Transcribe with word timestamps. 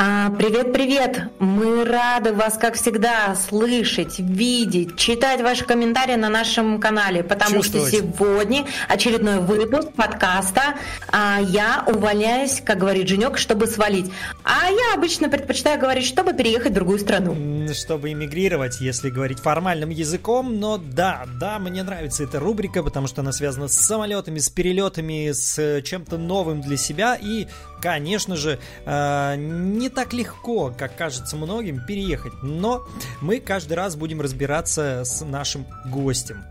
А, 0.00 0.30
привет, 0.30 0.72
привет! 0.72 1.22
Мы 1.40 1.84
рады 1.84 2.32
вас, 2.32 2.56
как 2.56 2.74
всегда, 2.74 3.34
слышать, 3.34 4.20
видеть, 4.20 4.96
читать 4.96 5.40
ваши 5.40 5.64
комментарии 5.64 6.14
на 6.14 6.28
нашем 6.28 6.78
канале, 6.78 7.24
потому 7.24 7.64
что 7.64 7.84
сегодня 7.84 8.64
очередной 8.88 9.40
выпуск 9.40 9.88
подкаста 9.94 10.76
а, 11.08 11.40
«Я 11.40 11.82
увольняюсь», 11.88 12.62
как 12.64 12.78
говорит 12.78 13.08
Женек, 13.08 13.38
чтобы 13.38 13.66
свалить. 13.66 14.08
А 14.44 14.70
я 14.70 14.94
обычно 14.94 15.28
предпочитаю 15.28 15.80
говорить, 15.80 16.06
чтобы 16.06 16.32
переехать 16.32 16.70
в 16.70 16.74
другую 16.76 17.00
страну. 17.00 17.66
Чтобы 17.74 18.12
эмигрировать, 18.12 18.80
если 18.80 19.10
говорить 19.10 19.40
формальным 19.40 19.90
языком, 19.90 20.60
но 20.60 20.78
да, 20.78 21.24
да, 21.40 21.58
мне 21.58 21.82
нравится 21.82 22.22
эта 22.22 22.38
рубрика, 22.38 22.84
потому 22.84 23.08
что 23.08 23.22
она 23.22 23.32
связана 23.32 23.66
с 23.66 23.74
самолетами, 23.74 24.38
с 24.38 24.48
перелетами, 24.48 25.32
с 25.32 25.82
чем-то 25.82 26.18
новым 26.18 26.60
для 26.60 26.76
себя 26.76 27.18
и, 27.20 27.48
конечно 27.80 28.36
же, 28.36 28.58
не 28.86 29.78
не 29.78 29.88
так 29.88 30.12
легко, 30.12 30.72
как 30.76 30.96
кажется 30.96 31.36
многим, 31.36 31.80
переехать, 31.86 32.32
но 32.42 32.86
мы 33.20 33.40
каждый 33.40 33.74
раз 33.74 33.96
будем 33.96 34.20
разбираться 34.20 35.02
с 35.04 35.24
нашим 35.24 35.66
гостем. 35.86 36.44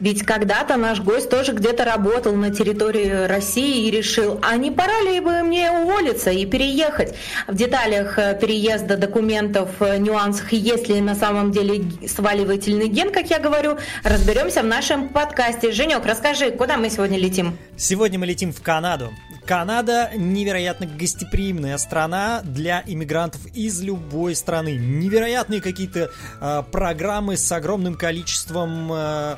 Ведь 0.00 0.22
когда-то 0.22 0.76
наш 0.76 1.00
гость 1.00 1.30
тоже 1.30 1.52
где-то 1.52 1.84
работал 1.84 2.34
на 2.34 2.50
территории 2.50 3.26
России 3.26 3.86
и 3.86 3.90
решил, 3.90 4.40
а 4.42 4.56
не 4.56 4.70
пора 4.70 5.00
ли 5.02 5.20
бы 5.20 5.42
мне 5.42 5.70
уволиться 5.70 6.30
и 6.30 6.46
переехать? 6.46 7.14
В 7.46 7.54
деталях 7.54 8.18
э, 8.18 8.38
переезда 8.40 8.96
документов, 8.96 9.70
э, 9.80 9.98
нюансах 9.98 10.52
есть 10.52 10.88
ли 10.88 11.00
на 11.00 11.14
самом 11.14 11.52
деле 11.52 11.84
сваливательный 12.06 12.88
ген, 12.88 13.12
как 13.12 13.30
я 13.30 13.38
говорю, 13.38 13.78
разберемся 14.02 14.62
в 14.62 14.66
нашем 14.66 15.08
подкасте. 15.08 15.72
Женек, 15.72 16.04
расскажи, 16.04 16.50
куда 16.50 16.76
мы 16.76 16.90
сегодня 16.90 17.18
летим? 17.18 17.56
Сегодня 17.76 18.18
мы 18.18 18.26
летим 18.26 18.52
в 18.52 18.62
Канаду. 18.62 19.12
Канада 19.46 20.10
невероятно 20.16 20.86
гостеприимная 20.86 21.76
страна 21.76 22.40
для 22.42 22.82
иммигрантов 22.86 23.40
из 23.54 23.82
любой 23.82 24.34
страны. 24.34 24.76
Невероятные 24.76 25.60
какие-то 25.60 26.10
э, 26.40 26.62
программы 26.72 27.36
с 27.36 27.52
огромным 27.52 27.94
количеством 27.94 28.90
э, 28.92 29.36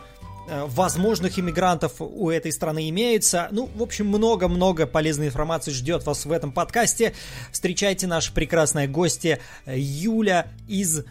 возможных 0.48 1.38
иммигрантов 1.38 1.94
у 1.98 2.30
этой 2.30 2.52
страны 2.52 2.88
имеются. 2.88 3.48
Ну, 3.50 3.68
в 3.74 3.82
общем, 3.82 4.06
много-много 4.06 4.86
полезной 4.86 5.28
информации 5.28 5.70
ждет 5.70 6.04
вас 6.04 6.26
в 6.26 6.32
этом 6.32 6.52
подкасте. 6.52 7.14
Встречайте 7.52 8.06
наши 8.06 8.32
прекрасные 8.32 8.88
гости 8.88 9.40
Юля 9.66 10.48
из 10.68 11.04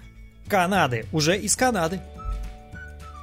Канады. 0.47 1.05
Уже 1.11 1.37
из 1.37 1.55
Канады. 1.55 1.99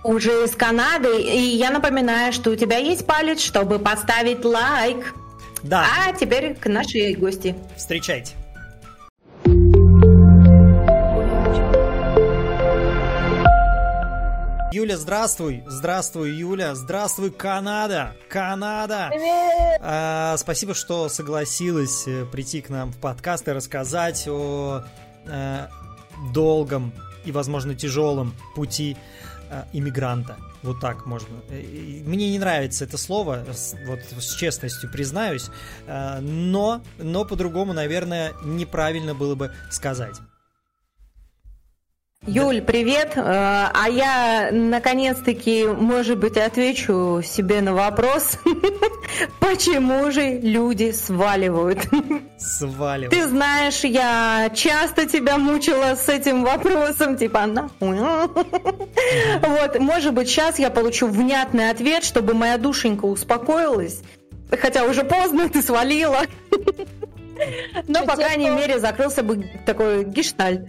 Уже 0.05 0.45
из 0.45 0.51
Канады. 0.57 1.23
И 1.23 1.57
я 1.57 1.71
напоминаю, 1.71 2.33
что 2.33 2.51
у 2.51 2.57
тебя 2.57 2.79
есть 2.79 3.07
палец, 3.07 3.41
чтобы 3.41 3.79
поставить 3.79 4.45
лайк. 4.45 5.15
Да. 5.63 5.87
А 6.07 6.13
теперь 6.13 6.55
к 6.55 6.67
нашей 6.67 7.15
гости. 7.15 7.55
Встречайте. 7.77 8.33
Юля, 14.83 14.97
здравствуй. 14.97 15.63
Здравствуй, 15.69 16.33
Юля. 16.33 16.75
Здравствуй, 16.75 17.31
Канада. 17.31 18.17
Канада. 18.29 19.11
Привет. 19.13 19.81
А, 19.81 20.37
спасибо, 20.39 20.75
что 20.75 21.09
согласилась 21.09 22.09
э, 22.09 22.25
прийти 22.25 22.63
к 22.63 22.69
нам 22.69 22.91
в 22.91 22.97
подкаст 22.97 23.47
и 23.47 23.53
рассказать 23.53 24.27
о 24.27 24.83
а, 25.29 25.71
долгом 26.35 26.93
и, 27.25 27.31
возможно, 27.31 27.77
тяжелом 27.77 28.35
пути 28.57 28.97
а, 29.53 29.69
иммигранта. 29.73 30.37
Вот 30.65 30.81
так 30.81 31.07
можно. 31.07 31.37
Мне 31.49 32.33
не 32.33 32.41
нравится 32.41 32.85
это 32.85 32.99
слово, 32.99 33.45
вот 33.87 34.01
с 34.21 34.35
честностью 34.35 34.91
признаюсь, 34.91 35.49
но, 35.87 36.83
но 36.99 37.25
по-другому, 37.25 37.73
наверное, 37.73 38.33
неправильно 38.45 39.15
было 39.15 39.37
бы 39.37 39.53
сказать. 39.71 40.17
Юль, 42.25 42.63
привет. 42.63 43.15
Э, 43.17 43.21
а 43.75 43.89
я 43.91 44.51
наконец-таки, 44.53 45.67
может 45.67 46.19
быть, 46.19 46.37
отвечу 46.37 47.21
себе 47.25 47.61
на 47.61 47.75
вопрос, 47.75 48.39
почему 49.41 50.09
же 50.13 50.39
люди 50.39 50.93
сваливают? 50.93 51.81
Сваливают. 52.39 53.11
Ты 53.11 53.27
знаешь, 53.27 53.83
я 53.83 54.53
часто 54.55 55.07
тебя 55.07 55.37
мучила 55.37 55.97
с 55.97 56.09
этим 56.09 56.45
вопросом, 56.45 57.17
типа, 57.17 57.47
нахуй. 57.47 57.99
Вот, 57.99 59.81
может 59.81 60.15
быть, 60.15 60.29
сейчас 60.29 60.61
я 60.61 60.71
получу 60.71 61.09
внятный 61.09 61.71
ответ, 61.71 62.05
чтобы 62.05 62.35
моя 62.35 62.57
душенька 62.57 63.07
успокоилась. 63.07 64.01
Хотя 64.49 64.85
уже 64.85 65.03
поздно, 65.03 65.49
ты 65.49 65.61
свалила. 65.61 66.21
Но, 67.89 68.07
по 68.07 68.15
крайней 68.15 68.51
мере, 68.51 68.79
закрылся 68.79 69.25
бы 69.25 69.45
такой 69.67 70.05
гештальт. 70.05 70.69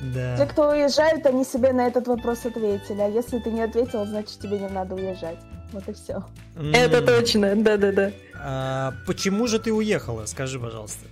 Да. 0.00 0.36
Те, 0.36 0.46
кто 0.46 0.70
уезжают, 0.70 1.26
они 1.26 1.44
себе 1.44 1.72
на 1.72 1.86
этот 1.86 2.06
вопрос 2.06 2.46
ответили. 2.46 3.00
А 3.00 3.08
если 3.08 3.38
ты 3.38 3.50
не 3.50 3.62
ответил, 3.62 4.04
значит 4.06 4.38
тебе 4.38 4.58
не 4.58 4.68
надо 4.68 4.94
уезжать. 4.94 5.38
Вот 5.72 5.88
и 5.88 5.92
все. 5.92 6.24
Mm. 6.54 6.76
Это 6.76 7.02
точно, 7.02 7.56
да-да-да. 7.56 8.12
А, 8.40 8.94
почему 9.06 9.46
же 9.46 9.58
ты 9.58 9.72
уехала? 9.72 10.26
Скажи, 10.26 10.58
пожалуйста. 10.58 11.04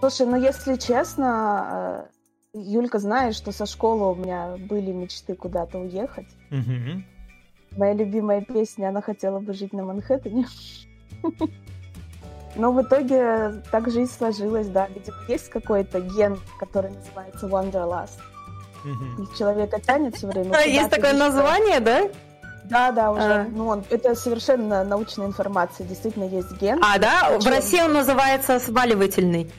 Слушай, 0.00 0.26
ну 0.26 0.36
если 0.36 0.76
честно, 0.76 2.06
э, 2.54 2.58
Юлька 2.58 2.98
знает, 2.98 3.34
что 3.34 3.52
со 3.52 3.66
школы 3.66 4.12
у 4.12 4.14
меня 4.14 4.56
были 4.56 4.92
мечты 4.92 5.34
куда-то 5.34 5.78
уехать. 5.78 6.28
Mm-hmm. 6.50 7.02
Моя 7.76 7.94
любимая 7.94 8.40
песня, 8.40 8.88
она 8.88 9.02
хотела 9.02 9.40
бы 9.40 9.52
жить 9.52 9.72
на 9.72 9.82
Манхэттене. 9.82 10.46
Но 12.58 12.72
в 12.72 12.82
итоге 12.82 13.62
так 13.70 13.88
жизнь 13.90 14.12
сложилась, 14.12 14.66
да. 14.66 14.88
Видимо, 14.88 15.16
есть 15.28 15.48
какой-то 15.48 16.00
ген, 16.00 16.38
который 16.58 16.90
называется 16.90 17.46
Wanderlust. 17.46 18.18
Угу. 18.84 19.22
И 19.22 19.38
человека 19.38 19.80
тянет 19.80 20.16
все 20.16 20.26
время. 20.26 20.54
А, 20.56 20.62
есть 20.62 20.90
такое 20.90 21.12
название, 21.12 21.78
да? 21.78 22.08
Да, 22.64 22.90
да, 22.90 23.12
уже. 23.12 23.22
А. 23.22 23.46
Ну, 23.48 23.68
он, 23.68 23.84
это 23.90 24.14
совершенно 24.16 24.82
научная 24.82 25.26
информация. 25.26 25.86
Действительно 25.86 26.24
есть 26.24 26.50
ген. 26.60 26.80
А, 26.82 26.98
да? 26.98 27.20
Кочевник. 27.20 27.44
В 27.44 27.46
России 27.48 27.80
он 27.80 27.92
называется 27.92 28.58
сваливательный. 28.58 29.50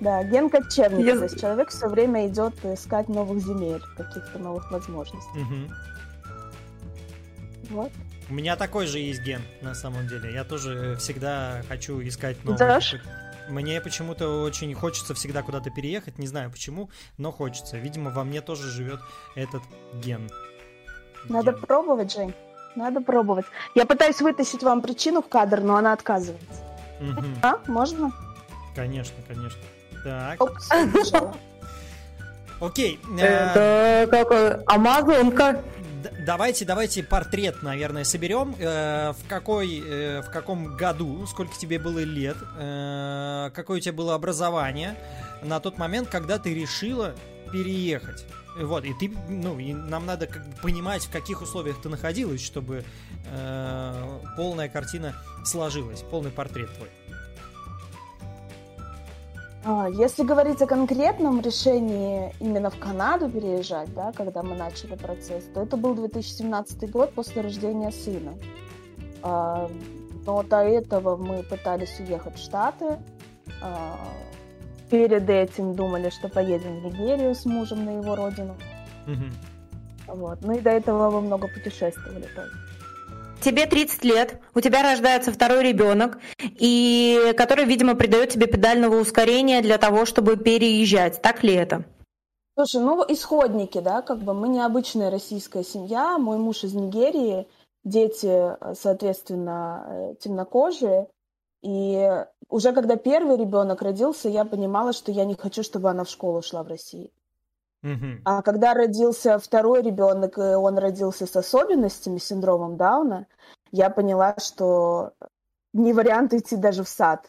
Да, 0.00 0.22
ген 0.24 0.50
кочевника. 0.50 1.08
Я... 1.08 1.16
То 1.16 1.24
есть 1.24 1.40
человек 1.40 1.70
все 1.70 1.88
время 1.88 2.28
идет 2.28 2.52
искать 2.64 3.08
новых 3.08 3.38
земель, 3.40 3.80
каких-то 3.96 4.38
новых 4.38 4.70
возможностей. 4.70 5.40
Угу. 5.40 5.70
Вот. 7.70 7.90
У 8.28 8.34
меня 8.34 8.56
такой 8.56 8.86
же 8.86 8.98
есть 8.98 9.22
ген, 9.22 9.42
на 9.60 9.74
самом 9.74 10.08
деле. 10.08 10.32
Я 10.32 10.44
тоже 10.44 10.96
всегда 10.98 11.62
хочу 11.68 12.00
искать 12.02 12.42
новый. 12.44 12.58
Даш? 12.58 12.96
Мне 13.48 13.80
почему-то 13.80 14.42
очень 14.42 14.72
хочется 14.74 15.14
всегда 15.14 15.42
куда-то 15.42 15.70
переехать, 15.70 16.18
не 16.18 16.26
знаю 16.26 16.50
почему, 16.50 16.90
но 17.18 17.32
хочется. 17.32 17.76
Видимо, 17.76 18.10
во 18.10 18.24
мне 18.24 18.40
тоже 18.40 18.70
живет 18.70 19.00
этот 19.34 19.62
ген. 19.94 20.30
Надо 21.28 21.52
ген. 21.52 21.60
пробовать, 21.60 22.12
Жень. 22.12 22.34
Надо 22.76 23.00
пробовать. 23.00 23.44
Я 23.74 23.84
пытаюсь 23.84 24.20
вытащить 24.20 24.62
вам 24.62 24.80
причину 24.80 25.22
в 25.22 25.28
кадр, 25.28 25.60
но 25.60 25.76
она 25.76 25.92
отказывается. 25.92 26.62
Угу. 27.00 27.24
А, 27.42 27.58
можно? 27.66 28.12
Конечно, 28.74 29.16
конечно. 29.28 29.60
Так. 30.04 30.40
Опс, 30.40 30.70
Окей. 32.60 33.00
Это 33.18 34.06
как 34.10 34.62
Амазонка 34.66 35.62
давайте, 36.26 36.64
давайте 36.64 37.02
портрет, 37.02 37.62
наверное, 37.62 38.04
соберем. 38.04 38.54
Э, 38.58 39.12
в 39.12 39.28
какой, 39.28 39.82
э, 39.84 40.22
в 40.22 40.30
каком 40.30 40.76
году, 40.76 41.26
сколько 41.26 41.56
тебе 41.56 41.78
было 41.78 42.00
лет, 42.00 42.36
э, 42.58 43.50
какое 43.54 43.78
у 43.78 43.80
тебя 43.80 43.92
было 43.92 44.14
образование 44.14 44.96
на 45.42 45.60
тот 45.60 45.78
момент, 45.78 46.08
когда 46.08 46.38
ты 46.38 46.54
решила 46.54 47.14
переехать. 47.52 48.24
Вот, 48.58 48.84
и 48.84 48.92
ты, 48.92 49.10
ну, 49.28 49.58
и 49.58 49.72
нам 49.72 50.04
надо 50.04 50.26
как 50.26 50.46
бы 50.46 50.56
понимать, 50.62 51.04
в 51.04 51.10
каких 51.10 51.40
условиях 51.40 51.80
ты 51.80 51.88
находилась, 51.88 52.44
чтобы 52.44 52.84
э, 53.30 54.18
полная 54.36 54.68
картина 54.68 55.14
сложилась, 55.44 56.02
полный 56.02 56.30
портрет 56.30 56.70
твой. 56.74 56.90
А, 59.64 59.88
если 59.88 60.24
говорить 60.24 60.60
о 60.60 60.66
конкретном 60.66 61.40
решении 61.40 62.34
именно 62.40 62.70
в 62.70 62.78
Канаду 62.78 63.28
переезжать, 63.28 63.94
да, 63.94 64.12
когда 64.12 64.42
мы 64.42 64.56
начали 64.56 64.96
процесс, 64.96 65.44
то 65.54 65.62
это 65.62 65.76
был 65.76 65.94
2017 65.94 66.90
год 66.90 67.12
после 67.14 67.42
рождения 67.42 67.92
сына. 67.92 68.34
А, 69.22 69.70
но 70.26 70.42
до 70.42 70.62
этого 70.62 71.16
мы 71.16 71.42
пытались 71.44 71.98
уехать 72.00 72.36
в 72.36 72.42
Штаты. 72.42 72.98
А, 73.62 73.98
перед 74.90 75.30
этим 75.30 75.74
думали, 75.74 76.10
что 76.10 76.28
поедем 76.28 76.80
в 76.80 76.84
Нигерию 76.84 77.34
с 77.34 77.44
мужем 77.44 77.84
на 77.84 77.98
его 77.98 78.16
родину. 78.16 78.56
Угу. 79.06 80.16
Вот. 80.16 80.38
Ну 80.42 80.52
и 80.52 80.60
до 80.60 80.70
этого 80.70 81.10
мы 81.10 81.20
много 81.20 81.46
путешествовали 81.46 82.26
тоже 82.34 82.71
тебе 83.42 83.66
30 83.66 84.04
лет, 84.04 84.40
у 84.54 84.60
тебя 84.60 84.82
рождается 84.82 85.32
второй 85.32 85.62
ребенок, 85.62 86.18
и 86.40 87.34
который, 87.36 87.64
видимо, 87.64 87.94
придает 87.94 88.30
тебе 88.30 88.46
педального 88.46 89.00
ускорения 89.00 89.60
для 89.60 89.78
того, 89.78 90.06
чтобы 90.06 90.36
переезжать. 90.36 91.20
Так 91.20 91.42
ли 91.42 91.54
это? 91.54 91.84
Слушай, 92.54 92.80
ну 92.82 93.02
исходники, 93.08 93.80
да, 93.80 94.02
как 94.02 94.18
бы 94.18 94.34
мы 94.34 94.48
необычная 94.48 95.10
российская 95.10 95.64
семья, 95.64 96.18
мой 96.18 96.38
муж 96.38 96.64
из 96.64 96.74
Нигерии, 96.74 97.46
дети, 97.84 98.56
соответственно, 98.74 100.14
темнокожие, 100.20 101.08
И 101.62 102.24
уже 102.48 102.72
когда 102.72 102.96
первый 102.96 103.36
ребенок 103.36 103.82
родился, 103.82 104.28
я 104.28 104.44
понимала, 104.44 104.92
что 104.92 105.12
я 105.12 105.24
не 105.24 105.34
хочу, 105.34 105.62
чтобы 105.62 105.90
она 105.90 106.04
в 106.04 106.10
школу 106.10 106.42
шла 106.42 106.62
в 106.64 106.68
России. 106.68 107.12
А 108.24 108.42
когда 108.42 108.74
родился 108.74 109.38
второй 109.38 109.82
ребенок, 109.82 110.38
и 110.38 110.40
он 110.40 110.78
родился 110.78 111.26
с 111.26 111.34
особенностями, 111.34 112.18
синдромом 112.18 112.76
Дауна, 112.76 113.26
я 113.72 113.90
поняла, 113.90 114.36
что 114.38 115.12
не 115.72 115.92
вариант 115.92 116.34
идти 116.34 116.56
даже 116.56 116.84
в 116.84 116.88
сад 116.88 117.26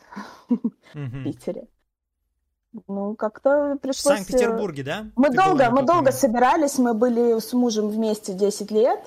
в. 0.94 1.24
Питере. 1.24 1.68
Ну, 2.88 3.16
как-то 3.16 3.76
В 3.76 3.80
пришлось... 3.80 4.14
э, 4.14 4.18
Санкт-Петербурге, 4.18 4.84
да? 4.84 5.06
Мы 5.16 5.30
ты 5.30 5.38
долго, 5.38 5.70
мы 5.72 5.84
долго 5.84 6.12
собирались, 6.12 6.78
мы 6.78 6.94
были 6.94 7.40
с 7.40 7.54
мужем 7.54 7.90
вместе 7.90 8.34
10 8.34 8.72
лет 8.72 9.00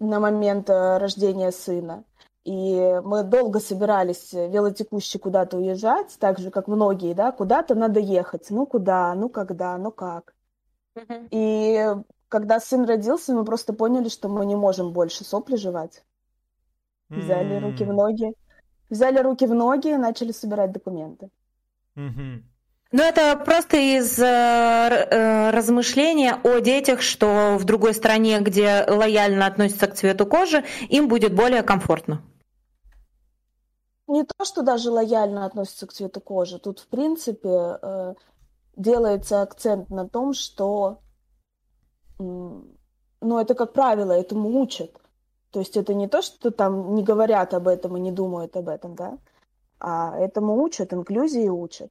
на 0.00 0.20
момент 0.20 0.70
э, 0.70 0.98
рождения 0.98 1.52
сына. 1.52 2.04
И 2.44 3.00
мы 3.04 3.22
долго 3.22 3.60
собирались 3.60 4.34
э, 4.34 4.48
велотекуще 4.48 5.18
куда-то 5.18 5.58
уезжать, 5.58 6.16
так 6.18 6.38
же, 6.38 6.50
как 6.50 6.66
многие, 6.68 7.14
да, 7.14 7.32
куда-то 7.32 7.74
надо 7.74 8.00
ехать. 8.00 8.46
Ну, 8.50 8.66
куда, 8.66 9.14
ну, 9.14 9.28
когда, 9.28 9.76
ну, 9.78 9.90
как. 9.90 10.34
И 11.30 11.94
когда 12.28 12.60
сын 12.60 12.84
родился, 12.84 13.34
мы 13.34 13.44
просто 13.44 13.72
поняли, 13.72 14.08
что 14.08 14.28
мы 14.28 14.46
не 14.46 14.56
можем 14.56 14.92
больше 14.92 15.24
сопли 15.24 15.56
жевать. 15.56 16.02
Взяли 17.08 17.60
руки 17.60 17.84
в 17.84 17.92
ноги. 17.92 18.34
Взяли 18.90 19.18
руки 19.18 19.46
в 19.46 19.54
ноги 19.54 19.88
и 19.88 19.96
начали 19.96 20.32
собирать 20.32 20.72
документы. 20.72 21.30
Ну, 22.96 23.02
это 23.02 23.36
просто 23.36 23.76
из 23.76 24.20
э, 24.20 24.24
э, 24.24 25.50
размышления 25.50 26.38
о 26.44 26.60
детях, 26.60 27.02
что 27.02 27.56
в 27.58 27.64
другой 27.64 27.92
стране, 27.92 28.38
где 28.38 28.84
лояльно 28.86 29.46
относятся 29.46 29.88
к 29.88 29.94
цвету 29.94 30.26
кожи, 30.26 30.62
им 30.88 31.08
будет 31.08 31.34
более 31.34 31.64
комфортно. 31.64 32.22
Не 34.06 34.22
то, 34.22 34.44
что 34.44 34.62
даже 34.62 34.92
лояльно 34.92 35.44
относятся 35.44 35.88
к 35.88 35.92
цвету 35.92 36.20
кожи. 36.20 36.60
Тут, 36.60 36.78
в 36.78 36.86
принципе, 36.86 37.78
э, 37.82 38.14
делается 38.76 39.42
акцент 39.42 39.90
на 39.90 40.08
том, 40.08 40.32
что, 40.34 41.00
ну, 42.18 43.38
это, 43.38 43.54
как 43.54 43.72
правило, 43.72 44.12
этому 44.12 44.60
учат. 44.60 45.00
То 45.50 45.60
есть 45.60 45.76
это 45.76 45.94
не 45.94 46.08
то, 46.08 46.20
что 46.22 46.50
там 46.50 46.94
не 46.94 47.04
говорят 47.04 47.54
об 47.54 47.68
этом 47.68 47.96
и 47.96 48.00
не 48.00 48.10
думают 48.10 48.56
об 48.56 48.68
этом, 48.68 48.96
да, 48.96 49.18
а 49.78 50.18
этому 50.18 50.60
учат, 50.60 50.92
инклюзии 50.92 51.48
учат. 51.48 51.90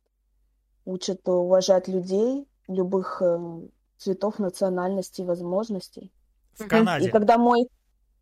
Учат 0.85 1.27
уважать 1.30 1.88
людей 1.88 2.45
любых 2.68 3.21
э, 3.21 3.62
цветов, 3.97 4.39
национальностей, 4.39 5.24
возможностей. 5.24 6.12
В 6.56 6.62
Мгм. 6.62 6.68
И 6.68 6.69
Канаде. 6.69 7.09
когда 7.09 7.38
мой, 7.38 7.69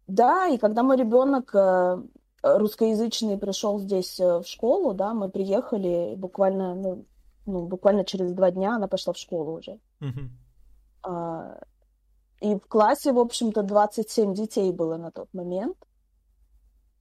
да, 0.08 0.48
и 0.48 0.58
когда 0.58 0.84
мой 0.84 0.98
ребенок 0.98 1.56
э, 1.56 2.02
русскоязычный 2.44 3.38
пришел 3.38 3.80
здесь 3.80 4.20
э, 4.20 4.40
в 4.40 4.46
школу, 4.46 4.94
да, 4.94 5.14
мы 5.14 5.30
приехали 5.30 6.14
и 6.14 6.16
буквально, 6.16 6.76
ну, 6.76 7.06
ну, 7.52 7.68
буквально 7.68 8.04
через 8.06 8.34
два 8.34 8.52
дня 8.52 8.76
она 8.76 8.88
пошла 8.88 9.14
в 9.14 9.18
школу 9.18 9.58
уже. 9.60 9.80
Мгм. 10.00 10.32
А, 11.04 11.58
И 12.42 12.56
в 12.56 12.68
классе, 12.68 13.12
в 13.14 13.20
общем-то, 13.20 13.64
27 13.64 14.34
детей 14.34 14.72
было 14.72 14.98
на 14.98 15.12
тот 15.12 15.30
момент. 15.34 15.78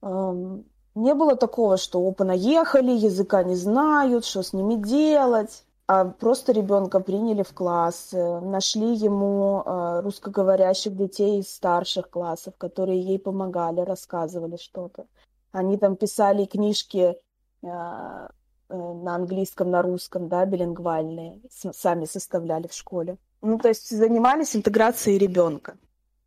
Ам, 0.01 0.63
Не 0.95 1.13
было 1.15 1.35
такого, 1.35 1.77
что 1.77 1.99
опа, 2.07 2.25
наехали, 2.25 2.91
языка 2.91 3.43
не 3.43 3.55
знают, 3.55 4.25
что 4.25 4.43
с 4.43 4.53
ними 4.53 4.75
делать. 4.75 5.65
А 5.87 6.05
просто 6.05 6.51
ребенка 6.53 6.99
приняли 7.01 7.43
в 7.43 7.53
класс, 7.53 8.09
э, 8.13 8.39
нашли 8.41 8.93
ему 8.95 9.63
э, 9.65 10.01
русскоговорящих 10.01 10.95
детей 10.95 11.39
из 11.39 11.49
старших 11.53 12.09
классов, 12.09 12.53
которые 12.57 13.01
ей 13.01 13.19
помогали, 13.19 13.81
рассказывали 13.81 14.57
что-то. 14.57 15.05
Они 15.51 15.77
там 15.77 15.95
писали 15.97 16.45
книжки 16.45 17.17
э, 17.63 18.27
на 18.71 19.15
английском, 19.15 19.69
на 19.71 19.81
русском, 19.81 20.27
да, 20.29 20.45
билингвальные, 20.45 21.39
с- 21.49 21.73
сами 21.73 22.05
составляли 22.05 22.67
в 22.67 22.73
школе. 22.73 23.17
Ну, 23.41 23.57
то 23.57 23.69
есть 23.69 23.89
занимались 23.89 24.55
интеграцией 24.55 25.17
ребенка. 25.17 25.75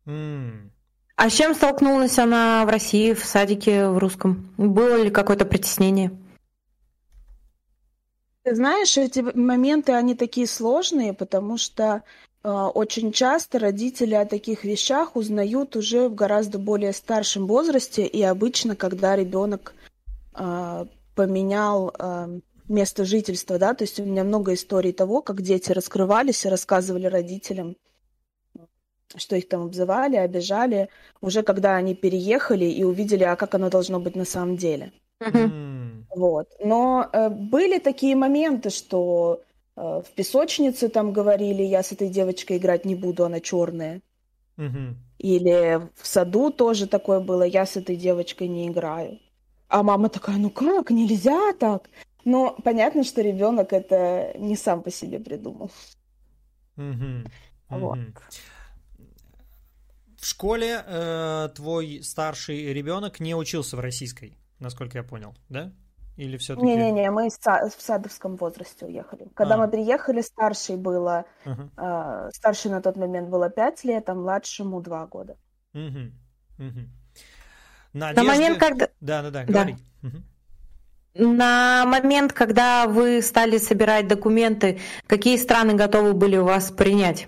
М. 0.05 0.71
А 1.15 1.29
с 1.29 1.33
чем 1.33 1.55
столкнулась 1.55 2.19
она 2.19 2.65
в 2.65 2.69
России, 2.69 3.13
в 3.13 3.23
садике 3.23 3.87
в 3.87 3.97
русском? 3.97 4.49
Было 4.57 5.01
ли 5.01 5.09
какое-то 5.09 5.45
притеснение? 5.45 6.11
Ты 8.43 8.53
знаешь, 8.55 8.97
эти 8.97 9.21
моменты, 9.21 9.93
они 9.93 10.13
такие 10.13 10.45
сложные, 10.45 11.13
потому 11.13 11.57
что 11.57 12.03
э, 12.43 12.49
очень 12.49 13.11
часто 13.11 13.57
родители 13.57 14.13
о 14.13 14.25
таких 14.25 14.63
вещах 14.65 15.15
узнают 15.15 15.75
уже 15.75 16.09
в 16.09 16.15
гораздо 16.15 16.59
более 16.59 16.93
старшем 16.93 17.47
возрасте, 17.47 18.05
и 18.05 18.21
обычно, 18.21 18.75
когда 18.75 19.15
ребенок 19.15 19.73
э, 20.35 20.85
поменял 21.15 21.93
э, 21.97 22.39
место 22.67 23.05
жительства, 23.05 23.57
да, 23.57 23.73
то 23.73 23.83
есть 23.83 23.99
у 23.99 24.05
меня 24.05 24.23
много 24.23 24.53
историй 24.53 24.93
того, 24.93 25.21
как 25.21 25.41
дети 25.41 25.71
раскрывались 25.71 26.45
и 26.45 26.49
рассказывали 26.49 27.07
родителям, 27.07 27.75
что 29.15 29.35
их 29.35 29.47
там 29.47 29.63
обзывали, 29.63 30.15
обижали, 30.17 30.89
уже 31.21 31.43
когда 31.43 31.75
они 31.75 31.95
переехали 31.95 32.65
и 32.65 32.83
увидели, 32.83 33.23
а 33.23 33.35
как 33.35 33.55
оно 33.55 33.69
должно 33.69 33.99
быть 33.99 34.15
на 34.15 34.25
самом 34.25 34.57
деле. 34.57 34.91
Вот. 36.15 36.47
Но 36.63 37.09
э, 37.11 37.29
были 37.29 37.79
такие 37.79 38.15
моменты, 38.15 38.69
что 38.69 39.41
э, 39.75 39.81
в 39.81 40.11
песочнице 40.15 40.89
там 40.89 41.13
говорили, 41.13 41.61
я 41.63 41.83
с 41.83 41.91
этой 41.91 42.09
девочкой 42.09 42.57
играть 42.57 42.85
не 42.85 42.95
буду, 42.95 43.25
она 43.25 43.39
черная. 43.39 44.01
Или 45.17 45.89
в 45.95 46.07
саду 46.07 46.51
тоже 46.51 46.87
такое 46.87 47.19
было, 47.19 47.43
я 47.43 47.65
с 47.65 47.77
этой 47.77 47.95
девочкой 47.95 48.47
не 48.47 48.67
играю. 48.67 49.19
А 49.67 49.83
мама 49.83 50.09
такая, 50.09 50.37
ну 50.37 50.49
как, 50.49 50.91
нельзя 50.91 51.53
так? 51.53 51.89
Но 52.23 52.55
понятно, 52.63 53.03
что 53.03 53.21
ребенок 53.21 53.73
это 53.73 54.33
не 54.37 54.55
сам 54.55 54.81
по 54.81 54.91
себе 54.91 55.19
придумал. 55.19 55.71
Мгм. 56.75 57.25
Вот. 57.69 57.99
В 60.17 60.25
школе 60.25 60.83
э, 60.85 61.49
твой 61.55 62.01
старший 62.03 62.73
ребенок 62.73 63.19
не 63.19 63.35
учился 63.35 63.77
в 63.77 63.79
российской, 63.79 64.37
насколько 64.59 64.97
я 64.97 65.03
понял, 65.03 65.35
да? 65.49 65.71
Или 66.17 66.37
все-таки? 66.37 66.65
Не-не-не, 66.65 67.11
мы 67.11 67.29
в 67.29 67.81
садовском 67.81 68.37
возрасте 68.37 68.85
уехали. 68.85 69.27
Когда 69.35 69.55
А. 69.55 69.57
мы 69.57 69.67
приехали, 69.67 70.21
старший 70.21 70.77
было, 70.77 71.25
э, 71.45 72.29
старший 72.33 72.71
на 72.71 72.81
тот 72.81 72.95
момент 72.95 73.29
было 73.29 73.49
5 73.49 73.83
лет, 73.83 74.09
а 74.09 74.15
младшему 74.15 74.81
2 74.81 75.05
года. 75.07 75.35
Мгм. 75.73 76.13
Мгм. 77.95 77.99
На 77.99 78.13
Надежды- 78.13 78.27
момент, 78.27 78.59
когда... 78.59 78.89
Да, 78.99 79.21
да, 79.21 79.31
да, 79.31 79.45
Да. 79.47 79.67
На 81.17 81.85
момент, 81.85 82.33
когда 82.33 82.87
вы 82.87 83.21
стали 83.21 83.57
собирать 83.57 84.07
документы, 84.09 84.81
какие 85.07 85.37
страны 85.37 85.73
готовы 85.73 86.13
были 86.13 86.35
вас 86.35 86.71
принять? 86.71 87.25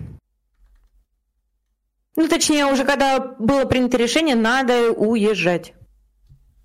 Ну, 2.17 2.27
точнее, 2.27 2.65
уже 2.65 2.83
когда 2.83 3.19
было 3.19 3.63
принято 3.63 3.95
решение, 3.95 4.35
надо 4.35 4.91
уезжать. 4.91 5.73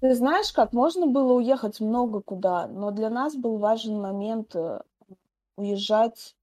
Ты 0.00 0.16
знаешь, 0.16 0.52
как 0.52 0.72
можно 0.72 1.06
было 1.06 1.34
уехать 1.34 1.78
много 1.78 2.20
куда, 2.20 2.66
но 2.66 2.90
для 2.90 3.08
нас 3.08 3.36
был 3.36 3.58
важен 3.58 4.00
момент 4.00 4.56
э, 4.56 4.80
уезжать, 5.56 6.34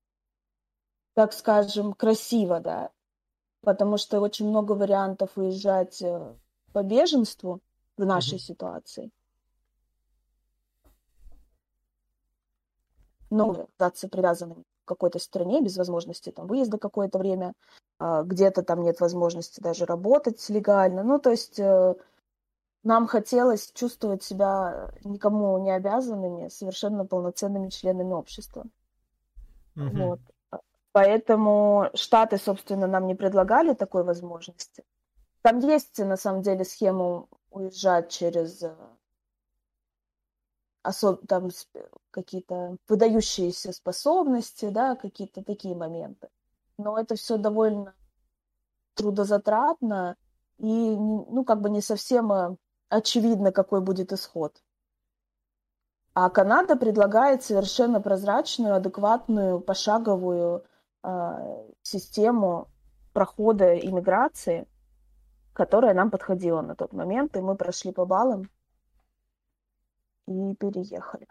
так 1.14 1.34
скажем, 1.34 1.92
красиво, 1.92 2.62
да, 2.62 2.92
потому 3.62 3.98
что 3.98 4.22
очень 4.22 4.48
много 4.48 4.72
вариантов 4.74 5.32
уезжать 5.36 6.02
э, 6.02 6.36
по 6.74 6.84
беженству 6.84 7.60
в 7.98 8.06
нашей 8.06 8.36
Мгм. 8.36 8.40
ситуации. 8.40 9.12
Но 13.30 13.52
остаться 13.52 14.08
привязанным 14.10 14.64
к 14.86 14.88
какой-то 14.88 15.20
стране 15.20 15.62
без 15.62 15.78
возможности 15.78 16.32
там 16.32 16.48
выезда 16.48 16.78
какое-то 16.78 17.20
время, 17.20 17.54
а, 18.00 18.24
где-то 18.24 18.64
там 18.64 18.82
нет 18.82 19.00
возможности 19.00 19.62
даже 19.62 19.86
работать 19.86 20.50
легально. 20.50 21.04
Ну, 21.04 21.20
то 21.20 21.30
есть 21.30 21.60
э, 21.60 21.96
нам 22.84 23.08
хотелось 23.08 23.72
чувствовать 23.74 24.24
себя 24.24 24.92
никому 25.04 25.58
не 25.60 25.72
обязанными, 25.72 26.50
совершенно 26.50 27.06
полноценными 27.06 27.70
членами 27.70 28.14
общества. 28.14 28.66
Мгм. 29.76 30.00
Вот. 30.00 30.20
Поэтому 30.92 31.90
Штаты, 31.94 32.38
собственно, 32.38 32.88
нам 32.88 33.06
не 33.06 33.16
предлагали 33.16 33.74
такой 33.74 34.04
возможности. 34.04 34.84
Там 35.42 35.60
есть, 35.60 35.98
на 36.00 36.18
самом 36.18 36.42
деле, 36.42 36.66
схема 36.66 37.28
уезжать 37.50 38.10
через 38.10 38.62
э, 38.64 38.76
особ... 40.84 41.26
там 41.28 41.50
какие-то 42.12 42.78
выдающиеся 42.88 43.72
способности, 43.72 44.70
да, 44.70 44.96
какие-то 44.96 45.44
такие 45.44 45.76
моменты. 45.76 46.30
Но 46.78 47.00
это 47.00 47.16
все 47.16 47.38
довольно 47.38 47.96
трудозатратно 48.96 50.18
и, 50.58 50.66
ну, 50.66 51.46
как 51.46 51.62
бы 51.62 51.70
не 51.70 51.82
совсем 51.82 52.32
э, 52.34 52.58
очевидно, 52.90 53.52
какой 53.52 53.82
будет 53.82 54.12
исход. 54.12 54.62
А 56.14 56.30
Канада 56.30 56.76
предлагает 56.76 57.44
совершенно 57.44 58.02
прозрачную, 58.02 58.76
адекватную, 58.76 59.62
пошаговую 59.62 60.66
э, 61.04 61.72
систему 61.82 62.68
прохода 63.14 63.78
иммиграции, 63.78 64.68
которая 65.60 65.94
нам 65.94 66.10
подходила 66.10 66.62
на 66.62 66.74
тот 66.74 66.94
момент, 66.94 67.36
и 67.36 67.42
мы 67.42 67.58
прошли 67.58 67.92
по 67.92 68.06
баллам. 68.06 68.50
и 70.26 70.56
переехали. 70.56 71.28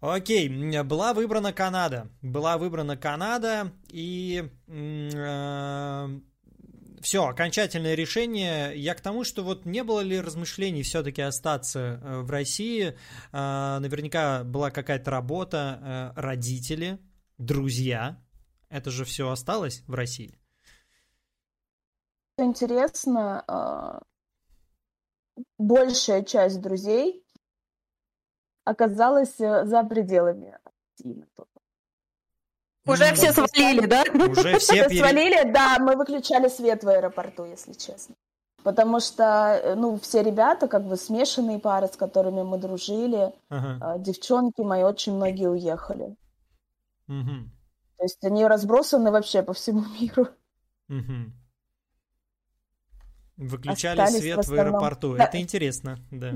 Окей, 0.00 0.48
была 0.84 1.14
выбрана 1.14 1.52
Канада. 1.52 2.06
Была 2.22 2.58
выбрана 2.58 2.96
Канада, 2.96 3.72
и 3.88 4.48
э, 4.68 6.20
все, 7.00 7.26
окончательное 7.26 7.96
решение. 7.96 8.72
Я 8.76 8.94
к 8.94 9.00
тому, 9.00 9.24
что 9.24 9.42
вот 9.42 9.66
не 9.66 9.82
было 9.82 9.98
ли 9.98 10.20
размышлений 10.20 10.84
все-таки 10.84 11.22
остаться 11.22 11.80
э, 11.80 12.20
в 12.20 12.30
России. 12.30 12.94
Э, 13.32 13.78
наверняка 13.80 14.44
была 14.44 14.70
какая-то 14.70 15.10
работа, 15.10 16.12
э, 16.16 16.20
родители, 16.20 17.00
друзья. 17.36 18.16
Это 18.68 18.92
же 18.92 19.04
все 19.04 19.28
осталось 19.28 19.82
в 19.88 19.94
России. 19.94 20.39
Интересно, 22.40 24.02
большая 25.58 26.22
часть 26.22 26.60
друзей 26.60 27.24
оказалась 28.64 29.40
э, 29.40 29.64
за 29.64 29.82
пределами 29.84 30.58
России. 30.98 31.26
Уже 32.86 33.12
все 33.14 33.32
свалили, 33.32 33.86
да? 33.86 34.02
Уже 34.02 34.58
все 34.58 34.88
пере... 34.88 35.00
свалили, 35.00 35.50
да, 35.50 35.78
мы 35.78 35.96
выключали 35.96 36.48
свет 36.48 36.82
в 36.82 36.88
аэропорту, 36.88 37.44
если 37.44 37.72
честно. 37.72 38.14
Потому 38.62 39.00
что, 39.00 39.60
э, 39.62 39.74
ну, 39.74 39.98
все 39.98 40.22
ребята, 40.22 40.68
как 40.68 40.84
бы 40.84 40.96
смешанные 40.96 41.58
пары, 41.58 41.88
с 41.88 41.96
которыми 41.96 42.42
мы 42.42 42.58
дружили, 42.58 43.32
ага. 43.48 43.98
девчонки 43.98 44.60
мои 44.60 44.82
очень 44.82 45.14
многие 45.14 45.48
уехали. 45.48 46.16
Угу. 47.08 47.50
То 47.96 48.04
есть 48.04 48.24
они 48.24 48.46
разбросаны 48.46 49.10
вообще 49.10 49.42
по 49.42 49.52
всему 49.52 49.84
миру. 50.00 50.28
Угу. 50.88 51.32
Выключали 53.40 54.04
свет 54.06 54.44
в, 54.44 54.50
в 54.50 54.52
аэропорту. 54.52 55.16
Да. 55.16 55.24
Это 55.24 55.40
интересно, 55.40 55.98
да. 56.10 56.34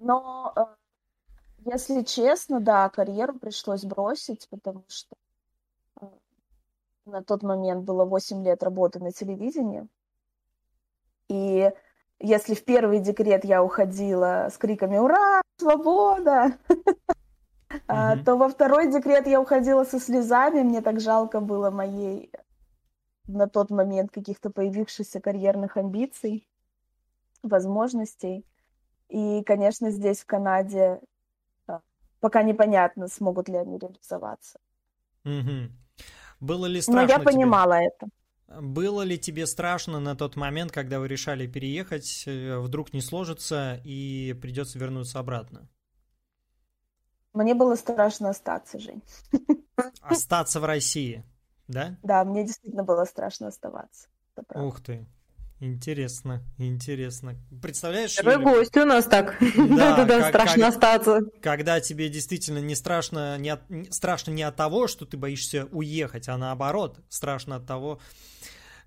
Но, 0.00 0.52
э, 0.56 0.62
если 1.64 2.02
честно, 2.02 2.58
да, 2.58 2.88
карьеру 2.88 3.38
пришлось 3.38 3.84
бросить, 3.84 4.48
потому 4.50 4.84
что 4.88 5.14
э, 6.00 6.06
на 7.06 7.22
тот 7.22 7.44
момент 7.44 7.84
было 7.84 8.04
8 8.04 8.44
лет 8.44 8.64
работы 8.64 8.98
на 8.98 9.12
телевидении. 9.12 9.86
И 11.28 11.70
если 12.18 12.54
в 12.54 12.64
первый 12.64 12.98
декрет 12.98 13.44
я 13.44 13.62
уходила 13.62 14.48
с 14.52 14.58
криками 14.58 14.98
«Ура! 14.98 15.40
Свобода!», 15.56 16.58
mm-hmm. 17.70 18.24
то 18.24 18.36
во 18.36 18.48
второй 18.48 18.90
декрет 18.90 19.28
я 19.28 19.40
уходила 19.40 19.84
со 19.84 20.00
слезами. 20.00 20.62
Мне 20.62 20.80
так 20.80 20.98
жалко 20.98 21.38
было 21.38 21.70
моей 21.70 22.32
на 23.26 23.48
тот 23.48 23.70
момент 23.70 24.10
каких-то 24.10 24.50
появившихся 24.50 25.20
карьерных 25.20 25.76
амбиций, 25.76 26.48
возможностей. 27.42 28.44
И, 29.08 29.42
конечно, 29.44 29.90
здесь, 29.90 30.20
в 30.20 30.26
Канаде, 30.26 31.00
а, 31.66 31.80
пока 32.20 32.42
непонятно, 32.42 33.08
смогут 33.08 33.48
ли 33.48 33.56
они 33.56 33.78
реализоваться. 33.78 34.58
Угу. 35.24 35.70
Было 36.40 36.66
ли 36.66 36.80
страшно 36.80 37.02
Но 37.02 37.08
я 37.08 37.18
понимала 37.20 37.78
тебе? 37.78 37.86
это. 37.86 38.08
Было 38.60 39.02
ли 39.02 39.18
тебе 39.18 39.46
страшно 39.46 40.00
на 40.00 40.14
тот 40.14 40.36
момент, 40.36 40.72
когда 40.72 40.98
вы 40.98 41.08
решали 41.08 41.46
переехать, 41.46 42.24
э, 42.26 42.58
вдруг 42.58 42.92
не 42.92 43.00
сложится 43.00 43.80
и 43.84 44.36
придется 44.40 44.78
вернуться 44.78 45.18
обратно? 45.20 45.68
Мне 47.32 47.54
было 47.54 47.76
страшно 47.76 48.30
остаться, 48.30 48.78
Жень. 48.78 49.02
Остаться 50.02 50.60
в 50.60 50.64
России, 50.64 51.24
да? 51.72 51.96
Да, 52.02 52.24
мне 52.24 52.44
действительно 52.44 52.84
было 52.84 53.04
страшно 53.04 53.48
оставаться. 53.48 54.08
Ух 54.54 54.80
ты. 54.80 55.06
Интересно, 55.60 56.42
интересно. 56.58 57.36
Представляешь? 57.62 58.16
Первый 58.16 58.40
Юля, 58.40 58.44
гость 58.44 58.76
у 58.76 58.84
нас 58.84 59.04
так. 59.04 59.36
Да, 59.56 60.04
да, 60.06 60.28
страшно 60.28 60.62
как, 60.62 60.68
остаться. 60.70 61.20
Когда 61.40 61.80
тебе 61.80 62.08
действительно 62.08 62.58
не 62.58 62.74
страшно 62.74 63.38
не, 63.38 63.50
от, 63.50 63.70
не 63.70 63.90
страшно 63.92 64.32
не 64.32 64.42
от 64.42 64.56
того, 64.56 64.88
что 64.88 65.06
ты 65.06 65.16
боишься 65.16 65.68
уехать, 65.70 66.28
а 66.28 66.36
наоборот, 66.36 66.98
страшно 67.08 67.56
от 67.56 67.66
того, 67.66 68.00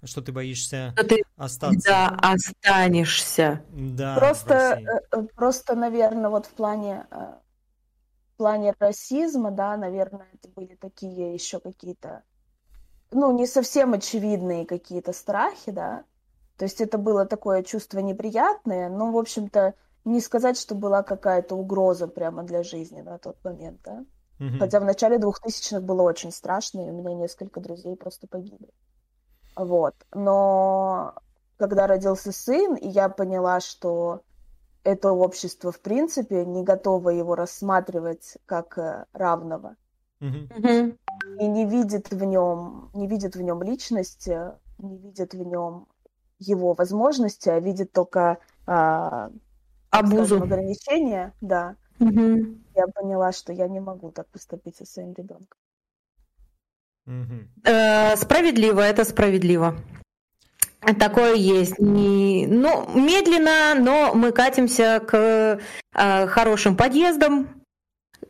что 0.03 0.21
ты 0.21 0.33
боишься 0.33 0.93
что 0.97 1.07
ты, 1.07 1.23
остаться. 1.37 1.89
Да, 1.89 2.09
останешься. 2.21 3.63
Да. 3.69 4.15
Просто, 4.15 4.81
э, 5.11 5.21
просто, 5.33 5.75
наверное, 5.75 6.29
вот 6.29 6.45
в 6.45 6.51
плане 6.51 7.07
э, 7.09 7.35
в 8.35 8.37
плане 8.37 8.73
расизма, 8.79 9.49
да, 9.49 9.77
наверное, 9.77 10.27
это 10.33 10.49
были 10.53 10.75
такие 10.75 11.33
еще 11.33 11.61
какие-то, 11.61 12.23
ну, 13.11 13.31
не 13.31 13.47
совсем 13.47 13.93
очевидные 13.93 14.65
какие-то 14.65 15.13
страхи, 15.13 15.71
да, 15.71 16.03
то 16.57 16.63
есть 16.63 16.81
это 16.81 16.97
было 16.97 17.25
такое 17.25 17.63
чувство 17.63 17.99
неприятное, 17.99 18.89
но, 18.89 19.11
в 19.11 19.17
общем-то, 19.17 19.73
не 20.05 20.21
сказать, 20.21 20.57
что 20.57 20.75
была 20.75 21.03
какая-то 21.03 21.55
угроза 21.55 22.07
прямо 22.07 22.43
для 22.43 22.63
жизни 22.63 23.01
на 23.01 23.17
тот 23.17 23.43
момент, 23.43 23.79
да. 23.83 24.05
Угу. 24.39 24.59
Хотя 24.59 24.79
в 24.79 24.85
начале 24.85 25.17
2000-х 25.17 25.81
было 25.81 26.03
очень 26.03 26.31
страшно, 26.31 26.81
и 26.81 26.89
у 26.89 26.93
меня 26.93 27.13
несколько 27.13 27.59
друзей 27.59 27.95
просто 27.95 28.27
погибли. 28.27 28.69
Вот. 29.55 29.95
Но 30.13 31.15
когда 31.57 31.87
родился 31.87 32.31
сын, 32.31 32.75
и 32.75 32.87
я 32.87 33.09
поняла, 33.09 33.59
что 33.59 34.21
это 34.83 35.11
общество, 35.11 35.71
в 35.71 35.79
принципе, 35.79 36.45
не 36.45 36.63
готово 36.63 37.09
его 37.09 37.35
рассматривать 37.35 38.37
как 38.45 38.77
э, 38.77 39.05
равного. 39.13 39.75
Mm-hmm. 40.21 40.97
И 41.39 41.47
не 41.47 41.65
видит 41.65 42.11
в 42.11 42.23
нем, 42.23 42.89
не 42.93 43.07
видит 43.07 43.35
в 43.35 43.41
нем 43.41 43.63
личности, 43.63 44.39
не 44.77 44.97
видит 44.97 45.33
в 45.33 45.43
нем 45.45 45.87
его 46.39 46.73
возможности, 46.73 47.49
а 47.49 47.59
видит 47.59 47.91
только 47.91 48.37
а, 48.67 49.29
Абузу. 49.89 50.41
ограничения, 50.41 51.33
да. 51.41 51.75
Угу. 51.99 52.57
Я 52.75 52.87
поняла, 52.93 53.31
что 53.31 53.53
я 53.53 53.67
не 53.67 53.79
могу 53.79 54.11
так 54.11 54.27
поступить 54.27 54.75
со 54.75 54.85
своим 54.85 55.13
ребенком. 55.13 55.57
Угу. 57.07 57.63
Э, 57.63 58.15
справедливо, 58.17 58.81
это 58.81 59.05
справедливо. 59.05 59.75
Такое 60.99 61.33
есть. 61.35 61.79
Не... 61.79 62.45
Ну, 62.47 62.87
медленно, 62.93 63.79
но 63.79 64.13
мы 64.13 64.31
катимся 64.31 65.01
к 65.05 65.59
э, 65.93 66.27
хорошим 66.27 66.75
подъездам, 66.75 67.64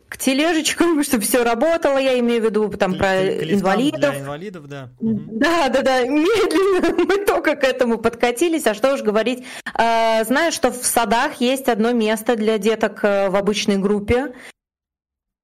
к 0.09 0.17
тележечкам, 0.17 1.03
чтобы 1.03 1.23
все 1.23 1.43
работало, 1.43 1.97
я 1.97 2.19
имею 2.19 2.41
в 2.41 2.45
виду 2.45 2.69
там 2.69 2.95
про 2.95 3.21
инвалидов. 3.23 4.11
Для 4.11 4.21
инвалидов, 4.21 4.67
да. 4.67 4.89
Да, 4.99 5.69
да, 5.69 5.81
да, 5.81 6.03
медленно 6.03 7.05
мы 7.07 7.25
только 7.25 7.55
к 7.55 7.63
этому 7.63 7.97
подкатились, 7.97 8.65
а 8.65 8.73
что 8.73 8.93
уж 8.93 9.01
говорить. 9.01 9.43
А, 9.73 10.23
знаю, 10.23 10.51
что 10.51 10.71
в 10.71 10.85
садах 10.85 11.41
есть 11.41 11.67
одно 11.67 11.91
место 11.91 12.35
для 12.35 12.57
деток 12.57 13.03
э, 13.03 13.29
в 13.29 13.35
обычной 13.35 13.77
группе, 13.77 14.33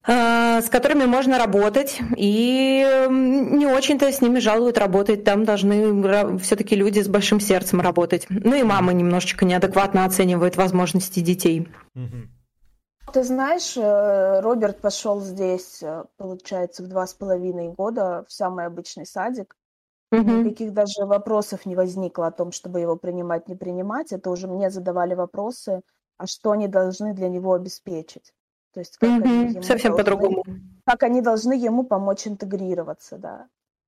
а, 0.03 0.61
с 0.61 0.69
которыми 0.69 1.05
можно 1.05 1.37
работать, 1.37 1.99
и 2.17 3.07
не 3.09 3.67
очень-то 3.67 4.11
с 4.11 4.21
ними 4.21 4.39
жалуют 4.39 4.77
работать. 4.77 5.23
Там 5.23 5.43
должны 5.45 6.39
все-таки 6.39 6.75
люди 6.75 7.01
с 7.01 7.07
большим 7.07 7.39
сердцем 7.39 7.81
работать. 7.81 8.25
Ну 8.29 8.55
и 8.55 8.63
мама 8.63 8.93
немножечко 8.93 9.45
неадекватно 9.45 10.05
оценивает 10.05 10.55
возможности 10.55 11.19
детей. 11.19 11.67
Угу. 11.95 12.40
Ты 13.13 13.23
знаешь, 13.23 13.75
э, 13.75 14.39
Роберт 14.41 14.79
пошел 14.79 15.19
здесь, 15.19 15.83
э, 15.83 16.05
получается, 16.17 16.83
в 16.83 16.87
два 16.87 17.05
с 17.05 17.13
половиной 17.13 17.69
года 17.69 18.25
в 18.27 18.31
самый 18.31 18.65
обычный 18.65 19.05
садик. 19.05 19.57
Угу. 20.11 20.29
Никаких 20.29 20.73
даже 20.73 21.05
вопросов 21.05 21.65
не 21.65 21.75
возникло 21.75 22.27
о 22.27 22.31
том, 22.31 22.51
чтобы 22.51 22.79
его 22.79 22.95
принимать, 22.95 23.47
не 23.47 23.55
принимать. 23.55 24.11
Это 24.11 24.29
уже 24.29 24.47
мне 24.47 24.69
задавали 24.69 25.13
вопросы, 25.13 25.81
а 26.17 26.27
что 26.27 26.51
они 26.51 26.67
должны 26.67 27.13
для 27.13 27.29
него 27.29 27.53
обеспечить. 27.53 28.33
То 28.73 28.79
есть 28.79 28.97
как 28.97 29.09
угу. 29.09 29.23
они 29.23 29.51
ему 29.51 29.63
совсем 29.63 29.95
по-другому. 29.95 30.43
Как 30.85 31.03
они 31.03 31.21
должны 31.21 31.53
ему 31.53 31.83
помочь 31.83 32.27
интегрироваться, 32.27 33.17
да. 33.17 33.47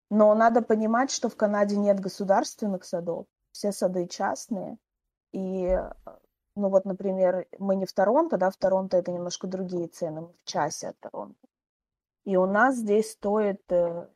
Но 0.10 0.34
надо 0.36 0.62
понимать, 0.62 1.12
что 1.12 1.30
в 1.30 1.36
Канаде 1.36 1.76
нет 1.76 2.00
государственных 2.00 2.84
садов, 2.84 3.26
все 3.52 3.72
сады 3.72 4.08
частные, 4.08 4.78
и 5.32 5.66
э, 5.66 5.92
ну 6.56 6.70
вот, 6.70 6.86
например, 6.86 7.48
мы 7.58 7.76
не 7.76 7.86
в 7.86 7.94
Торонто, 7.94 8.38
да, 8.38 8.50
в 8.50 8.58
Торонто 8.58 8.98
это 8.98 9.12
немножко 9.12 9.48
другие 9.48 9.88
цены, 9.88 10.22
мы 10.22 10.28
в 10.28 10.44
часе 10.46 10.90
от 10.90 11.00
Торонто. 11.00 11.48
И 12.26 12.38
у 12.38 12.46
нас 12.46 12.78
здесь 12.78 13.12
стоит 13.12 13.62
э, 13.70 14.08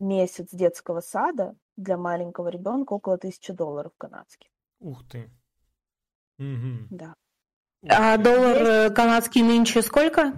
месяц 0.00 0.48
детского 0.52 1.00
сада 1.00 1.54
для 1.76 1.96
маленького 1.96 2.48
ребенка 2.48 2.94
около 2.94 3.18
тысячи 3.18 3.52
долларов 3.52 3.92
канадских. 3.98 4.48
Ух 4.80 5.04
ты. 5.08 5.30
Угу. 6.38 6.88
Да. 6.90 7.14
А 7.88 8.16
доллар. 8.16 8.56
Э, 8.56 8.90
канадский 8.90 9.42
нынче 9.42 9.82
сколько? 9.82 10.32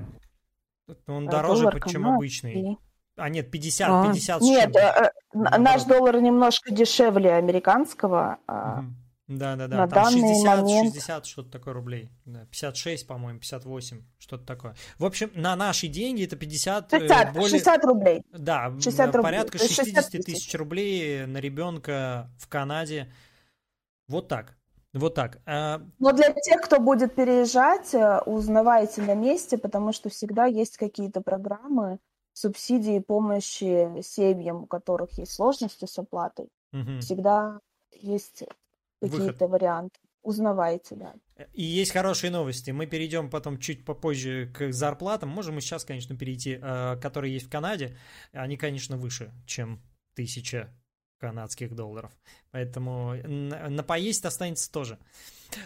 Он 1.07 1.29
а 1.29 1.31
дороже, 1.31 1.63
доллар 1.63 1.75
чем 1.85 2.03
канадский. 2.03 2.15
обычный. 2.15 2.79
А 3.17 3.29
нет, 3.29 3.51
50, 3.51 3.89
а. 3.89 4.13
50 4.13 4.41
Нет, 4.43 4.77
э, 4.77 5.13
наш 5.33 5.85
доллар 5.85 6.21
немножко 6.21 6.73
дешевле 6.73 7.33
американского. 7.35 8.39
Угу. 8.47 9.08
Да, 9.29 9.57
да, 9.57 9.69
да. 9.69 9.77
На 9.77 9.89
Там 9.89 10.05
данный 10.05 10.35
60, 10.35 10.59
момент... 10.59 10.95
60 10.95 11.27
что-то 11.27 11.51
такое 11.51 11.75
рублей. 11.75 12.09
Да, 12.25 12.47
56, 12.47 13.07
по-моему, 13.07 13.39
58, 13.41 14.03
что-то 14.19 14.47
такое. 14.47 14.75
В 14.99 15.05
общем, 15.05 15.31
на 15.35 15.55
наши 15.55 15.87
деньги 15.89 16.25
это 16.25 16.37
50... 16.37 16.91
60, 16.91 17.11
э, 17.11 17.33
более... 17.33 17.51
60 17.51 17.85
рублей. 17.85 18.23
Да, 18.33 18.73
60 18.81 19.07
рублей. 19.15 19.23
порядка 19.23 19.59
60 19.59 20.11
тысяч 20.25 20.55
рублей 20.55 21.27
на 21.27 21.39
ребенка 21.39 22.31
в 22.39 22.49
Канаде. 22.49 23.13
Вот 24.09 24.29
так. 24.29 24.57
Вот 24.95 25.15
так. 25.15 25.43
А 25.45 25.83
Но 25.99 26.13
для 26.13 26.33
тех, 26.33 26.63
кто 26.63 26.81
будет 26.81 27.15
переезжать, 27.15 27.93
э, 27.93 28.21
узнавайте 28.25 29.03
на 29.03 29.15
месте, 29.15 29.59
потому 29.59 29.93
что 29.93 30.09
всегда 30.09 30.47
есть 30.47 30.79
какие-то 30.79 31.21
программы, 31.21 31.99
субсидии, 32.33 32.99
помощи 33.01 34.01
семьям, 34.03 34.63
у 34.63 34.67
которых 34.67 35.19
есть 35.19 35.33
сложности 35.33 35.85
с 35.85 35.99
оплатой. 35.99 36.49
Мгм. 36.73 37.01
Всегда 37.01 37.61
есть 37.93 38.45
какие-то 39.01 39.47
варианты. 39.47 39.99
Узнавайте, 40.23 40.95
да. 40.95 41.15
И 41.53 41.63
есть 41.63 41.93
хорошие 41.93 42.31
новости. 42.31 42.71
Мы 42.71 42.87
перейдем 42.87 43.31
потом 43.31 43.59
чуть 43.59 43.85
попозже 43.85 44.53
к 44.55 44.73
зарплатам. 44.73 45.31
Можем 45.31 45.59
и 45.59 45.61
сейчас, 45.61 45.85
конечно, 45.85 46.17
перейти, 46.17 46.59
э, 46.61 46.97
которые 47.01 47.33
есть 47.33 47.47
в 47.47 47.51
Канаде. 47.51 47.97
Они, 48.33 48.57
конечно, 48.57 48.97
выше, 48.97 49.33
чем 49.47 49.81
тысяча 50.15 50.75
канадских 51.19 51.75
долларов. 51.75 52.13
Поэтому 52.51 53.15
на, 53.15 53.69
на 53.69 53.83
поесть 53.83 54.25
останется 54.25 54.71
тоже. 54.71 54.99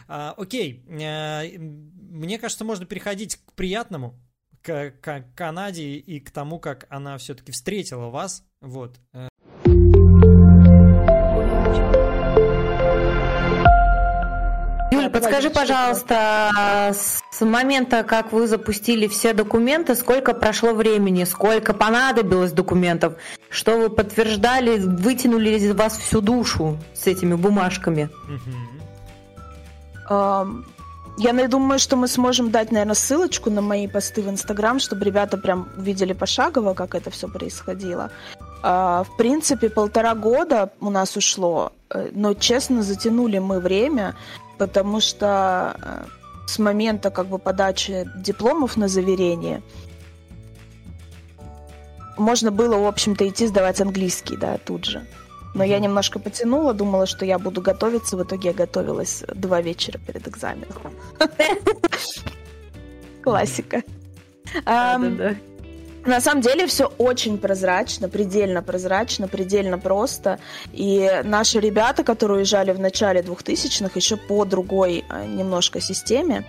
А, 0.09 0.35
окей. 0.37 0.85
А, 0.89 1.43
мне 1.59 2.39
кажется, 2.39 2.65
можно 2.65 2.87
переходить 2.87 3.37
к 3.37 3.53
приятному, 3.55 4.19
к, 4.63 4.93
к 5.01 5.25
Канаде 5.35 5.95
и 5.95 6.21
к 6.21 6.31
тому, 6.31 6.59
как 6.59 6.87
она 6.91 7.19
все-таки 7.19 7.53
встретила 7.53 8.09
вас. 8.09 8.45
Вот. 8.61 9.01
Подскажи, 15.33 15.55
пожалуйста, 15.55 16.93
с 16.93 17.41
момента, 17.41 18.03
как 18.03 18.33
вы 18.33 18.47
запустили 18.47 19.07
все 19.07 19.33
документы, 19.33 19.95
сколько 19.95 20.35
прошло 20.35 20.75
времени, 20.75 21.25
сколько 21.25 21.73
понадобилось 21.73 22.53
документов, 22.53 23.15
что 23.49 23.79
вы 23.79 23.89
подтверждали, 23.89 24.79
вытянули 24.79 25.49
из 25.53 25.75
вас 25.75 25.97
всю 25.97 26.21
душу 26.21 26.77
с 26.93 27.07
этими 27.07 27.35
бумажками? 27.35 28.11
Я 30.11 31.49
думаю, 31.49 31.79
что 31.79 31.97
мы 31.97 32.09
сможем 32.09 32.51
дать, 32.51 32.71
наверное, 32.71 32.95
ссылочку 32.95 33.49
на 33.49 33.63
мои 33.63 33.89
посты 33.89 34.21
в 34.21 34.29
Инстаграм, 34.29 34.79
чтобы 34.81 35.07
ребята 35.07 35.39
прям 35.39 35.67
увидели 35.79 36.13
пошагово, 36.13 36.75
как 36.75 36.95
это 36.95 37.11
все 37.11 37.27
происходило. 37.27 38.11
А, 38.63 39.05
В 39.05 39.17
принципе, 39.17 39.71
полтора 39.71 40.15
года 40.15 40.71
у 40.81 40.91
нас 40.91 41.17
ушло, 41.17 41.73
э, 41.91 42.11
но, 42.13 42.35
честно, 42.35 42.83
затянули 42.83 43.39
мы 43.39 43.61
время, 43.61 44.15
потому 44.67 45.01
что 45.01 45.75
э, 45.83 46.05
с 46.47 46.61
момента 46.61 47.11
как 47.11 47.27
бы 47.27 47.39
подачи 47.39 48.09
дипломов 48.15 48.77
на 48.77 48.87
заверение 48.87 49.61
можно 52.17 52.53
было, 52.53 52.77
в 52.79 52.87
общем-то, 52.87 53.29
идти 53.29 53.49
сдавать 53.49 53.81
английский, 53.81 54.37
да, 54.37 54.59
тут 54.59 54.85
же. 54.85 55.05
Но 55.55 55.65
я 55.65 55.81
немножко 55.81 56.21
потянула, 56.21 56.75
думала, 56.75 57.07
что 57.07 57.25
я 57.25 57.41
буду 57.41 57.61
готовиться. 57.61 58.17
В 58.17 58.23
итоге 58.23 58.51
я 58.51 58.55
готовилась 58.55 59.25
два 59.35 59.61
вечера 59.61 59.99
перед 59.99 60.29
экзаменом. 60.29 60.93
Классика. 63.25 63.83
Да-да-да. 64.65 65.35
На 66.05 66.21
самом 66.21 66.41
деле 66.41 66.67
все 66.67 66.87
очень 66.99 67.39
прозрачно, 67.39 68.09
предельно 68.09 68.63
прозрачно, 68.63 69.29
предельно 69.29 69.79
просто. 69.79 70.39
И 70.73 71.09
наши 71.25 71.61
ребята, 71.61 72.03
которые 72.03 72.39
уезжали 72.39 72.73
в 72.73 72.81
начале 72.81 73.21
2000-х, 73.21 73.93
еще 73.95 74.17
по 74.17 74.45
другой 74.45 75.05
а, 75.09 75.25
немножко 75.25 75.81
системе, 75.81 76.45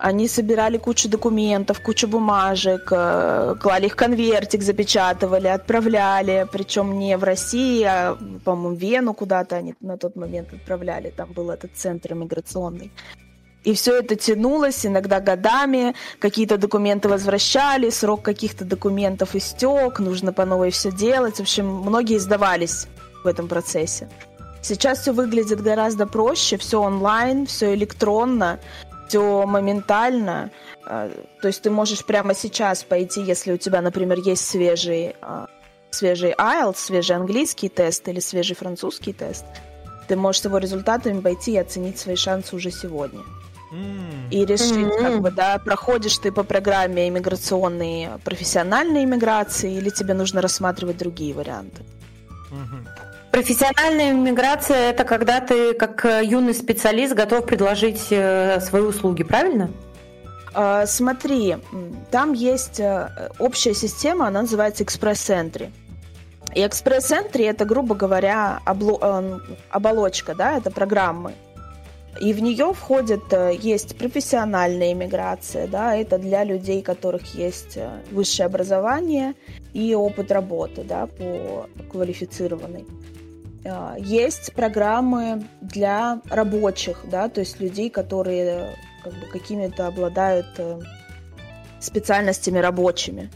они 0.00 0.28
собирали 0.28 0.78
кучу 0.78 1.08
документов, 1.08 1.80
кучу 1.80 2.08
бумажек, 2.08 2.88
э, 2.90 3.54
клали 3.60 3.86
их 3.86 3.92
в 3.92 3.96
конвертик, 3.96 4.62
запечатывали, 4.62 5.48
отправляли, 5.48 6.46
причем 6.50 6.98
не 6.98 7.18
в 7.18 7.24
России, 7.24 7.84
а, 7.84 8.16
по-моему, 8.44 8.76
в 8.76 8.78
Вену 8.78 9.14
куда-то 9.14 9.56
они 9.56 9.74
на 9.80 9.98
тот 9.98 10.16
момент 10.16 10.54
отправляли, 10.54 11.10
там 11.10 11.32
был 11.32 11.50
этот 11.50 11.76
центр 11.76 12.14
иммиграционный. 12.14 12.90
И 13.64 13.74
все 13.74 13.98
это 13.98 14.16
тянулось 14.16 14.86
иногда 14.86 15.20
годами, 15.20 15.94
какие-то 16.18 16.56
документы 16.56 17.08
возвращали, 17.08 17.90
срок 17.90 18.22
каких-то 18.22 18.64
документов 18.64 19.34
истек, 19.34 19.98
нужно 19.98 20.32
по 20.32 20.46
новой 20.46 20.70
все 20.70 20.90
делать. 20.90 21.36
В 21.36 21.40
общем, 21.40 21.66
многие 21.66 22.18
сдавались 22.18 22.86
в 23.22 23.26
этом 23.26 23.48
процессе. 23.48 24.08
Сейчас 24.62 25.00
все 25.00 25.12
выглядит 25.12 25.60
гораздо 25.60 26.06
проще, 26.06 26.56
все 26.56 26.80
онлайн, 26.80 27.46
все 27.46 27.74
электронно, 27.74 28.60
все 29.08 29.44
моментально. 29.46 30.50
Э, 30.86 31.10
То 31.42 31.48
есть 31.48 31.62
ты 31.62 31.70
можешь 31.70 32.04
прямо 32.04 32.34
сейчас 32.34 32.82
пойти, 32.82 33.22
если 33.22 33.52
у 33.52 33.58
тебя, 33.58 33.82
например, 33.82 34.18
есть 34.20 34.46
свежий, 34.46 35.16
э, 35.20 35.46
свежий 35.90 36.32
IELTS, 36.32 36.76
свежий 36.76 37.16
английский 37.16 37.68
тест 37.68 38.08
или 38.08 38.20
свежий 38.20 38.56
французский 38.56 39.12
тест, 39.12 39.44
ты 40.08 40.16
можешь 40.16 40.42
с 40.42 40.44
его 40.46 40.58
результатами 40.58 41.20
пойти 41.20 41.52
и 41.52 41.58
оценить 41.58 41.98
свои 41.98 42.16
шансы 42.16 42.56
уже 42.56 42.70
сегодня 42.70 43.20
и 44.30 44.44
решить, 44.44 44.76
Мгм. 44.76 45.02
как 45.04 45.20
бы, 45.20 45.30
да, 45.30 45.58
проходишь 45.64 46.18
ты 46.18 46.32
по 46.32 46.42
программе 46.42 47.08
иммиграционной 47.08 48.08
профессиональной 48.24 49.04
иммиграции 49.04 49.72
или 49.74 49.90
тебе 49.90 50.14
нужно 50.14 50.40
рассматривать 50.42 50.98
другие 50.98 51.34
варианты. 51.34 51.82
мгм. 52.50 52.86
Профессиональная 53.30 54.12
миграция– 54.12 54.90
это 54.90 55.04
когда 55.04 55.40
ты, 55.40 55.72
как 55.74 56.04
э, 56.04 56.22
юный 56.24 56.52
специалист, 56.52 57.14
готов 57.14 57.46
предложить 57.46 58.08
э, 58.10 58.60
свои 58.60 58.82
услуги, 58.82 59.22
правильно? 59.22 59.70
А, 60.52 60.84
Смотри, 60.86 61.56
там 62.10 62.32
есть 62.32 62.80
э, 62.80 63.08
общая 63.38 63.72
система, 63.72 64.26
она 64.26 64.40
называется 64.42 64.82
экспресс-энтри. 64.82 65.70
И 66.56 66.66
экспресс-энтри 66.66 67.44
это, 67.44 67.64
грубо 67.64 67.94
говоря, 67.94 68.58
обло- 68.66 68.98
э, 69.00 69.54
оболочка, 69.70 70.34
да, 70.34 70.56
это 70.56 70.72
программы. 70.72 71.34
И 72.18 72.32
в 72.32 72.42
нее 72.42 72.72
входит, 72.74 73.32
э, 73.32 73.54
есть 73.54 73.96
профессиональная 73.96 74.92
иммиграция, 74.92 75.68
да, 75.68 75.94
это 75.94 76.18
для 76.18 76.44
людей, 76.44 76.80
у 76.80 76.82
которых 76.82 77.34
есть 77.34 77.76
э, 77.76 77.88
высшее 78.10 78.46
образование 78.46 79.34
и 79.72 79.94
опыт 79.94 80.32
работы, 80.32 80.82
да, 80.82 81.06
по 81.06 81.68
квалифицированной. 81.90 82.84
Э, 83.64 83.94
Есть 83.98 84.52
программы 84.54 85.44
для 85.60 86.20
рабочих, 86.28 87.04
да, 87.04 87.28
то 87.28 87.40
есть 87.40 87.60
людей, 87.60 87.90
которые 87.90 88.76
как 89.04 89.14
бы 89.14 89.26
какими-то 89.32 89.86
обладают 89.86 90.46
специальностями 91.78 92.58
рабочими. 92.58 93.30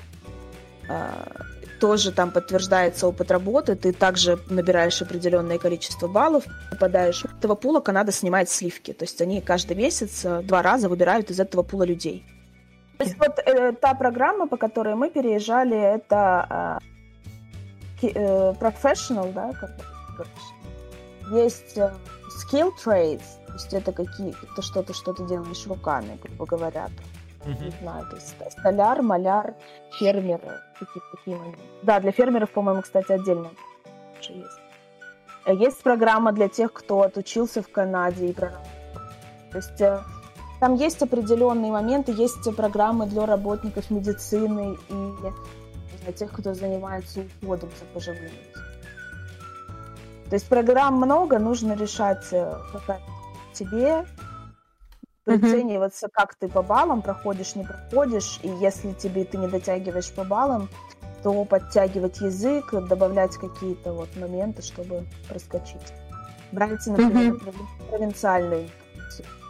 Тоже 1.85 2.13
там 2.13 2.31
подтверждается 2.31 3.07
опыт 3.07 3.31
работы, 3.31 3.77
ты 3.77 3.93
также 3.93 4.39
набираешь 4.49 5.03
определенное 5.03 5.59
количество 5.59 6.09
баллов, 6.09 6.45
попадаешь. 6.71 7.27
Из 7.27 7.31
этого 7.39 7.57
пула 7.57 7.81
Канада 7.81 8.11
снимает 8.11 8.49
сливки, 8.49 8.95
то 8.95 9.05
есть 9.05 9.21
они 9.21 9.43
каждый 9.43 9.77
месяц 9.77 10.25
э, 10.25 10.41
два 10.41 10.63
раза 10.63 10.89
выбирают 10.89 11.31
из 11.31 11.41
этого 11.41 11.63
пула 11.63 11.83
людей. 11.83 12.25
То 12.97 13.05
есть 13.05 13.19
вот 13.19 13.39
э, 13.39 13.73
та 13.73 13.93
программа, 13.93 14.47
по 14.47 14.57
которой 14.57 14.95
мы 14.95 15.11
переезжали, 15.11 15.77
это 15.77 16.47
а, 16.49 16.79
э, 18.01 18.55
professional, 18.55 19.31
да, 19.35 19.53
как 19.53 19.73
есть 21.33 21.77
э, 21.77 21.93
skill 22.31 22.73
trades, 22.83 23.45
то 23.47 23.53
есть 23.53 23.75
это 23.75 23.93
какие, 23.93 24.35
это 24.53 24.63
что-то, 24.63 24.95
что 24.95 25.13
ты 25.13 25.27
делаешь 25.27 25.67
руками, 25.67 26.19
грубо 26.23 26.47
говоря, 26.47 26.89
там, 27.45 27.53
не 27.63 27.71
знаю, 27.83 28.07
то 28.09 28.17
есть 28.17 28.35
столяр, 28.59 29.03
маляр, 29.03 29.55
фермер, 29.99 30.41
какие-то 30.79 31.17
такие 31.17 31.37
моменты. 31.37 31.61
Да, 31.83 32.01
для 32.01 32.13
фермеров, 32.13 32.51
по-моему, 32.51 32.83
кстати, 32.83 33.13
отдельно 33.13 33.51
есть. 34.33 34.59
Э, 35.47 35.55
Есть 35.55 35.83
программа 35.83 36.33
для 36.33 36.49
тех, 36.49 36.73
кто 36.73 37.03
отучился 37.03 37.63
в 37.63 37.71
Канаде 37.71 38.29
и. 38.29 38.33
То 38.33 39.59
есть 39.59 39.81
э, 39.81 40.01
там 40.61 40.75
есть 40.75 41.03
определенные 41.03 41.71
моменты, 41.73 42.13
есть 42.13 42.57
программы 42.57 43.07
для 43.07 43.27
работников 43.27 43.91
медицины 43.91 44.79
и 44.89 44.95
для 46.03 46.13
тех, 46.13 46.33
кто 46.33 46.55
занимается 46.55 47.25
уходом 47.43 47.71
за 47.79 47.85
пожилыми. 47.87 48.33
То 50.29 50.37
есть 50.37 50.49
программ 50.49 50.95
много, 50.95 51.39
нужно 51.39 51.75
решать, 51.75 52.27
э, 52.33 52.55
какая 52.73 53.01
тебе. 53.53 54.05
Прицениваться, 55.25 56.09
как 56.13 56.35
ты 56.35 56.49
по 56.49 56.63
баллам 56.63 57.03
проходишь, 57.03 57.55
не 57.55 57.65
проходишь, 57.65 58.41
и 58.43 58.49
если 58.49 58.93
тебе 58.93 59.25
ты 59.25 59.39
не 59.39 59.49
дотягиваешь 59.49 60.13
по 60.13 60.25
баллам, 60.25 60.69
то 61.23 61.45
подтягивать 61.45 62.21
язык, 62.21 62.73
добавлять 62.89 63.37
какие-то 63.37 63.93
вот 63.93 64.09
моменты, 64.17 64.63
чтобы 64.63 65.07
проскочить. 65.29 65.93
Брать, 66.53 66.87
например, 66.87 67.33
Мгм. 67.33 67.37
провин- 67.37 67.89
провинциальные 67.91 68.69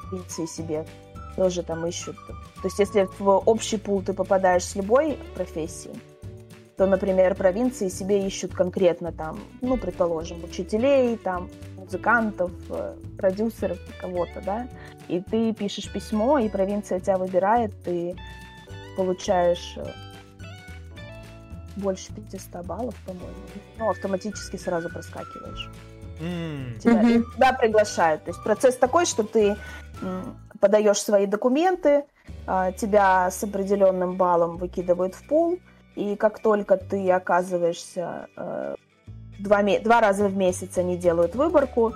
провинции 0.09 0.47
себе 0.47 0.87
тоже 1.37 1.63
там 1.63 1.85
ищут. 1.87 2.17
То 2.27 2.69
есть 2.69 2.79
если 2.79 3.09
в 3.19 3.29
общий 3.29 3.77
пул 3.77 4.03
ты 4.03 4.13
попадаешь 4.13 4.65
с 4.65 4.77
любой 4.77 5.19
профессией, 5.35 5.95
то, 6.77 6.87
например, 6.87 7.35
провинции 7.35 7.89
себе 7.89 8.27
ищут 8.27 8.55
конкретно 8.55 9.13
там, 9.13 9.39
ну, 9.61 9.77
предположим, 9.77 10.43
учителей, 10.45 11.17
там, 11.17 11.49
музыкантов, 11.85 12.51
э, 12.71 12.97
продюсеров, 13.19 13.79
кого-то, 14.01 14.41
да, 14.41 14.69
и 15.09 15.21
ты 15.21 15.53
пишешь 15.53 15.93
письмо, 15.93 16.39
и 16.39 16.49
провинция 16.49 17.01
тебя 17.01 17.19
выбирает, 17.19 17.73
ты 17.85 18.17
получаешь 18.97 19.75
э, 19.77 19.85
больше 21.77 22.13
500 22.13 22.67
баллов, 22.67 22.95
по-моему, 23.07 23.35
ну, 23.79 23.91
автоматически 23.91 24.57
сразу 24.57 24.89
проскакиваешь. 24.89 25.71
Mm. 26.21 26.79
Тебя, 26.79 27.03
mm-hmm. 27.03 27.25
тебя 27.35 27.53
приглашают. 27.53 28.25
То 28.25 28.31
есть 28.31 28.43
процесс 28.45 28.77
такой, 28.77 29.05
что 29.05 29.25
ты 29.25 29.57
подаешь 30.61 31.01
свои 31.01 31.27
документы, 31.27 32.05
а, 32.47 32.73
тебя 32.73 33.31
с 33.31 33.43
определенным 33.43 34.17
баллом 34.17 34.57
выкидывают 34.57 35.15
в 35.15 35.27
пул, 35.27 35.59
и 35.95 36.17
как 36.17 36.41
только 36.41 36.77
ты 36.77 37.11
оказываешься 37.11 38.29
э, 38.37 38.75
два, 39.39 39.63
два 39.63 40.01
раза 40.01 40.29
в 40.29 40.37
месяц 40.37 40.79
они 40.79 40.97
делают 40.97 41.35
выборку 41.35 41.95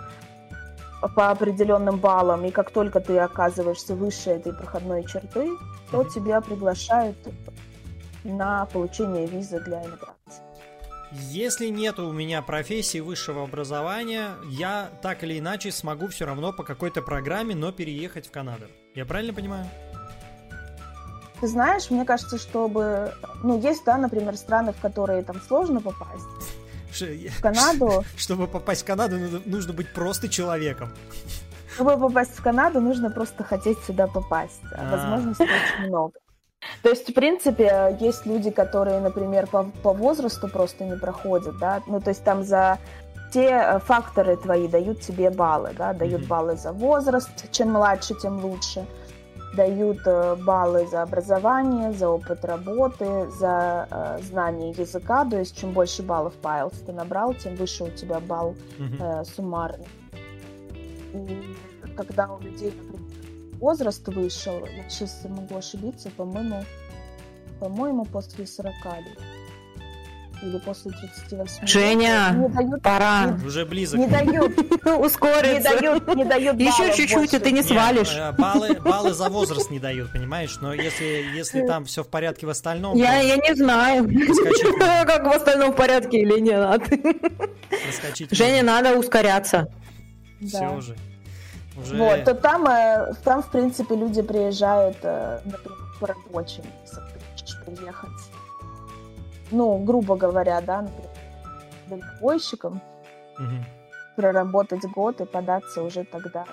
по 1.15 1.31
определенным 1.31 1.99
баллам, 1.99 2.45
и 2.45 2.51
как 2.51 2.71
только 2.71 3.01
ты 3.01 3.19
оказываешься 3.19 3.95
выше 3.95 4.31
этой 4.31 4.53
проходной 4.53 5.05
черты, 5.05 5.51
то 5.91 6.05
тебя 6.05 6.41
приглашают 6.41 7.17
на 8.25 8.67
получение 8.67 9.27
визы 9.27 9.61
для 9.61 9.83
иммиграции. 9.85 10.43
Если 11.31 11.69
нет 11.69 11.99
у 11.99 12.13
меня 12.13 12.43
профессии 12.43 12.99
высшего 12.99 13.43
образования, 13.45 14.33
я 14.51 14.91
так 15.01 15.25
или 15.25 15.39
иначе 15.39 15.71
смогу 15.71 16.09
все 16.09 16.27
равно 16.27 16.53
по 16.53 16.65
какой-то 16.65 17.01
программе, 17.01 17.55
но 17.55 17.73
переехать 17.73 18.27
в 18.27 18.31
Канаду. 18.31 18.67
Я 18.95 19.07
правильно 19.07 19.33
понимаю? 19.33 19.67
Ты 21.41 21.47
знаешь, 21.47 21.89
мне 21.91 22.05
кажется, 22.05 22.37
чтобы... 22.37 23.15
Ну, 23.43 23.59
есть, 23.59 23.85
да, 23.87 23.97
например, 23.97 24.37
страны, 24.37 24.73
в 24.73 24.81
которые 24.81 25.23
там 25.23 25.41
сложно 25.41 25.81
попасть. 25.81 26.27
В 26.91 27.41
Канаду... 27.41 28.05
Чтобы 28.17 28.47
попасть 28.47 28.83
в 28.83 28.85
Канаду, 28.85 29.19
нужно 29.45 29.73
быть 29.73 29.93
просто 29.93 30.29
человеком. 30.29 30.91
Чтобы 31.75 31.99
попасть 31.99 32.37
в 32.37 32.43
Канаду, 32.43 32.81
нужно 32.81 33.11
просто 33.11 33.45
хотеть 33.45 33.79
сюда 33.87 34.07
попасть. 34.07 34.61
А 34.73 34.91
возможностей 34.91 35.45
очень 35.45 35.89
много. 35.89 36.13
То 36.83 36.91
есть, 36.91 37.09
в 37.09 37.15
принципе, 37.15 37.97
есть 38.01 38.27
люди, 38.27 38.51
которые, 38.51 39.01
например, 39.01 39.47
по, 39.47 39.65
по 39.83 39.93
возрасту 39.93 40.49
просто 40.49 40.85
не 40.85 40.97
проходят, 40.97 41.57
да, 41.59 41.83
ну, 41.87 42.01
то 42.01 42.11
есть 42.11 42.25
там 42.25 42.43
за 42.43 42.79
те 43.33 43.49
э, 43.49 43.79
факторы 43.79 44.37
твои 44.37 44.69
дают 44.69 45.01
тебе 45.01 45.31
баллы, 45.31 45.73
да, 45.77 45.93
дают 45.93 46.23
mm-hmm. 46.23 46.27
баллы 46.27 46.57
за 46.57 46.73
возраст, 46.73 47.31
чем 47.53 47.73
младше, 47.73 48.15
тем 48.15 48.45
лучше, 48.45 48.87
дают 49.59 49.99
э, 50.07 50.37
баллы 50.37 50.87
за 50.87 51.03
образование, 51.03 51.93
за 51.93 52.09
опыт 52.09 52.45
работы, 52.45 53.29
за 53.41 53.89
э, 53.91 54.23
знание 54.23 54.71
языка, 54.71 55.25
то 55.25 55.37
есть 55.37 55.59
чем 55.59 55.73
больше 55.73 56.03
баллов 56.03 56.35
IELTS 56.43 56.85
ты 56.87 56.93
набрал, 56.93 57.35
тем 57.35 57.57
выше 57.57 57.85
у 57.85 57.91
тебя 57.91 58.21
балл 58.21 58.55
э, 58.79 59.25
суммарный. 59.25 59.89
И 61.13 61.57
когда 61.97 62.29
у 62.33 62.41
людей, 62.41 62.73
например, 62.73 63.01
возраст 63.59 64.07
вышел, 64.07 64.65
я 64.65 64.89
сейчас 64.89 65.27
могу 65.29 65.57
ошибиться, 65.57 66.09
по-моему, 66.17 66.63
по-моему, 67.59 68.05
после 68.05 68.47
40 68.47 68.73
лет. 68.85 69.19
Или 70.41 70.59
после 70.59 70.93
38 70.93 71.67
Женя, 71.67 72.31
не 72.31 72.49
дают, 72.49 72.83
пора. 72.83 73.27
Не, 73.27 73.47
Уже 73.47 73.65
близок. 73.65 73.99
Не 73.99 74.07
дают. 74.07 74.53
Ускориться. 74.85 75.75
Не 75.75 75.81
дают, 75.81 76.15
не 76.15 76.25
дают 76.25 76.61
Еще 76.61 76.95
чуть-чуть, 76.95 77.35
и 77.35 77.39
ты 77.39 77.51
не 77.51 77.63
свалишь. 77.63 78.15
Нет, 78.15 78.35
э, 78.39 78.41
баллы, 78.41 78.75
баллы 78.75 79.15
за 79.15 79.29
возраст 79.29 79.71
не 79.71 79.81
дают, 79.81 80.13
понимаешь? 80.13 80.57
Но 80.61 80.73
если, 80.73 81.27
если 81.35 81.67
там 81.67 81.87
все 81.87 82.05
в 82.05 82.09
порядке 82.09 82.47
в 82.47 82.51
остальном... 82.51 82.97
Я, 82.97 83.21
я 83.21 83.37
не 83.37 83.55
знаю, 83.55 84.09
как 85.07 85.25
в 85.25 85.31
остальном 85.31 85.73
в 85.73 85.77
порядке 85.77 86.21
или 86.21 86.39
нет. 86.39 86.83
Женя, 88.31 88.63
надо 88.63 88.97
ускоряться. 88.97 89.69
Все 90.41 90.69
уже. 90.69 90.97
Уже... 91.77 91.97
Вот, 91.97 92.25
то 92.25 92.35
там, 92.35 92.67
э, 92.67 93.15
там, 93.25 93.43
в 93.43 93.51
принципе, 93.51 93.95
люди 93.95 94.23
приезжают, 94.23 94.97
э, 95.03 95.41
например, 95.45 95.79
по 96.01 96.07
рабочим, 96.09 96.65
приехать. 97.65 98.28
Ну, 99.51 99.79
грубо 99.79 100.17
говоря, 100.17 100.61
да, 100.61 100.83
например, 100.83 101.11
дальнобойщиком, 101.89 102.81
угу. 103.39 103.65
проработать 104.17 104.85
год 104.85 105.21
и 105.21 105.25
податься 105.25 105.83
уже 105.83 106.05
тогда 106.05 106.45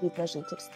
вид 0.00 0.16
на 0.18 0.26
жительство. 0.26 0.74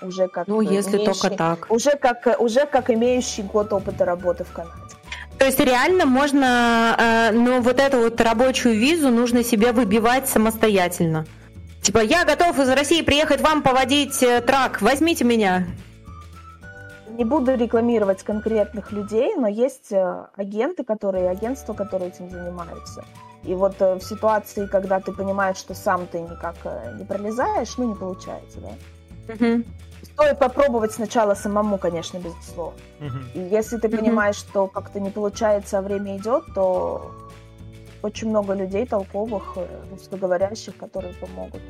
Уже 0.00 0.28
как 0.28 0.48
ну, 0.48 0.60
если 0.60 0.96
имеющий, 0.96 1.20
только 1.20 1.36
так. 1.36 1.66
Уже 1.70 1.92
как, 1.92 2.40
уже 2.40 2.66
как 2.66 2.90
имеющий 2.90 3.42
год 3.42 3.72
опыта 3.72 4.04
работы 4.04 4.44
в 4.44 4.52
Канаде. 4.52 4.96
То 5.38 5.46
есть 5.46 5.60
реально 5.60 6.06
можно, 6.06 6.96
э, 6.98 7.32
но 7.32 7.60
вот 7.60 7.80
эту 7.80 7.98
вот 7.98 8.20
рабочую 8.20 8.78
визу 8.78 9.10
нужно 9.10 9.42
себе 9.42 9.72
выбивать 9.72 10.28
самостоятельно. 10.28 11.26
Типа, 11.82 11.98
я 11.98 12.24
готов 12.24 12.58
из 12.60 12.68
России 12.68 13.02
приехать 13.02 13.40
вам 13.40 13.62
поводить 13.62 14.22
э, 14.22 14.40
трак, 14.40 14.80
возьмите 14.80 15.24
меня. 15.24 15.66
Не 17.16 17.24
буду 17.24 17.54
рекламировать 17.54 18.22
конкретных 18.22 18.92
людей, 18.92 19.34
но 19.36 19.46
есть 19.46 19.92
э, 19.92 20.26
агенты, 20.36 20.84
которые, 20.84 21.28
агентства, 21.30 21.74
которые 21.74 22.08
этим 22.08 22.30
занимаются. 22.30 23.04
И 23.44 23.54
вот 23.54 23.74
э, 23.80 23.94
в 23.94 24.02
ситуации, 24.02 24.66
когда 24.66 25.00
ты 25.00 25.12
понимаешь, 25.12 25.56
что 25.56 25.74
сам 25.74 26.06
ты 26.06 26.20
никак 26.20 26.56
не 26.98 27.04
пролезаешь, 27.04 27.76
ну, 27.76 27.88
не 27.88 27.94
получается, 27.94 28.58
да. 28.60 29.34
Угу. 29.34 29.64
Стоит 30.02 30.38
попробовать 30.38 30.92
сначала 30.92 31.34
самому, 31.34 31.78
конечно, 31.78 32.18
безусловно. 32.18 32.78
Угу. 33.00 33.18
И 33.34 33.40
если 33.40 33.78
ты 33.78 33.88
угу. 33.88 33.98
понимаешь, 33.98 34.36
что 34.36 34.66
как-то 34.66 35.00
не 35.00 35.10
получается, 35.10 35.78
а 35.78 35.82
время 35.82 36.16
идет, 36.16 36.44
то 36.54 37.10
очень 38.02 38.28
много 38.30 38.54
людей 38.54 38.86
толковых, 38.86 39.54
э, 39.56 39.66
русскоговорящих, 39.90 40.76
которые 40.76 41.14
помогут. 41.14 41.60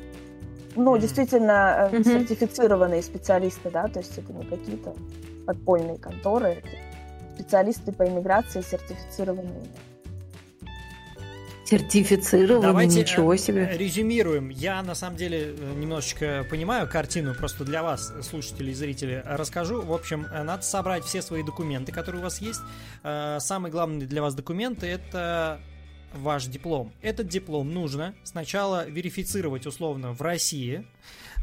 Ну, 0.75 0.97
действительно, 0.97 1.89
mm-hmm. 1.91 2.03
сертифицированные 2.03 3.03
специалисты, 3.03 3.69
да, 3.69 3.87
то 3.87 3.99
есть 3.99 4.17
это 4.17 4.33
не 4.33 4.43
какие-то 4.43 4.95
подпольные 5.45 5.97
конторы, 5.97 6.63
специалисты 7.35 7.91
по 7.91 8.07
иммиграции 8.07 8.61
сертифицированные. 8.61 9.67
Сертифицированные, 11.65 12.61
Давайте 12.61 12.99
ничего 12.99 13.35
себе. 13.37 13.69
резюмируем. 13.75 14.49
Я, 14.49 14.83
на 14.83 14.95
самом 14.95 15.15
деле, 15.15 15.55
немножечко 15.77 16.45
понимаю 16.49 16.87
картину, 16.87 17.33
просто 17.33 17.63
для 17.63 17.81
вас, 17.81 18.13
слушатели 18.21 18.71
и 18.71 18.73
зрители, 18.73 19.23
расскажу. 19.25 19.81
В 19.81 19.93
общем, 19.93 20.27
надо 20.31 20.61
собрать 20.61 21.03
все 21.05 21.21
свои 21.21 21.41
документы, 21.41 21.91
которые 21.91 22.19
у 22.19 22.23
вас 22.23 22.41
есть. 22.41 22.59
Самый 23.01 23.71
главный 23.71 24.05
для 24.05 24.21
вас 24.21 24.35
документ– 24.35 24.83
это 24.85 25.61
ваш 26.13 26.45
диплом. 26.45 26.91
Этот 27.01 27.27
диплом 27.27 27.73
нужно 27.73 28.13
сначала 28.23 28.87
верифицировать 28.87 29.65
условно 29.65 30.11
в 30.11 30.21
России, 30.21 30.85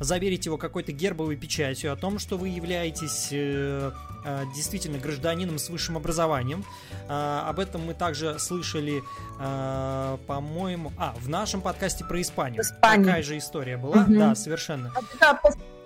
заверить 0.00 0.46
его 0.46 0.56
какой-то 0.56 0.92
гербовой 0.92 1.36
печатью 1.36 1.92
о 1.92 1.96
том, 1.96 2.18
что 2.18 2.38
вы 2.38 2.48
являетесь 2.48 3.28
э, 3.32 3.90
э, 4.24 4.44
действительно 4.54 4.98
гражданином 4.98 5.58
с 5.58 5.68
высшим 5.68 5.96
образованием. 5.96 6.64
Э, 7.08 7.42
об 7.46 7.58
этом 7.60 7.84
мы 7.84 7.94
также 7.94 8.38
слышали, 8.38 9.02
э, 9.38 10.18
по-моему, 10.26 10.92
а 10.96 11.14
в 11.18 11.28
нашем 11.28 11.60
подкасте 11.60 12.04
про 12.04 12.20
Испанию. 12.20 12.62
Испания. 12.62 13.04
Такая 13.04 13.22
же 13.22 13.36
история 13.36 13.76
была, 13.76 14.02
угу. 14.02 14.14
да, 14.14 14.34
совершенно. 14.34 14.92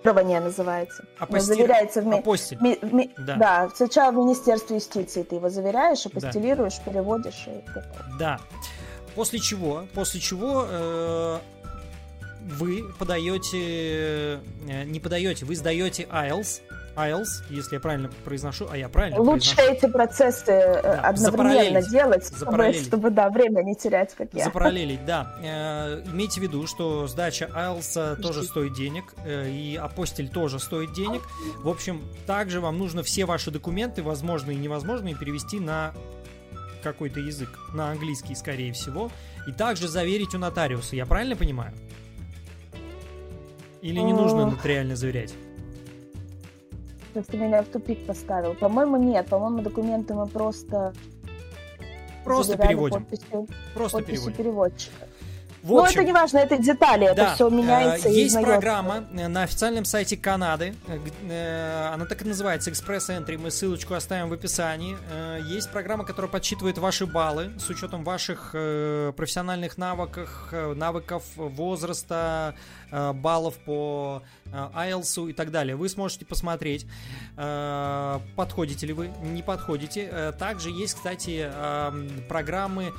Апостилирование 0.05 0.41
называется. 0.41 1.05
Апостиль... 1.19 1.55
Заверяется 1.55 2.03
в... 2.03 2.13
Апостиль. 2.13 2.59
Ми... 2.61 2.79
Ми... 2.83 3.11
Да. 3.17 3.37
да, 3.37 3.71
сначала 3.75 4.13
в 4.13 4.17
Министерстве 4.17 4.77
юстиции 4.77 5.23
ты 5.23 5.37
его 5.37 5.49
заверяешь, 5.49 6.05
апостилируешь, 6.07 6.77
да. 6.85 6.91
переводишь 6.91 7.47
и 7.47 7.63
Да. 8.19 8.39
После 9.15 9.39
чего, 9.39 9.87
после 9.95 10.21
чего 10.21 10.67
э, 10.69 11.39
вы 12.43 12.85
подаете, 12.99 14.41
э, 14.69 14.85
не 14.85 15.01
подаете, 15.01 15.47
вы 15.47 15.57
сдаете 15.57 16.03
IELTS, 16.03 16.61
IELTS, 16.97 17.45
если 17.51 17.75
я 17.75 17.81
правильно 17.81 18.11
произношу, 18.25 18.67
а 18.71 18.77
я 18.77 18.89
правильно 18.89 19.21
Лучше 19.21 19.55
произношу. 19.55 19.87
эти 19.87 19.93
процессы 19.93 20.53
э, 20.53 20.83
да, 20.83 21.01
одновременно 21.01 21.83
делать, 21.83 22.27
чтобы, 22.27 22.73
чтобы, 22.73 23.11
да, 23.11 23.31
время 23.31 23.63
не 23.63 23.75
терять, 23.75 24.15
как 24.15 24.29
я. 24.33 24.45
Запараллелить, 24.45 25.05
да. 25.05 25.35
Э, 25.43 26.03
имейте 26.13 26.41
в 26.41 26.43
виду, 26.43 26.67
что 26.67 27.07
сдача 27.07 27.51
IELTS 27.55 28.21
тоже 28.21 28.43
стоит 28.43 28.75
денег, 28.75 29.15
э, 29.25 29.51
и 29.51 29.77
апостиль 29.77 30.29
тоже 30.29 30.59
стоит 30.59 30.93
денег. 30.93 31.23
В 31.63 31.69
общем, 31.69 32.03
также 32.27 32.61
вам 32.61 32.79
нужно 32.79 33.03
все 33.03 33.25
ваши 33.25 33.51
документы, 33.51 34.03
возможные 34.03 34.57
и 34.57 34.61
невозможные, 34.61 35.15
перевести 35.15 35.61
на 35.61 35.93
какой-то 36.83 37.19
язык, 37.19 37.49
на 37.73 37.91
английский, 37.91 38.35
скорее 38.35 38.73
всего, 38.73 39.11
и 39.49 39.53
также 39.53 39.89
заверить 39.89 40.35
у 40.35 40.39
нотариуса. 40.39 40.97
Я 40.97 41.07
правильно 41.07 41.35
понимаю? 41.35 41.73
Или 43.83 43.99
не 44.01 44.13
нужно 44.13 44.47
нотариально 44.47 44.97
заверять? 44.97 45.35
Ты 47.23 47.37
меня 47.37 47.63
в 47.63 47.67
тупик 47.67 48.07
поставил. 48.07 48.55
По-моему, 48.55 48.97
нет. 48.97 49.29
По-моему, 49.29 49.63
документы 49.63 50.15
мы 50.15 50.27
просто... 50.27 50.93
Просто 52.25 52.57
переводим. 52.57 53.05
Подписью, 53.05 53.47
просто 53.75 54.03
переводим. 54.03 54.37
переводчика. 54.37 55.07
В 55.65 55.79
общем, 55.79 55.85
Но 55.97 56.03
это 56.03 56.05
не 56.05 56.13
важно, 56.13 56.39
это 56.39 56.59
детали, 56.59 57.07
да, 57.07 57.13
это 57.13 57.35
все 57.37 57.49
меняется. 57.49 58.11
Есть 58.11 58.39
программа 58.39 59.07
э, 59.15 59.29
на 59.29 59.45
официальном 59.45 59.87
сайте 59.87 60.15
Канады, 60.15 60.75
э, 60.87 60.99
э, 61.31 61.89
она 61.91 62.05
так 62.05 62.21
и 62.21 62.29
называется 62.29 62.71
Express 62.71 63.09
Entry, 63.09 63.39
мы 63.39 63.51
ссылочку 63.51 63.95
оставим 63.95 64.29
в 64.29 64.35
описании. 64.35 64.95
Есть 65.49 65.71
программа, 65.71 66.05
которая 66.05 66.31
подсчитывает 66.31 66.77
ваши 66.77 67.07
баллы 67.07 67.51
с 67.59 67.71
учетом 67.71 68.05
ваших 68.05 68.51
профессиональных 68.53 69.79
навыков, 69.79 70.53
навыков 70.53 71.23
возраста, 71.35 72.55
баллов 72.91 73.57
по 73.65 74.23
IELTS 74.53 75.31
и 75.31 75.33
так 75.33 75.51
далее. 75.51 75.77
Вы 75.77 75.89
сможете 75.89 76.27
посмотреть, 76.27 76.87
подходите 77.37 78.87
ли 78.87 78.93
вы, 78.93 79.11
не 79.23 79.43
подходите. 79.43 80.35
Также 80.39 80.69
есть, 80.71 80.95
кстати, 80.95 81.51
программы 82.29 82.93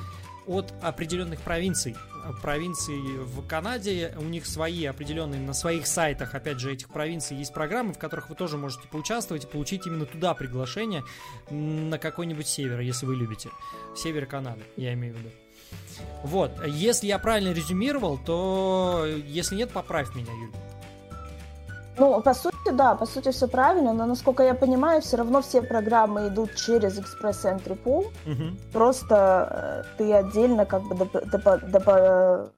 от 0.46 0.72
определенных 0.82 1.40
провинций. 1.40 1.96
Провинции 2.42 2.98
в 3.24 3.46
Канаде, 3.46 4.14
у 4.18 4.24
них 4.24 4.46
свои 4.46 4.84
определенные, 4.84 5.40
на 5.40 5.52
своих 5.54 5.86
сайтах, 5.86 6.34
опять 6.34 6.58
же, 6.58 6.72
этих 6.72 6.88
провинций 6.88 7.36
есть 7.36 7.54
программы, 7.54 7.92
в 7.92 7.98
которых 7.98 8.28
вы 8.30 8.34
тоже 8.34 8.58
можете 8.58 8.88
поучаствовать 8.88 9.44
и 9.44 9.46
получить 9.46 9.86
именно 9.86 10.06
туда 10.06 10.34
приглашение 10.34 11.04
на 11.50 11.98
какой-нибудь 11.98 12.46
север, 12.46 12.80
если 12.80 13.06
вы 13.06 13.14
любите. 13.14 13.50
Север 13.94 14.26
Канады, 14.26 14.62
я 14.76 14.92
имею 14.94 15.14
в 15.14 15.18
виду. 15.18 15.30
Вот, 16.24 16.50
если 16.66 17.06
я 17.06 17.18
правильно 17.18 17.52
резюмировал, 17.52 18.18
то 18.18 19.06
если 19.26 19.54
нет, 19.54 19.70
поправь 19.70 20.14
меня, 20.14 20.32
Юль. 20.32 20.52
Ну, 21.98 22.20
по 22.20 22.34
сути, 22.34 22.55
да, 22.72 22.94
по 22.94 23.06
сути 23.06 23.30
все 23.30 23.46
правильно, 23.48 23.92
но 23.92 24.06
насколько 24.06 24.42
я 24.42 24.54
понимаю, 24.54 25.00
все 25.00 25.16
равно 25.16 25.40
все 25.42 25.62
программы 25.62 26.28
идут 26.28 26.54
через 26.54 26.98
Express 26.98 27.44
Entry 27.44 27.78
Pool. 27.84 28.06
Угу. 28.26 28.56
Просто 28.72 29.84
э, 29.94 29.96
ты 29.98 30.12
отдельно 30.12 30.64
как 30.66 30.82
бы 30.82 30.94
доп- 30.94 31.30
доп- 31.30 31.70
доп- 31.70 32.50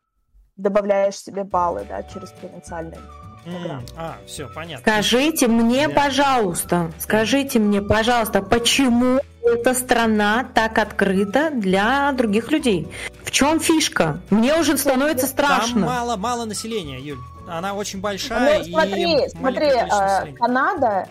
добавляешь 0.57 1.17
себе 1.17 1.45
баллы, 1.45 1.87
да, 1.89 2.03
через 2.03 2.31
провинциальные. 2.31 3.01
М, 3.47 3.83
А, 3.97 4.17
все, 4.27 4.49
понятно. 4.55 4.79
Скажите 4.83 5.47
мне, 5.49 5.89
Да. 5.89 5.95
пожалуйста, 5.95 6.91
скажите 6.99 7.59
мне, 7.59 7.81
пожалуйста, 7.81 8.43
почему 8.43 9.21
эта 9.43 9.73
страна 9.75 10.45
так 10.55 10.79
открыта 10.79 11.51
для 11.51 12.13
других 12.13 12.51
людей? 12.51 12.89
В 13.25 13.31
чем 13.31 13.61
фишка? 13.61 14.19
Мне 14.31 14.55
уже 14.57 14.77
становится 14.77 15.27
Там 15.35 15.47
страшно. 15.47 15.87
мало, 15.87 16.17
мало 16.17 16.45
населения, 16.45 16.99
Юль. 17.01 17.19
Она 17.49 17.75
очень 17.75 18.01
большая 18.01 18.59
Ну, 18.59 18.65
и 18.65 18.71
смотри, 18.71 19.07
маленькое 19.07 19.31
смотри, 19.31 19.67
э. 19.67 20.33
Канада 20.35 21.09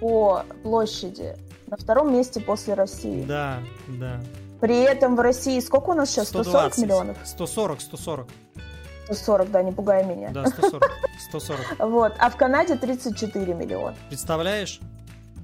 по 0.00 0.44
площади 0.62 1.36
на 1.66 1.76
втором 1.76 2.12
месте 2.12 2.40
после 2.40 2.74
России. 2.74 3.24
Да, 3.24 3.58
да. 3.88 4.20
При 4.60 4.80
этом 4.82 5.16
в 5.16 5.20
России 5.20 5.58
сколько 5.60 5.90
у 5.90 5.94
нас 5.94 6.10
сейчас? 6.10 6.28
140 6.28 6.74
120. 6.74 6.78
миллионов? 6.84 7.16
140, 7.24 7.80
140. 7.80 8.28
140, 9.06 9.50
да, 9.50 9.62
не 9.62 9.72
пугай 9.72 10.04
меня. 10.04 10.30
Да, 10.30 10.46
140. 10.46 10.82
140. 11.28 11.60
Вот, 11.78 12.14
а 12.18 12.30
в 12.30 12.36
Канаде 12.36 12.76
34 12.76 13.54
миллиона. 13.54 13.94
Представляешь? 14.08 14.80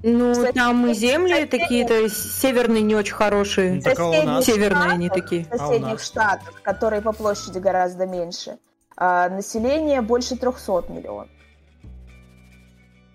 Ну, 0.05 0.33
Кстати, 0.33 0.55
там 0.55 0.85
и 0.87 0.93
земли 0.93 1.29
соседние- 1.29 1.47
такие-то 1.47 2.09
северные 2.09 2.81
не 2.81 2.93
очень 2.93 3.13
хорошие. 3.13 3.75
Ну, 3.75 3.81
так 3.81 3.97
а 3.99 4.07
у 4.09 4.23
нас? 4.23 4.45
Северные 4.45 4.89
они 4.91 5.09
такие. 5.09 5.47
А 5.49 5.55
у 5.55 5.57
соседних 5.59 5.93
нас? 5.93 6.03
штатах, 6.03 6.61
которые 6.61 7.01
по 7.01 7.13
площади 7.13 7.59
гораздо 7.59 8.05
меньше, 8.05 8.57
а, 8.97 9.29
население 9.29 10.01
больше 10.01 10.35
300 10.35 10.85
миллионов. 10.89 11.29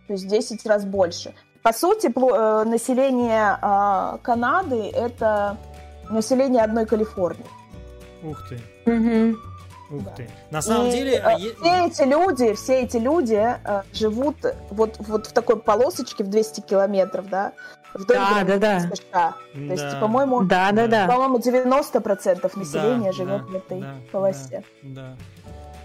То 0.07 0.13
есть 0.15 0.27
10 0.29 0.65
раз 0.67 0.85
больше. 0.85 1.35
По 1.63 1.73
сути, 1.73 2.07
э, 2.07 2.65
население 2.65 3.59
а, 3.61 4.19
Канады 4.23 4.89
это 4.91 5.57
население 6.09 6.63
одной 6.63 6.87
Калифорнии. 6.87 7.45
Ух 8.23 8.49
ты, 8.49 8.59
Мгм. 8.91 9.37
ух 9.91 10.05
Да. 10.05 10.11
ты. 10.17 10.31
На 10.51 10.63
самом 10.63 10.87
И, 10.89 10.93
деле... 10.93 11.17
э, 11.17 11.21
а, 11.21 11.37
все 11.37 11.87
эти 11.87 12.03
люди, 12.09 12.55
все 12.55 12.81
эти 12.83 12.97
люди 12.97 13.35
э, 13.65 13.83
живут 13.93 14.37
вот, 14.71 14.97
вот 14.99 15.27
в 15.27 15.33
такой 15.33 15.59
полосочке 15.61 16.25
в 16.25 16.31
200 16.31 16.61
километров, 16.63 17.29
да, 17.29 17.53
вдоль 17.93 18.17
Да, 18.17 18.45
да, 18.45 18.57
да. 18.57 18.81
США. 18.81 19.35
То 19.53 19.59
есть, 19.61 19.83
да, 19.83 20.01
по-моему, 20.01 20.45
Да, 20.45 20.73
да, 20.73 20.87
да. 20.87 21.07
по-моему, 21.07 21.39
90% 21.39 22.59
населения 22.59 23.11
да, 23.11 23.13
живет 23.13 23.43
да, 23.43 23.53
в 23.53 23.55
этой 23.57 23.81
да, 23.83 23.95
полосе. 24.11 24.63
Да. 24.83 25.17
Э, 25.38 25.38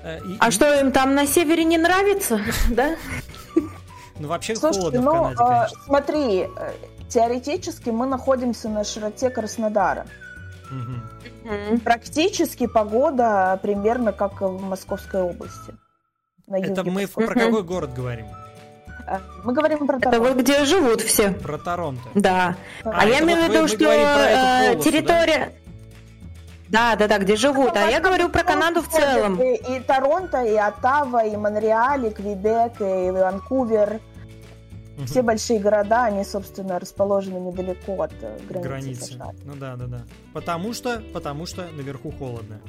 и- 0.04 0.38
А 0.40 0.52
что 0.52 0.80
им 0.80 0.92
там 0.92 1.16
на 1.16 1.26
севере 1.28 1.64
не 1.64 1.78
нравится? 1.78 2.40
Да? 2.70 2.96
Ну, 4.20 4.28
вообще 4.28 4.56
Слушайте, 4.56 5.00
холодно 5.00 5.02
в 5.02 5.04
ну, 5.04 5.12
Канаде, 5.12 5.34
э, 5.34 5.38
конечно. 5.46 5.78
смотри, 5.86 6.40
э, 6.56 6.74
теоретически 7.10 7.90
мы 7.90 8.06
находимся 8.06 8.70
на 8.70 8.84
широте 8.84 9.30
Краснодара. 9.32 10.06
Мгм. 10.70 11.80
Практически 11.80 12.68
погода 12.68 13.60
примерно 13.62 14.12
как 14.14 14.42
в 14.42 14.62
Московской 14.62 15.22
области. 15.24 15.74
На 16.48 16.58
юге 16.58 16.72
Это 16.72 16.84
мы 16.84 17.02
Москвы. 17.02 17.26
про 17.26 17.34
какой 17.36 17.64
город 17.64 17.94
говорим? 17.94 18.28
Э, 19.08 19.18
Мы 19.44 19.54
говорим 19.54 19.86
про 19.88 19.98
Это 19.98 20.12
Торонто. 20.12 20.30
вот 20.34 20.42
где 20.42 20.64
живут 20.66 21.02
все. 21.02 21.32
Про 21.32 21.58
Торонто. 21.58 22.08
Да. 22.14 22.56
А, 22.84 22.90
А, 23.02 23.06
я 23.06 23.16
это 23.18 23.26
имею 23.26 23.42
в 23.42 23.50
виду, 23.50 23.68
что 23.68 23.86
э, 23.92 24.76
территория... 24.82 25.54
Да, 26.74 26.96
да, 26.96 27.08
да, 27.08 27.20
где 27.20 27.36
живут. 27.36 27.78
А 27.78 27.88
я 27.88 28.00
говорю 28.00 28.30
про 28.30 28.44
Канаду 28.44 28.82
в 28.82 28.88
целом. 28.88 29.40
И, 29.40 29.56
и 29.56 29.80
Торонто, 29.80 30.44
и 30.44 30.56
Оттава, 30.56 31.24
и 31.24 31.38
Монреаль, 31.38 32.08
и 32.08 32.10
Квебек, 32.10 32.82
и 32.82 33.12
Ванкувер. 33.12 34.02
Все 35.06 35.22
большие 35.22 35.60
города, 35.60 36.06
они, 36.06 36.24
собственно, 36.24 36.80
расположены 36.80 37.38
недалеко 37.38 38.02
от 38.02 38.14
э, 38.22 38.40
границы. 38.48 38.70
Границы. 38.70 39.06
США. 39.06 39.32
Ну 39.44 39.54
да, 39.56 39.76
да, 39.76 39.86
да. 39.86 40.02
Потому 40.34 40.74
что, 40.74 41.02
потому 41.14 41.46
что 41.46 41.68
наверху 41.72 42.12
холодно. 42.12 42.60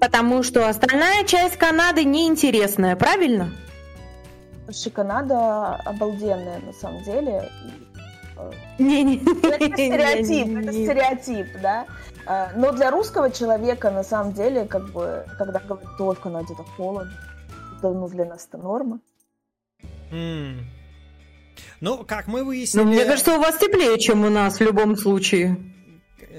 Потому 0.00 0.42
что 0.42 0.68
остальная 0.68 1.24
часть 1.24 1.56
Канады 1.56 2.04
неинтересная, 2.04 2.96
правильно? 2.96 3.50
Слушай, 4.66 4.90
Канада 4.90 5.76
обалденная 5.84 6.60
на 6.60 6.72
самом 6.72 7.02
деле. 7.02 7.50
Э, 8.36 8.50
Не-не. 8.78 9.16
Это 9.18 9.66
стереотип, 9.74 10.56
это 10.58 10.72
стереотип, 10.72 11.46
да. 11.62 11.86
Э, 12.26 12.48
Но 12.56 12.72
для 12.72 12.90
русского 12.90 13.30
человека, 13.30 13.90
на 13.90 14.02
самом 14.04 14.32
деле, 14.32 14.64
как 14.64 14.90
бы, 14.92 15.24
когда 15.38 15.60
говорят, 15.60 16.00
ой, 16.00 16.14
в 16.14 16.20
Канаде 16.20 16.54
так 16.56 16.66
холодно, 16.76 17.12
это 17.78 17.90
ну, 17.90 18.08
для 18.08 18.24
нас 18.24 18.46
это 18.48 18.58
норма. 18.58 18.98
Ну, 21.80 21.98
как 22.04 22.26
мы 22.28 22.44
выяснили... 22.44 22.84
Ну, 22.84 22.90
мне 22.90 23.04
кажется, 23.04 23.34
у 23.36 23.40
вас 23.40 23.58
теплее, 23.58 23.98
чем 23.98 24.24
у 24.24 24.30
нас 24.30 24.58
в 24.58 24.62
любом 24.62 24.96
случае. 24.96 25.56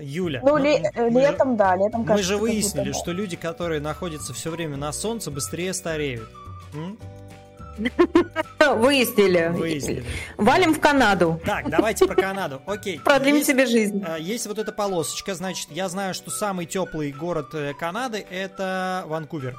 Юля, 0.01 0.41
Ну, 0.43 0.57
ну, 0.57 0.63
ле- 0.63 0.91
мы 0.95 1.21
же- 1.21 1.31
летом, 1.31 1.55
да, 1.55 1.75
летом 1.75 2.01
Мы 2.01 2.07
кажется, 2.07 2.27
же 2.27 2.33
как 2.33 2.41
будто 2.41 2.51
выяснили, 2.53 2.91
что 2.91 3.11
люди, 3.11 3.37
которые 3.37 3.79
находятся 3.79 4.33
все 4.33 4.49
время 4.49 4.75
на 4.75 4.91
солнце, 4.91 5.31
быстрее 5.31 5.73
стареют. 5.73 6.27
М? 6.73 6.97
Выяснили. 8.59 9.49
Выяснили. 9.53 10.03
Валим 10.37 10.73
в 10.73 10.79
Канаду. 10.79 11.39
Так, 11.45 11.69
давайте 11.69 12.05
про 12.07 12.15
Канаду. 12.15 12.61
Окей. 12.65 12.99
Продлим 12.99 13.35
Есть- 13.35 13.47
себе 13.47 13.65
жизнь. 13.65 14.03
а, 14.05 14.17
Есть 14.17 14.47
вот 14.47 14.57
эта 14.59 14.71
полосочка, 14.71 15.35
значит, 15.35 15.67
я 15.71 15.87
знаю, 15.89 16.13
что 16.13 16.31
самый 16.31 16.65
теплый 16.65 17.11
город 17.11 17.53
э, 17.53 17.73
Канады 17.73 18.25
это 18.29 19.03
Ванкувер. 19.07 19.55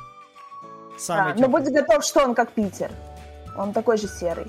Самый 0.99 1.35
Да, 1.35 1.41
но 1.41 1.49
будь 1.49 1.65
готов, 1.71 2.05
что 2.05 2.25
он 2.25 2.35
как 2.35 2.53
Питер. 2.53 2.91
Он 3.57 3.73
такой 3.73 3.97
же 3.99 4.09
серый. 4.09 4.47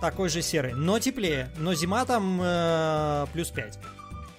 Такой 0.00 0.28
же 0.28 0.42
серый, 0.42 0.72
но 0.74 0.98
теплее. 0.98 1.48
Но 1.58 1.74
зима 1.74 2.04
там 2.04 2.40
э, 2.42 3.26
плюс 3.32 3.50
5. 3.50 3.78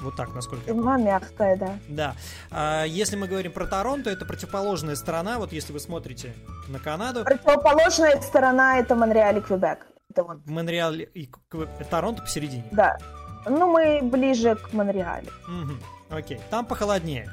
Вот 0.04 0.16
так, 0.16 0.34
насколько 0.36 0.64
я 0.68 0.74
Зима 0.74 0.98
мягкая, 0.98 1.56
да. 1.58 1.78
Да. 1.88 2.16
А 2.52 2.84
если 2.84 3.16
мы 3.16 3.28
говорим 3.28 3.52
про 3.54 3.66
Торонто, 3.66 4.10
это 4.10 4.26
противоположная 4.26 4.96
сторона. 4.96 5.40
Вот 5.40 5.54
если 5.54 5.72
вы 5.74 5.80
смотрите 5.80 6.34
на 6.68 6.80
Канаду, 6.80 7.24
Противоположная 7.24 8.20
сторона 8.22 8.80
это 8.80 8.96
Монреаль 8.96 9.38
и 9.38 9.42
Квебек. 9.42 9.88
Это 10.10 10.24
вот, 10.24 10.46
Монреаль 10.46 11.08
и 11.14 11.26
К- 11.28 11.66
Торонто 11.90 12.22
посередине. 12.22 12.66
да. 12.72 12.98
Ну, 13.46 13.70
мы 13.72 14.00
ближе 14.02 14.56
к 14.56 14.72
Монреалю. 14.74 15.28
Мгм. 15.48 15.78
Окей. 16.10 16.40
Там 16.50 16.66
похолоднее. 16.66 17.30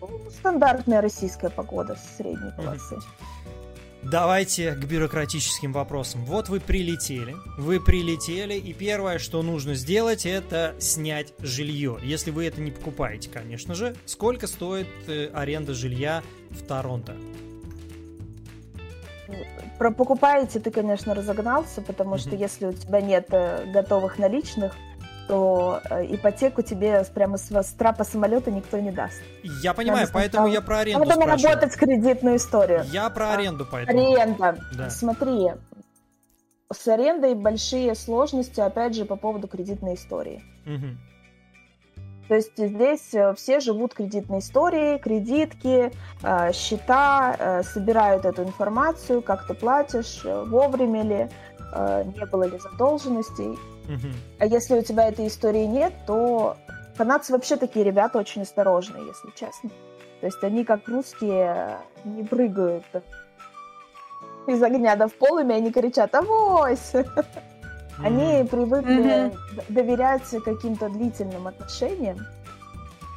Ну, 0.00 0.08
Стандартная 0.30 1.00
российская 1.02 1.50
погода 1.50 1.96
средней 2.16 2.50
полосы. 2.56 2.98
Давайте 4.02 4.72
к 4.72 4.84
бюрократическим 4.84 5.72
вопросам. 5.74 6.24
Вот 6.24 6.48
вы 6.48 6.58
прилетели, 6.58 7.36
вы 7.58 7.80
прилетели, 7.80 8.54
и 8.54 8.72
первое, 8.72 9.18
что 9.18 9.42
нужно 9.42 9.74
сделать, 9.74 10.24
это 10.24 10.74
снять 10.78 11.34
жилье. 11.40 11.98
Если 12.02 12.30
вы 12.30 12.46
это 12.46 12.62
не 12.62 12.70
покупаете, 12.70 13.28
конечно 13.28 13.74
же. 13.74 13.94
Сколько 14.06 14.46
стоит 14.46 14.88
э, 15.06 15.28
аренда 15.34 15.74
жилья 15.74 16.22
в 16.50 16.62
Торонто? 16.62 17.14
Про 19.78 19.90
покупаете 19.90 20.60
ты, 20.60 20.70
конечно, 20.70 21.14
разогнался, 21.14 21.82
потому 21.82 22.16
что 22.18 22.30
Мгм. 22.30 22.38
если 22.38 22.66
у 22.66 22.72
тебя 22.72 23.00
нет 23.02 23.28
э, 23.30 23.70
готовых 23.70 24.18
наличных, 24.18 24.74
то 25.30 25.80
э, 25.88 26.06
ипотеку 26.16 26.60
тебе 26.60 27.04
прямо 27.14 27.38
с, 27.38 27.52
с 27.52 27.72
трапа 27.74 28.02
самолета 28.02 28.50
никто 28.50 28.80
не 28.80 28.90
даст. 28.90 29.22
Я 29.62 29.74
понимаю, 29.74 30.00
Надо 30.00 30.12
поэтому 30.12 30.46
сначала- 30.48 30.54
я 30.54 30.60
про 30.60 30.78
аренду 30.78 30.98
Надо 31.06 31.12
спрашиваю. 31.12 31.42
наработать 31.54 31.76
кредитную 31.78 32.36
историю. 32.36 32.84
Я 32.90 33.08
про 33.10 33.26
А, 33.28 33.34
аренду 33.34 33.64
поэтому. 33.70 34.12
Аренда. 34.12 34.58
Да. 34.76 34.90
Смотри, 34.90 35.52
с 36.72 36.88
арендой 36.88 37.36
большие 37.36 37.94
сложности, 37.94 38.58
опять 38.60 38.96
же, 38.96 39.04
по 39.04 39.14
поводу 39.14 39.46
кредитной 39.46 39.94
истории. 39.94 40.42
Мгм. 40.66 40.98
То 42.26 42.34
есть 42.34 42.58
здесь 42.58 43.14
э, 43.14 43.32
все 43.36 43.60
живут 43.60 43.94
кредитной 43.94 44.40
историей, 44.40 44.98
кредитки, 44.98 45.92
э, 46.24 46.52
счета, 46.52 47.62
собирают 47.72 48.24
эту 48.24 48.42
информацию, 48.42 49.22
как 49.22 49.46
ты 49.46 49.54
платишь, 49.54 50.24
вовремя 50.24 51.02
ли, 51.04 51.28
не 51.72 52.26
было 52.26 52.42
ли 52.48 52.58
задолженностей. 52.58 53.56
А 54.38 54.46
если 54.46 54.78
у 54.78 54.82
тебя 54.82 55.08
этой 55.08 55.26
истории 55.26 55.64
нет, 55.64 55.92
то 56.06 56.56
канадцы 56.96 57.32
вообще 57.32 57.56
такие 57.56 57.84
ребята 57.84 58.18
очень 58.18 58.42
осторожные, 58.42 59.06
если 59.06 59.30
честно. 59.34 59.70
То 60.20 60.26
есть 60.26 60.42
они, 60.44 60.64
как 60.64 60.86
русские, 60.88 61.78
не 62.04 62.22
прыгают 62.22 62.84
из 64.46 64.62
огня 64.62 64.96
до 64.96 65.08
в 65.08 65.14
полыми, 65.14 65.54
они 65.54 65.70
кричат 65.72 66.14
«Авось!». 66.14 66.92
Они 68.02 68.38
Мгм. 68.38 68.48
привыкли 68.48 69.32
д- 69.54 69.64
доверять 69.68 70.22
каким-то 70.44 70.88
длительным 70.88 71.46
отношениям. 71.46 72.18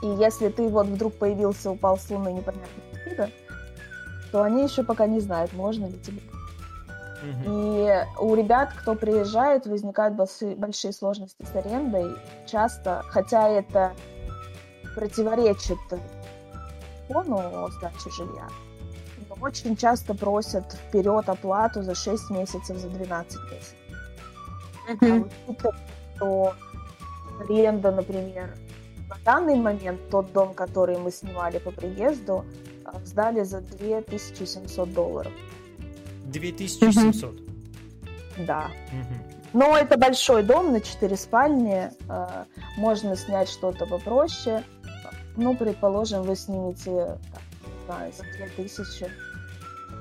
И 0.01 0.07
если 0.07 0.49
ты 0.49 0.67
вот 0.67 0.87
вдруг 0.87 1.13
появился, 1.13 1.71
упал 1.71 1.97
с 1.97 2.09
Луны 2.09 2.33
непонятно 2.33 2.67
откуда, 2.93 3.29
то 4.33 4.43
они 4.43 4.63
еще 4.63 4.83
пока 4.83 5.07
не 5.07 5.21
знают, 5.21 5.53
можно 5.53 5.85
ли 5.85 5.97
тебе. 5.99 6.19
И 7.23 8.05
у 8.19 8.35
ребят, 8.35 8.73
кто 8.73 8.95
приезжает, 8.95 9.65
возникают 9.65 10.15
большие 10.15 10.93
сложности 10.93 11.43
с 11.43 11.55
арендой. 11.55 12.15
Часто, 12.45 13.03
хотя 13.07 13.47
это 13.47 13.93
противоречит 14.95 15.77
закону 17.07 17.37
о 17.37 17.69
сдаче 17.71 18.09
жилья, 18.11 18.47
но 19.29 19.37
очень 19.41 19.75
часто 19.75 20.13
просят 20.13 20.73
вперед 20.73 21.27
оплату 21.29 21.81
за 21.83 21.95
6 21.95 22.29
месяцев, 22.29 22.77
за 22.77 22.89
12 22.89 23.39
месяцев. 23.51 23.77
Mm-hmm. 24.89 25.31
А 25.47 26.15
что 26.15 26.53
аренда, 27.39 27.91
например, 27.91 28.55
на 29.09 29.15
данный 29.23 29.55
момент 29.55 30.09
тот 30.09 30.31
дом, 30.33 30.53
который 30.53 30.97
мы 30.97 31.11
снимали 31.11 31.59
по 31.59 31.71
приезду, 31.71 32.45
а, 32.85 32.99
сдали 33.05 33.43
за 33.43 33.61
2700 33.61 34.93
долларов. 34.93 35.31
2700? 36.25 37.31
Угу. 37.31 37.41
Да. 38.45 38.71
Угу. 38.91 39.33
Но 39.53 39.77
это 39.77 39.97
большой 39.97 40.43
дом 40.43 40.71
на 40.71 40.81
4 40.81 41.15
спальни. 41.15 41.89
А, 42.09 42.45
можно 42.77 43.15
снять 43.15 43.49
что-то 43.49 43.85
попроще. 43.85 44.63
Ну, 45.35 45.55
предположим, 45.55 46.23
вы 46.23 46.35
снимете, 46.35 47.17
знаю, 47.85 48.11
за 48.17 48.23
2000. 48.55 49.07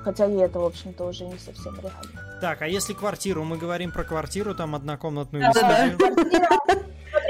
Хотя 0.05 0.27
и 0.27 0.37
это, 0.37 0.59
в 0.59 0.65
общем-то, 0.65 1.05
уже 1.05 1.25
не 1.25 1.39
совсем 1.39 1.75
реально. 1.77 2.39
Так, 2.41 2.63
а 2.63 2.67
если 2.67 2.93
квартиру? 2.93 3.45
Мы 3.45 3.57
говорим 3.57 3.93
про 3.93 4.05
квартиру, 4.05 4.55
там 4.55 4.75
однокомнатную 4.75 5.45
или 5.45 5.51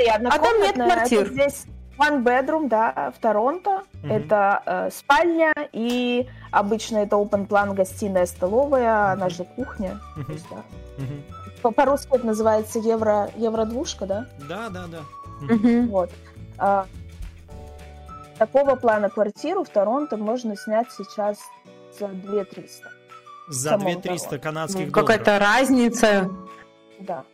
а 0.08 0.38
там 0.38 0.60
нет 0.60 0.74
квартир. 0.74 1.28
здесь 1.28 1.64
one 2.02 2.22
bedroom, 2.22 2.68
да, 2.68 3.12
в 3.16 3.20
Торонто. 3.20 3.82
Это 4.02 4.62
э, 4.66 4.90
спальня 4.90 5.52
и 5.72 6.28
обычно 6.50 6.98
это 6.98 7.16
open 7.16 7.46
план 7.46 7.74
гостиная, 7.74 8.26
столовая, 8.26 9.12
она 9.12 9.28
же 9.28 9.44
кухня. 9.44 10.00
По-русски 11.62 12.08
это 12.16 12.26
называется 12.26 12.80
евро 12.80 13.30
евро-двушка, 13.36 14.06
да? 14.06 14.26
Да, 14.48 14.68
да, 14.68 14.86
да. 14.88 14.98
Вот. 15.86 16.10
А, 16.58 16.86
такого 18.38 18.74
плана 18.74 19.08
квартиру 19.08 19.62
в 19.62 19.68
Торонто 19.68 20.16
можно 20.16 20.56
снять 20.56 20.88
сейчас 20.90 21.38
за 21.98 22.08
2 22.08 22.44
300. 22.44 22.88
За 23.48 23.76
2 23.78 23.94
300 23.96 24.38
канадских 24.38 24.86
ну, 24.86 24.92
долларов. 24.92 25.08
Какая-то 25.08 25.38
разница. 25.38 26.30
Да. 26.98 27.24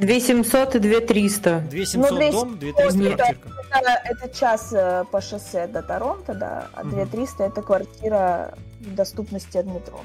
2700 0.00 0.76
и 0.76 0.78
2300. 0.78 1.60
2700 1.70 2.10
ну, 2.10 2.32
дом, 2.32 2.58
2300 2.58 3.16
квартирка. 3.16 3.48
Это, 3.72 4.02
это 4.04 4.34
час 4.36 4.72
э, 4.72 5.04
по 5.10 5.20
шоссе 5.20 5.66
до 5.66 5.82
Торонто, 5.82 6.34
да, 6.34 6.68
а 6.72 6.84
2300 6.84 7.44
угу. 7.44 7.52
это 7.52 7.62
квартира 7.62 8.54
в 8.80 8.94
доступности 8.94 9.58
от 9.58 9.66
метро. 9.66 10.00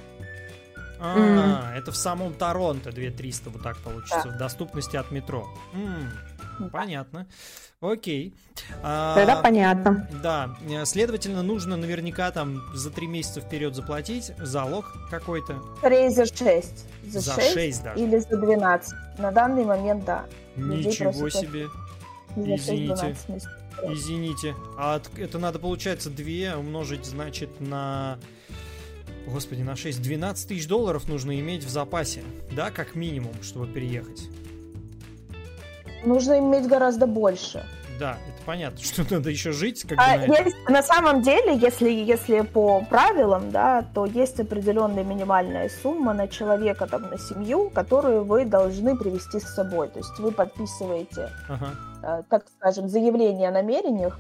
А, 1.00 1.18
mm. 1.18 1.78
это 1.78 1.92
в 1.92 1.98
самом 1.98 2.34
Торонто 2.34 2.92
2300 2.92 3.50
вот 3.50 3.64
так 3.64 3.78
получится, 3.78 4.24
да. 4.26 4.32
в 4.32 4.38
доступности 4.38 4.96
от 4.96 5.12
метро. 5.12 5.48
М-м. 5.74 6.10
Понятно. 6.72 7.28
Окей. 7.82 8.34
А, 8.82 9.16
Тогда 9.16 9.42
понятно. 9.42 10.08
Да, 10.24 10.56
следовательно, 10.86 11.44
нужно 11.44 11.78
наверняка 11.78 12.32
там 12.32 12.62
за 12.74 12.90
три 12.90 13.08
месяца 13.08 13.42
вперед 13.42 13.76
заплатить 13.76 14.32
залог 14.38 14.86
какой-то. 15.10 15.62
Скорее 15.78 16.10
за 16.10 16.26
6. 16.26 17.12
За, 17.12 17.20
за 17.20 17.34
6, 17.34 17.54
6 17.54 17.84
даже. 17.84 18.04
Или 18.04 18.18
за 18.18 18.38
12. 18.38 18.94
На 19.20 19.32
данный 19.32 19.66
момент, 19.66 20.06
да. 20.06 20.26
Ничего 20.56 21.30
себе. 21.30 21.68
Извините. 22.36 23.16
Извините. 23.84 24.56
А 24.78 25.02
это 25.18 25.38
надо, 25.38 25.60
получается, 25.60 26.10
2 26.10 26.58
умножить, 26.58 27.06
значит, 27.06 27.60
на... 27.60 28.18
Господи, 29.28 29.62
на 29.62 29.76
6. 29.76 30.02
12 30.02 30.48
тысяч 30.48 30.68
долларов 30.68 31.08
нужно 31.08 31.38
иметь 31.40 31.64
в 31.64 31.70
запасе. 31.70 32.24
Да, 32.52 32.72
как 32.72 32.96
минимум, 32.96 33.34
чтобы 33.42 33.68
переехать. 33.68 34.30
Нужно 36.06 36.40
иметь 36.40 36.68
гораздо 36.68 37.08
больше. 37.08 37.64
Да, 38.00 38.18
это 38.28 38.46
понятно, 38.46 38.80
что 38.84 39.06
надо 39.10 39.30
еще 39.30 39.52
жить. 39.52 39.84
Как 39.84 39.98
а, 40.00 40.18
на, 40.18 40.24
есть, 40.24 40.56
на 40.68 40.84
самом 40.84 41.22
деле, 41.22 41.58
если, 41.58 41.90
если 41.90 42.42
по 42.42 42.82
правилам, 42.82 43.52
да, 43.52 43.86
то 43.94 44.06
есть 44.06 44.40
определенная 44.40 45.04
минимальная 45.04 45.70
сумма 45.70 46.14
на 46.14 46.28
человека, 46.28 46.88
там, 46.88 47.04
на 47.04 47.18
семью, 47.18 47.70
которую 47.70 48.26
вы 48.26 48.46
должны 48.46 48.98
привести 48.98 49.40
с 49.40 49.54
собой. 49.54 49.90
То 49.90 50.00
есть 50.00 50.20
вы 50.20 50.32
подписываете, 50.32 51.30
ага. 51.48 51.72
э, 52.04 52.24
так 52.30 52.46
скажем, 52.58 52.90
заявление 52.90 53.50
о 53.50 53.52
намерениях, 53.52 54.20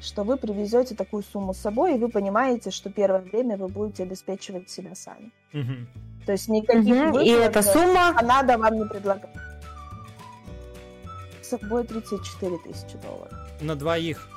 что 0.00 0.24
вы 0.24 0.36
привезете 0.36 0.94
такую 0.94 1.22
сумму 1.22 1.54
с 1.54 1.58
собой, 1.58 1.94
и 1.94 1.98
вы 1.98 2.08
понимаете, 2.08 2.70
что 2.70 2.90
первое 2.90 3.20
время 3.20 3.56
вы 3.56 3.68
будете 3.68 4.02
обеспечивать 4.02 4.68
себя 4.68 4.94
сами. 4.94 5.30
Угу. 5.54 6.26
То 6.26 6.32
есть 6.32 6.48
никаких 6.48 6.94
угу. 6.94 7.04
выплат, 7.04 7.26
и 7.26 7.30
эта 7.30 7.62
сумма 7.62 8.14
Канада 8.14 8.58
вам 8.58 8.78
не 8.78 8.84
предлагает 8.86 9.51
собой 11.58 11.84
34 11.84 12.58
тысячи 12.58 12.96
долларов. 12.98 13.32
На 13.60 13.74
двоих? 13.76 14.28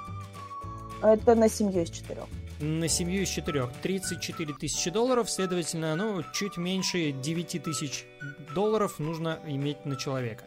Это 1.02 1.36
на 1.36 1.50
семью 1.50 1.84
из 1.84 1.90
четырех. 1.90 2.26
На 2.60 2.88
семью 2.88 3.24
из 3.24 3.30
четырех. 3.30 3.70
34 3.82 4.54
тысячи 4.54 4.90
долларов, 4.90 5.30
следовательно, 5.30 5.96
ну, 5.96 6.24
чуть 6.34 6.58
меньше 6.58 7.12
9 7.12 7.64
тысяч 7.64 8.06
долларов 8.54 9.00
нужно 9.00 9.40
иметь 9.46 9.86
на 9.86 9.96
человека. 9.96 10.46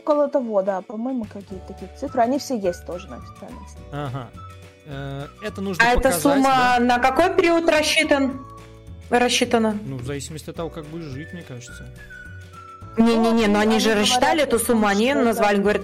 Около 0.00 0.28
того, 0.28 0.62
да, 0.62 0.80
по-моему, 0.80 1.24
какие-то 1.24 1.68
такие 1.68 1.90
цифры. 1.96 2.22
Они 2.22 2.38
все 2.38 2.58
есть 2.58 2.84
тоже 2.86 3.08
на 3.08 3.16
официальном 3.16 3.66
Ага. 3.92 4.30
Э, 4.86 5.26
это 5.42 5.60
нужно 5.60 5.84
А 5.84 5.94
показать, 5.94 6.20
эта 6.20 6.28
сумма 6.28 6.48
да? 6.48 6.78
на 6.80 6.98
какой 6.98 7.36
период 7.36 7.68
рассчитан? 7.68 8.44
рассчитана? 9.10 9.78
Ну, 9.84 9.96
в 9.96 10.04
зависимости 10.04 10.50
от 10.50 10.56
того, 10.56 10.70
как 10.70 10.86
будешь 10.86 11.04
жить, 11.04 11.32
мне 11.32 11.42
кажется. 11.42 11.86
Не-не-не, 12.98 13.46
но 13.48 13.60
они, 13.60 13.78
же 13.78 13.94
рассчитали 13.94 14.42
эту 14.42 14.58
сумму, 14.58 14.86
они 14.86 15.14
назвали, 15.14 15.58
говорят, 15.58 15.82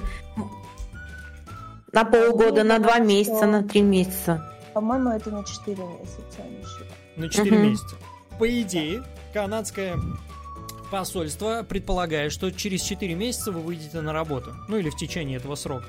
на 1.93 2.05
полгода, 2.05 2.65
на 2.65 2.79
два 2.79 2.99
месяца, 2.99 3.47
на 3.47 3.63
три 3.63 3.83
месяца. 3.83 4.55
По-моему, 4.75 5.11
это 5.11 5.31
на 5.31 5.45
четыре 5.45 5.83
месяца 5.85 6.43
они 6.43 6.63
считают. 6.63 6.93
На 7.17 7.29
четыре 7.29 7.59
месяца. 7.59 7.97
По 8.39 8.61
идее, 8.61 9.03
канадское 9.33 9.99
посольство 10.91 11.65
предполагает, 11.69 12.33
что 12.33 12.51
через 12.51 12.83
4 12.83 13.15
месяца 13.15 13.53
вы 13.53 13.61
выйдете 13.61 14.01
на 14.01 14.13
работу. 14.13 14.55
Ну 14.69 14.77
или 14.77 14.91
в 14.91 14.97
течение 14.97 15.39
этого 15.39 15.55
срока. 15.55 15.89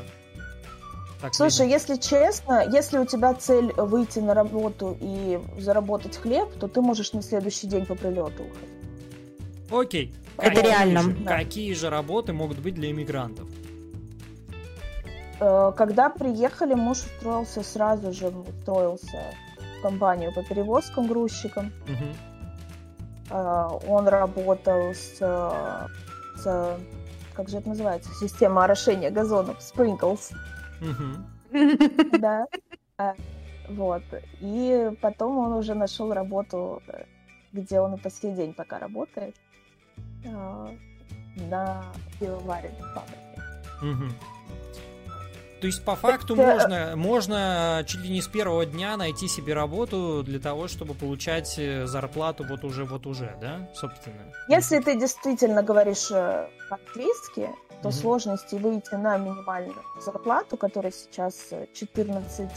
Так 1.21 1.35
Слушай, 1.35 1.67
видно. 1.67 1.73
если 1.73 1.95
честно, 1.97 2.65
если 2.71 2.97
у 2.97 3.05
тебя 3.05 3.33
цель 3.33 3.73
выйти 3.73 4.19
на 4.19 4.33
работу 4.33 4.97
и 5.01 5.39
заработать 5.57 6.17
хлеб, 6.17 6.49
то 6.59 6.67
ты 6.67 6.81
можешь 6.81 7.11
на 7.11 7.21
следующий 7.21 7.67
день 7.67 7.85
по 7.85 7.95
прилету 7.95 8.43
уходить. 8.43 9.69
Окей. 9.69 10.13
Это 10.41 10.61
реально. 10.61 11.01
Же, 11.01 11.11
да. 11.11 11.37
Какие 11.37 11.73
же 11.73 11.89
работы 11.89 12.33
могут 12.33 12.59
быть 12.59 12.75
для 12.75 12.91
иммигрантов? 12.91 13.47
Э, 15.39 15.71
когда 15.75 16.09
приехали, 16.09 16.73
муж 16.73 16.99
устроился 16.99 17.63
сразу 17.63 18.11
же, 18.11 18.27
устроился 18.27 19.33
в 19.79 19.81
компанию 19.81 20.33
по 20.33 20.43
перевозкам 20.43 21.07
грузчикам. 21.07 21.71
Угу. 21.85 22.05
Он 23.31 24.07
работал 24.07 24.91
с, 24.91 25.19
с, 26.35 26.77
как 27.35 27.47
же 27.47 27.57
это 27.57 27.69
называется, 27.69 28.09
система 28.19 28.63
орошения 28.63 29.11
газонов, 29.11 29.57
sprinkles. 29.59 30.33
Угу. 30.81 31.25
Да. 32.19 32.45
Э, 32.97 33.13
вот. 33.69 34.03
И 34.39 34.91
потом 35.01 35.37
он 35.37 35.53
уже 35.53 35.75
нашел 35.75 36.13
работу, 36.13 36.81
где 37.53 37.79
он 37.79 37.95
и 37.95 37.97
по 37.99 38.09
сей 38.09 38.33
день 38.33 38.53
пока 38.53 38.79
работает. 38.79 39.35
А, 40.25 40.69
на 41.35 41.83
пивоваренной 42.19 42.93
фабрике. 42.93 43.19
Угу. 43.81 44.11
То 45.61 45.67
есть 45.67 45.83
по 45.83 45.95
факту 45.95 46.35
так, 46.35 46.45
можно, 46.45 46.93
можно 46.95 47.83
чуть 47.85 48.01
ли 48.01 48.09
не 48.09 48.21
с 48.21 48.27
первого 48.27 48.65
дня 48.65 48.95
найти 48.95 49.27
себе 49.27 49.53
работу 49.53 50.23
для 50.23 50.39
того, 50.39 50.67
чтобы 50.69 50.93
получать 50.93 51.55
э, 51.57 51.85
зарплату 51.85 52.45
вот 52.47 52.63
уже, 52.63 52.85
вот 52.85 53.05
уже, 53.05 53.35
да, 53.41 53.69
собственно? 53.75 54.21
Если 54.47 54.79
ты 54.79 54.97
действительно 54.97 55.61
говоришь 55.61 56.09
э, 56.11 56.47
по-английски, 56.69 57.49
то 57.81 57.89
mm 57.89 57.91
сложности 57.91 58.55
выйти 58.55 58.95
на 58.95 59.17
минимальную 59.17 59.83
зарплату, 60.01 60.57
которая 60.57 60.91
сейчас 60.91 61.53
14 61.73 62.49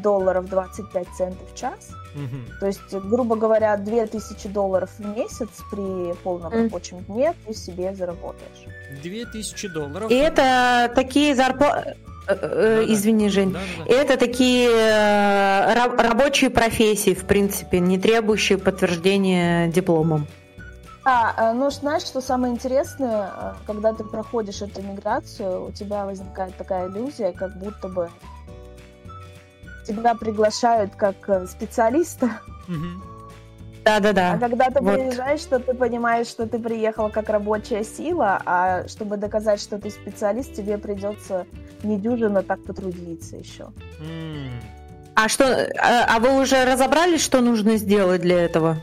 долларов 0.00 0.48
25 0.48 1.08
центов 1.16 1.52
в 1.52 1.56
час. 1.56 1.90
Угу. 2.14 2.58
То 2.60 2.66
есть, 2.66 2.80
грубо 2.92 3.36
говоря, 3.36 3.76
2000 3.76 4.48
долларов 4.48 4.90
в 4.98 5.06
месяц 5.06 5.48
при 5.70 6.14
полном 6.22 6.52
mm. 6.52 6.62
рабочем 6.64 6.98
дне 7.04 7.34
ты 7.46 7.54
себе 7.54 7.94
заработаешь. 7.94 8.66
2000 9.02 9.68
долларов. 9.68 10.10
И 10.10 10.14
это 10.14 10.90
такие 10.94 11.34
зарплаты... 11.34 11.96
Э, 12.28 12.34
э, 12.34 12.84
извини, 12.88 13.28
Жень. 13.30 13.52
Да, 13.52 13.60
да. 13.78 13.94
Это 13.94 14.16
такие 14.16 14.70
э, 14.70 15.74
рабочие 15.74 16.50
профессии, 16.50 17.14
в 17.14 17.24
принципе, 17.24 17.80
не 17.80 17.98
требующие 17.98 18.58
подтверждения 18.58 19.68
дипломом. 19.68 20.26
А, 21.04 21.52
ну 21.52 21.68
знаешь, 21.70 22.02
что 22.02 22.20
самое 22.20 22.54
интересное, 22.54 23.32
когда 23.66 23.92
ты 23.92 24.04
проходишь 24.04 24.62
эту 24.62 24.82
миграцию, 24.82 25.66
у 25.66 25.72
тебя 25.72 26.04
возникает 26.04 26.56
такая 26.56 26.88
иллюзия, 26.88 27.32
как 27.32 27.58
будто 27.58 27.88
бы 27.88 28.08
тебя 29.86 30.14
приглашают 30.14 30.94
как 30.94 31.28
э, 31.28 31.46
специалиста. 31.46 32.40
Да, 33.84 33.98
да, 33.98 34.12
да. 34.12 34.32
А 34.34 34.38
когда 34.38 34.70
ты 34.70 34.80
вот. 34.80 34.94
приезжаешь, 34.94 35.40
что 35.40 35.58
ты 35.58 35.74
понимаешь, 35.74 36.28
что 36.28 36.46
ты 36.46 36.58
приехал 36.58 37.10
как 37.10 37.28
рабочая 37.28 37.82
сила, 37.82 38.40
а 38.46 38.86
чтобы 38.86 39.16
доказать, 39.16 39.60
что 39.60 39.78
ты 39.78 39.90
специалист, 39.90 40.54
тебе 40.54 40.78
придется 40.78 41.46
недюжинно 41.82 42.42
так 42.42 42.62
потрудиться 42.64 43.36
еще. 43.36 43.72
Mm. 44.00 44.50
А 45.14 45.28
что, 45.28 45.68
а, 45.78 46.16
а 46.16 46.20
вы 46.20 46.40
уже 46.40 46.64
разобрались, 46.64 47.22
что 47.22 47.40
нужно 47.40 47.76
сделать 47.76 48.20
для 48.20 48.40
этого? 48.42 48.76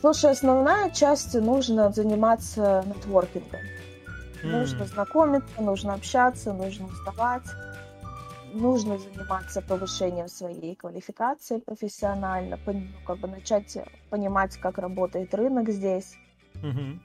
Слушай, 0.00 0.32
основная 0.32 0.90
часть 0.90 1.34
нужно 1.34 1.92
заниматься 1.92 2.84
нетворкингом. 2.86 3.60
Mm. 4.42 4.58
Нужно 4.58 4.84
знакомиться, 4.84 5.60
нужно 5.60 5.94
общаться, 5.94 6.52
нужно 6.52 6.86
узнавать 6.86 7.44
нужно 8.52 8.98
заниматься 8.98 9.62
повышением 9.62 10.28
своей 10.28 10.74
квалификации 10.74 11.58
профессионально, 11.58 12.58
ну, 12.66 12.82
как 13.06 13.18
бы 13.18 13.28
начать 13.28 13.78
понимать, 14.10 14.56
как 14.56 14.78
работает 14.78 15.34
рынок 15.34 15.68
здесь. 15.70 16.14
Угу. 16.56 17.00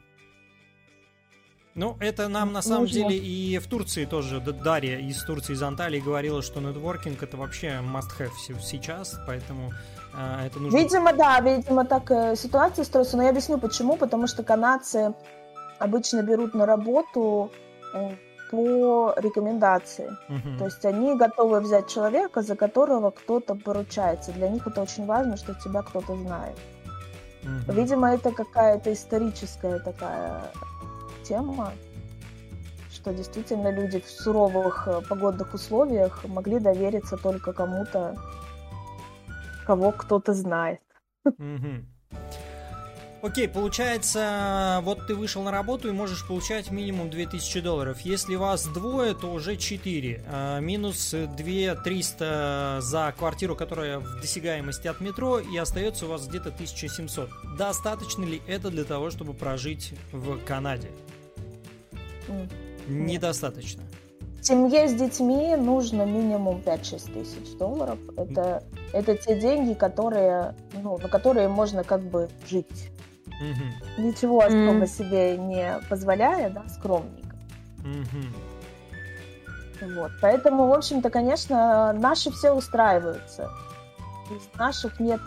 Ну, 1.75 1.97
это 1.99 2.27
нам 2.27 2.53
на 2.53 2.61
самом 2.61 2.83
нужно... 2.83 3.09
деле 3.09 3.17
и 3.17 3.57
в 3.57 3.67
Турции 3.67 4.05
тоже 4.05 4.39
Дарья 4.39 4.99
из 4.99 5.23
Турции, 5.23 5.53
из 5.53 5.63
Анталии 5.63 5.99
говорила, 5.99 6.43
что 6.43 6.59
нетворкинг 6.59 7.23
это 7.23 7.35
вообще 7.35 7.79
must-have 7.81 8.59
сейчас, 8.61 9.19
поэтому 9.25 9.71
э, 10.13 10.45
это 10.45 10.59
нужно... 10.59 10.77
Видимо, 10.77 11.13
да, 11.13 11.39
видимо, 11.39 11.85
так 11.85 12.11
э, 12.11 12.35
ситуация 12.35 12.85
строится, 12.85 13.17
но 13.17 13.23
я 13.23 13.29
объясню 13.29 13.57
почему, 13.57 13.97
потому 13.97 14.27
что 14.27 14.43
канадцы 14.43 15.15
обычно 15.79 16.21
берут 16.21 16.53
на 16.53 16.67
работу 16.67 17.51
э, 17.95 18.11
по 18.53 19.15
рекомендации. 19.17 20.09
Угу. 20.29 20.57
То 20.59 20.65
есть 20.65 20.85
они 20.85 21.15
готовы 21.15 21.59
взять 21.59 21.87
человека, 21.87 22.43
за 22.43 22.55
которого 22.55 23.09
кто-то 23.09 23.55
поручается. 23.55 24.31
Для 24.31 24.47
них 24.47 24.67
это 24.67 24.83
очень 24.83 25.07
важно, 25.07 25.37
что 25.37 25.55
тебя 25.55 25.81
кто-то 25.81 26.15
знает. 26.15 26.55
Угу. 27.41 27.73
Видимо, 27.73 28.13
это 28.13 28.31
какая-то 28.31 28.93
историческая 28.93 29.79
такая 29.79 30.43
тема, 31.23 31.71
что 32.91 33.11
действительно 33.11 33.71
люди 33.71 33.99
в 33.99 34.07
суровых 34.07 34.87
э, 34.87 35.01
погодных 35.09 35.55
условиях 35.55 36.23
могли 36.27 36.59
довериться 36.59 37.17
только 37.17 37.53
кому-то, 37.53 38.15
кого 39.65 39.91
кто-то 39.91 40.33
знает. 40.33 40.81
Угу. 41.25 41.85
Окей, 43.23 43.47
получается, 43.47 44.81
вот 44.83 45.07
ты 45.07 45.15
вышел 45.15 45.43
на 45.43 45.51
работу 45.51 45.87
и 45.87 45.93
можешь 45.93 46.27
получать 46.27 46.71
минимум 46.71 47.09
2000 47.09 47.61
долларов. 47.61 48.01
Если 48.01 48.35
вас 48.35 48.65
двое, 48.65 49.13
то 49.13 49.31
уже 49.31 49.55
4. 49.55 50.23
А, 50.27 50.59
минус 50.59 51.11
2300 51.11 52.79
за 52.81 53.13
квартиру, 53.17 53.55
которая 53.55 53.99
в 53.99 54.19
досягаемости 54.19 54.89
от 54.89 54.99
метро, 54.99 55.39
и 55.39 55.55
остается 55.55 56.05
у 56.05 56.09
вас 56.09 56.27
где-то 56.27 56.49
1700. 56.49 57.29
Достаточно 57.57 58.25
ли 58.25 58.41
это 58.45 58.69
для 58.69 58.83
того, 58.83 59.09
чтобы 59.09 59.33
прожить 59.33 59.93
в 60.11 60.43
Канаде? 60.43 60.89
Нет. 62.27 62.49
Недостаточно. 62.89 63.83
Семье 64.41 64.89
с 64.89 64.93
детьми 64.95 65.55
нужно 65.55 66.03
минимум 66.03 66.61
5-6 66.65 67.13
тысяч 67.13 67.57
долларов. 67.57 67.99
Это, 68.17 68.65
это 68.91 69.15
те 69.15 69.39
деньги, 69.39 69.75
которые, 69.75 70.55
ну, 70.73 70.97
на 70.97 71.07
которые 71.07 71.47
можно 71.47 71.85
как 71.85 72.01
бы 72.01 72.27
жить. 72.49 72.89
Угу. 73.39 74.01
Ничего 74.07 74.39
особо 74.41 74.83
mm. 74.83 74.87
себе 74.87 75.37
не 75.37 75.79
позволяя, 75.89 76.49
да, 76.49 76.63
скромненько. 76.69 77.35
Угу. 77.79 78.23
Вот. 79.95 80.11
Поэтому, 80.21 80.67
в 80.67 80.73
общем-то, 80.73 81.09
конечно, 81.09 81.93
наши 81.93 82.31
все 82.31 82.53
устраиваются. 82.53 83.49
Из 84.29 84.57
наших 84.57 84.99
нет 84.99 85.21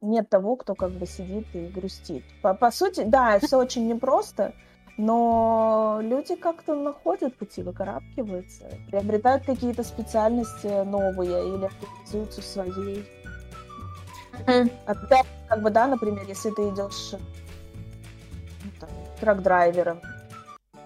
нет 0.00 0.28
того, 0.28 0.56
кто 0.56 0.74
как 0.74 0.92
бы 0.92 1.06
сидит 1.06 1.46
и 1.54 1.66
грустит. 1.66 2.24
По, 2.42 2.54
по 2.54 2.70
сути, 2.70 3.02
да, 3.04 3.38
все 3.38 3.58
очень 3.58 3.86
непросто, 3.86 4.54
но 4.96 5.98
люди 6.02 6.36
как-то 6.36 6.74
находят 6.74 7.36
пути, 7.36 7.62
выкарабкиваются, 7.62 8.70
приобретают 8.90 9.44
какие-то 9.44 9.82
специальности 9.82 10.84
новые 10.84 11.54
или 11.54 11.66
активизуются 11.66 12.40
в 12.40 12.44
своей. 12.44 13.04
Опять 14.86 15.26
как 15.50 15.62
бы, 15.62 15.70
да, 15.70 15.88
например, 15.88 16.24
если 16.28 16.50
ты 16.50 16.68
идешь 16.68 17.12
ну, 17.12 18.86
трак-драйвером, 19.20 20.00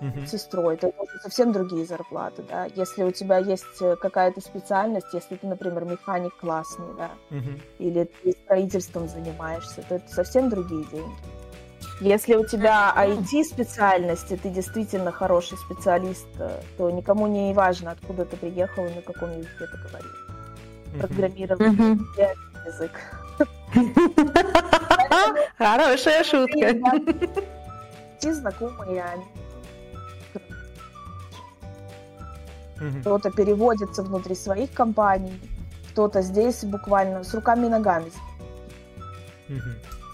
uh-huh. 0.01 0.27
сестрой, 0.27 0.79
то 0.79 0.87
это 0.89 1.21
совсем 1.23 1.53
другие 1.53 1.85
зарплаты, 1.85 2.43
да. 2.49 2.67
Если 2.75 3.03
у 3.03 3.13
тебя 3.13 3.37
есть 3.37 3.83
э, 3.83 3.97
какая-то 3.97 4.41
специальность, 4.41 5.09
если 5.13 5.37
ты, 5.37 5.47
например, 5.47 5.85
механик 5.85 6.35
классный, 6.37 6.87
да, 6.97 7.11
uh-huh. 7.31 7.61
или 7.79 8.11
ты 8.23 8.33
строительством 8.33 9.07
занимаешься, 9.07 9.83
то 9.87 9.97
это 9.97 10.09
совсем 10.11 10.49
другие 10.49 10.85
деньги. 10.85 11.15
Если 12.01 12.35
у 12.35 12.47
тебя 12.47 12.93
IT-специальность, 12.97 14.33
и 14.33 14.37
ты 14.37 14.49
действительно 14.49 15.13
хороший 15.13 15.59
специалист, 15.59 16.27
э, 16.39 16.59
то 16.79 16.91
никому 16.91 17.27
не 17.27 17.53
важно, 17.53 17.91
откуда 17.91 18.25
ты 18.25 18.39
приехал 18.39 18.87
и 18.87 18.95
на 18.95 19.03
каком 19.03 19.31
языке 19.31 19.67
ты 19.71 19.79
говоришь. 19.89 20.27
Программирование 20.99 21.99
uh-huh. 22.17 22.67
язык. 22.67 22.93
Хорошая 25.59 26.25
шутка. 26.25 26.75
Те 28.19 28.35
знакомые, 28.35 29.03
они 29.05 29.25
кто-то 33.01 33.31
переводится 33.31 34.03
внутри 34.03 34.35
своих 34.35 34.73
компаний, 34.73 35.33
кто-то 35.93 36.23
здесь 36.23 36.65
буквально 36.65 37.25
с 37.25 37.33
руками 37.35 37.67
и 37.67 37.69
ногами. 37.69 38.11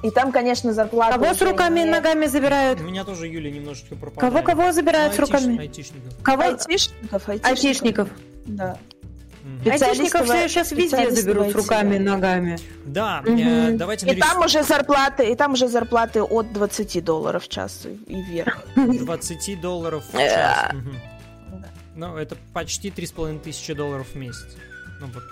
И 0.02 0.10
там, 0.10 0.32
конечно, 0.32 0.72
зарплата... 0.72 1.18
Кого 1.18 1.34
с 1.34 1.42
руками 1.42 1.80
и 1.80 1.84
ногами 1.84 2.26
забирают? 2.26 2.80
Меня 2.80 3.04
тоже 3.04 3.26
Юля 3.26 3.50
немножечко 3.50 3.96
пропадает. 3.96 4.32
Кого-кого 4.32 4.72
забирают 4.72 5.12
ну, 5.12 5.26
с 5.26 5.28
руками? 5.28 5.58
Айтишников. 5.58 6.22
Кого? 6.22 6.42
Айтишников. 6.42 7.28
Айтишников. 7.28 8.08
Да. 8.46 8.78
Айтишников 9.64 10.24
все 10.24 10.48
сейчас 10.48 10.72
везде 10.72 11.10
заберут 11.10 11.52
с 11.52 11.54
руками 11.54 11.96
и 11.96 11.98
ногами. 11.98 12.58
Да, 12.84 13.22
угу. 13.26 13.76
давайте 13.76 14.10
И 14.10 14.16
там 14.16 14.44
уже 14.44 14.62
зарплаты, 14.62 15.30
и 15.30 15.34
там 15.34 15.52
уже 15.52 15.68
зарплаты 15.68 16.22
от 16.22 16.52
20 16.52 17.04
долларов 17.04 17.44
в 17.44 17.48
час 17.48 17.86
и 18.06 18.22
вверх. 18.22 18.64
20 18.76 19.60
долларов 19.60 20.04
в 20.12 20.18
час. 20.18 20.72
Ну, 21.96 22.16
это 22.16 22.36
почти 22.54 22.88
3,5 22.88 23.40
тысячи 23.40 23.74
долларов 23.74 24.06
в 24.12 24.16
месяц. 24.16 24.56
Ну, 25.00 25.08
вот, 25.08 25.24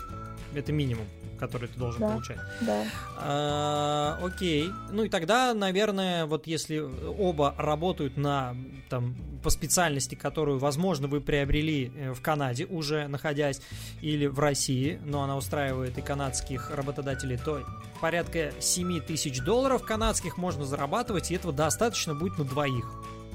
это 0.54 0.72
минимум 0.72 1.06
который 1.38 1.68
ты 1.68 1.78
должен 1.78 2.00
да, 2.00 2.08
получать. 2.08 2.38
Да. 2.60 2.84
А, 3.16 4.18
окей. 4.22 4.70
Ну 4.90 5.04
и 5.04 5.08
тогда, 5.08 5.54
наверное, 5.54 6.26
вот 6.26 6.46
если 6.46 6.78
оба 6.78 7.54
работают 7.56 8.16
на 8.16 8.56
там 8.88 9.16
по 9.42 9.50
специальности, 9.50 10.14
которую, 10.14 10.58
возможно, 10.58 11.08
вы 11.08 11.20
приобрели 11.20 11.92
э, 11.94 12.12
в 12.12 12.20
Канаде 12.20 12.66
уже 12.66 13.06
находясь 13.08 13.60
или 14.00 14.26
в 14.26 14.38
России, 14.38 15.00
но 15.04 15.22
она 15.22 15.36
устраивает 15.36 15.96
и 15.98 16.02
канадских 16.02 16.70
работодателей, 16.70 17.38
то 17.38 17.64
порядка 18.00 18.52
7 18.58 19.00
тысяч 19.00 19.40
долларов 19.40 19.84
канадских 19.84 20.36
можно 20.36 20.64
зарабатывать, 20.64 21.30
и 21.30 21.34
этого 21.34 21.52
достаточно 21.52 22.14
будет 22.14 22.38
на 22.38 22.44
двоих. 22.44 22.84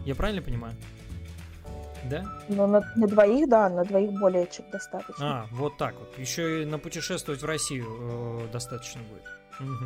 Я 0.05 0.15
правильно 0.15 0.41
понимаю? 0.41 0.75
Да? 2.09 2.25
Ну, 2.49 2.67
на, 2.67 2.81
на 2.95 3.07
двоих, 3.07 3.47
да, 3.47 3.69
на 3.69 3.85
двоих 3.85 4.11
более 4.11 4.47
чем 4.47 4.65
достаточно. 4.71 5.43
А, 5.43 5.45
вот 5.51 5.77
так 5.77 5.95
вот. 5.95 6.17
Еще 6.17 6.63
и 6.63 6.65
на 6.65 6.79
путешествовать 6.79 7.41
в 7.41 7.45
Россию 7.45 7.85
э, 7.87 8.51
достаточно 8.51 9.01
будет. 9.03 9.23
Угу. 9.59 9.85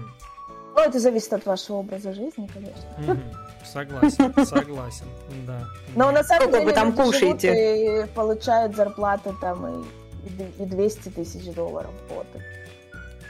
Ну, 0.76 0.82
это 0.84 1.00
зависит 1.00 1.34
от 1.34 1.46
вашего 1.46 1.78
образа 1.78 2.14
жизни, 2.14 2.50
конечно. 2.54 3.14
Угу. 3.14 3.22
Согласен, 3.66 4.46
согласен, 4.46 5.06
да. 5.46 5.66
Но 5.96 6.12
на 6.12 6.24
самом 6.24 6.52
деле 6.52 6.66
вы 6.66 6.74
там 6.74 6.94
кушаете. 6.94 8.04
И 8.04 8.08
получают 8.08 8.76
зарплаты 8.76 9.34
там 9.42 9.84
и, 9.84 10.64
и 10.64 10.66
200 10.66 11.10
тысяч 11.10 11.54
долларов 11.54 11.92
в 12.06 12.14
год. 12.14 12.28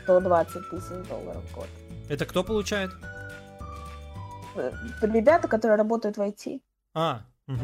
120 0.04 0.70
тысяч 0.70 1.08
долларов 1.10 1.44
в 1.52 1.56
год. 1.56 1.68
Это 2.10 2.26
кто 2.26 2.44
получает? 2.44 2.92
Э, 4.56 4.72
ребята, 5.02 5.48
которые 5.48 5.78
работают 5.78 6.18
в 6.18 6.22
IT. 6.22 6.62
А, 6.94 7.22
угу. 7.48 7.60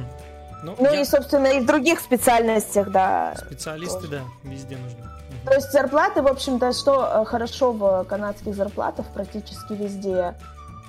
Ну, 0.63 0.75
ну 0.79 0.85
я... 0.85 1.01
и, 1.01 1.05
собственно, 1.05 1.47
и 1.47 1.59
в 1.59 1.65
других 1.65 1.99
специальностях, 1.99 2.89
да. 2.89 3.35
Специалисты, 3.37 4.07
тоже. 4.07 4.11
да, 4.11 4.49
везде 4.49 4.77
нужны. 4.77 5.03
То 5.45 5.53
есть 5.53 5.71
зарплаты, 5.71 6.21
в 6.21 6.27
общем-то, 6.27 6.71
что 6.71 7.21
э, 7.21 7.25
хорошо 7.25 7.73
в 7.73 8.05
канадских 8.05 8.55
зарплатах 8.55 9.05
практически 9.13 9.73
везде, 9.73 10.35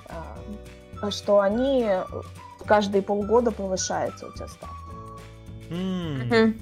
э, 0.07 1.09
что 1.11 1.41
они 1.41 1.89
каждые 2.65 3.01
полгода 3.01 3.51
повышаются 3.51 4.27
у 4.27 4.31
тебя 4.33 4.47
ставка. 4.47 4.75
Mm. 5.69 6.57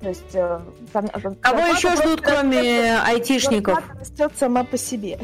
То 0.00 0.08
есть 0.08 0.34
э, 0.34 0.60
там, 0.92 1.08
Кого 1.40 1.60
еще 1.66 1.96
ждут, 1.96 2.20
кроме 2.20 2.96
айтишников? 3.00 3.82
растет 3.98 4.32
сама 4.38 4.62
по 4.62 4.78
себе. 4.78 5.18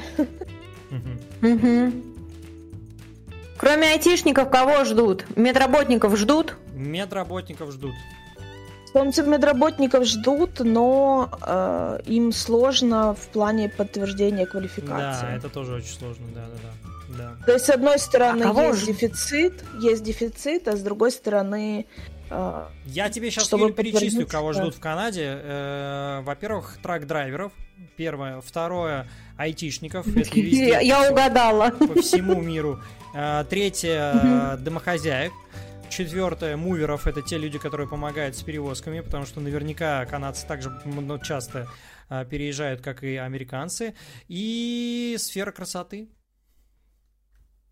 Кроме 3.58 3.90
айтишников, 3.90 4.50
кого 4.50 4.84
ждут? 4.84 5.26
Медработников 5.36 6.16
ждут? 6.16 6.56
Медработников 6.74 7.72
ждут. 7.72 7.94
Медработников 8.94 10.04
ждут, 10.06 10.60
но 10.60 11.28
э, 11.42 12.00
им 12.06 12.32
сложно 12.32 13.14
в 13.14 13.28
плане 13.28 13.68
подтверждения 13.68 14.46
квалификации. 14.46 15.26
Да, 15.26 15.36
это 15.36 15.48
тоже 15.48 15.74
очень 15.74 15.98
сложно, 15.98 16.26
да, 16.34 16.46
да, 16.46 16.70
да. 17.18 17.36
да. 17.36 17.46
То 17.46 17.52
есть, 17.52 17.66
с 17.66 17.70
одной 17.70 17.98
стороны, 17.98 18.44
а 18.44 18.62
есть 18.62 18.80
же? 18.80 18.86
дефицит, 18.86 19.64
есть 19.80 20.02
дефицит, 20.02 20.68
а 20.68 20.76
с 20.76 20.80
другой 20.80 21.10
стороны. 21.10 21.86
Э, 22.30 22.66
Я 22.86 23.10
тебе 23.10 23.30
сейчас 23.30 23.46
чтобы 23.46 23.72
перечислю, 23.72 24.26
кого 24.26 24.52
ждут 24.52 24.74
в 24.74 24.80
Канаде. 24.80 25.40
Э, 25.42 26.20
во-первых, 26.22 26.78
трак-драйверов. 26.82 27.52
Первое. 27.96 28.40
Второе, 28.40 29.06
айтишников. 29.36 30.06
Я 30.34 31.10
угадала. 31.10 31.70
По 31.78 32.00
всему 32.00 32.40
миру. 32.40 32.80
Э, 33.14 33.44
третье, 33.48 34.56
домохозяек. 34.58 35.32
Четвертое, 35.88 36.56
муверов 36.56 37.06
это 37.06 37.22
те 37.22 37.38
люди, 37.38 37.58
которые 37.58 37.88
помогают 37.88 38.36
с 38.36 38.42
перевозками, 38.42 39.00
потому 39.00 39.24
что 39.24 39.40
наверняка 39.40 40.04
канадцы 40.04 40.46
также 40.46 40.70
часто 41.24 41.66
а, 42.08 42.24
переезжают, 42.24 42.80
как 42.80 43.02
и 43.02 43.16
американцы. 43.16 43.94
И 44.28 45.16
сфера 45.18 45.50
красоты. 45.50 46.08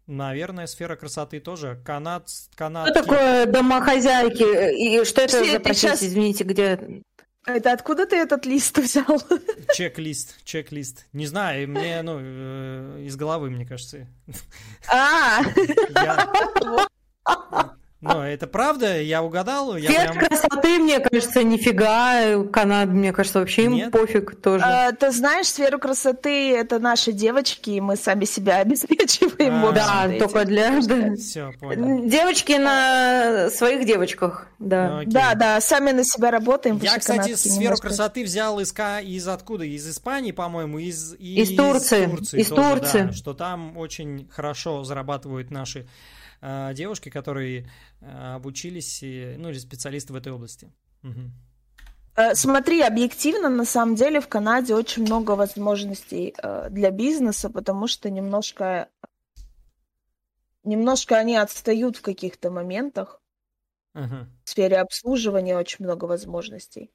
Наверное, 0.07 0.67
сфера 0.67 0.95
красоты 0.95 1.41
тоже. 1.41 1.81
Канад, 1.85 2.29
канад. 2.55 2.89
Что 2.89 3.03
такое 3.03 3.47
домохозяйки? 3.47 4.75
И 4.77 5.05
что 5.05 5.23
это 5.23 5.45
за 5.45 5.61
профессия, 5.61 6.07
извините, 6.07 6.45
где... 6.45 7.03
Это 7.45 7.73
откуда 7.73 8.07
ты 8.07 8.17
этот 8.17 8.45
лист 8.45 8.77
взял? 8.77 9.23
Чек-лист, 9.75 10.45
чек-лист. 10.45 11.07
Не 11.13 11.27
знаю, 11.27 11.69
мне, 11.69 12.03
ну, 12.03 12.19
э, 12.21 13.03
из 13.05 13.15
головы, 13.15 13.51
мне 13.51 13.65
кажется. 13.65 14.09
А! 14.89 15.43
Ну, 18.13 18.23
это 18.23 18.47
правда, 18.47 19.01
я 19.01 19.23
угадал. 19.23 19.77
Я 19.77 19.89
Цвет 19.89 20.13
прям... 20.13 20.27
красоты, 20.27 20.79
мне 20.79 21.01
кажется, 21.01 21.43
нифига. 21.43 22.45
Канад, 22.45 22.89
мне 22.89 23.13
кажется, 23.13 23.41
вообще 23.41 23.65
им 23.65 23.75
Нет? 23.75 23.91
пофиг 23.91 24.41
тоже. 24.41 24.65
А, 24.65 24.93
ты 24.93 25.11
знаешь, 25.11 25.47
сферу 25.47 25.79
красоты 25.79 26.55
это 26.57 26.79
наши 26.79 27.13
девочки, 27.13 27.71
и 27.71 27.81
мы 27.81 27.97
сами 27.97 28.25
себя 28.25 28.57
обеспечиваем. 28.61 29.65
А, 29.67 29.73
да, 29.73 30.07
этим. 30.09 30.19
только 30.19 30.45
для... 30.45 30.81
Да. 30.81 31.15
Все, 31.17 31.53
понял. 31.59 32.09
Девочки 32.09 32.53
на 32.53 33.51
своих 33.51 33.87
девочках, 33.87 34.49
да. 34.59 35.03
Ну, 35.05 35.11
да, 35.11 35.35
да, 35.35 35.61
сами 35.61 35.93
на 35.93 36.05
себя 36.05 36.31
работаем. 36.31 36.79
Я, 36.83 36.99
кстати, 36.99 37.35
сферу 37.35 37.77
красоты 37.77 38.25
взял 38.25 38.61
из, 38.61 38.75
из 39.05 39.29
откуда? 39.29 39.65
Из 39.65 39.89
Испании, 39.89 40.33
по-моему, 40.33 40.79
из, 40.79 41.15
из, 41.15 41.51
из 41.51 41.57
Турции. 41.57 42.05
Из 42.05 42.11
Турции, 42.11 42.41
из 42.41 42.49
тоже, 42.49 42.81
Турции. 42.81 43.03
Да, 43.03 43.13
что 43.13 43.35
там 43.35 43.77
очень 43.77 44.29
хорошо 44.31 44.85
зарабатывают 44.85 45.51
наши 45.51 45.87
девушки, 46.43 47.09
которые 47.09 47.71
э, 48.01 48.35
обучились, 48.35 49.01
ну 49.03 49.51
или 49.51 49.59
специалисты 49.59 50.13
в 50.13 50.17
этой 50.17 50.33
области. 50.33 50.73
Угу. 51.03 52.33
Смотри, 52.33 52.81
объективно, 52.81 53.51
на 53.51 53.67
самом 53.67 53.95
деле 53.95 54.21
в 54.21 54.29
Канаде 54.29 54.75
очень 54.75 55.03
много 55.03 55.33
возможностей 55.33 56.35
э, 56.43 56.69
для 56.71 56.91
бизнеса, 56.91 57.51
потому 57.51 57.87
что 57.89 58.09
немножко, 58.09 58.89
немножко 60.65 61.17
они 61.17 61.37
отстают 61.37 61.99
в 61.99 62.03
каких-то 62.03 62.51
моментах. 62.51 63.21
Uh-huh. 63.95 64.27
В 64.45 64.51
сфере 64.51 64.79
обслуживания 64.79 65.57
очень 65.57 65.85
много 65.85 66.07
возможностей. 66.07 66.91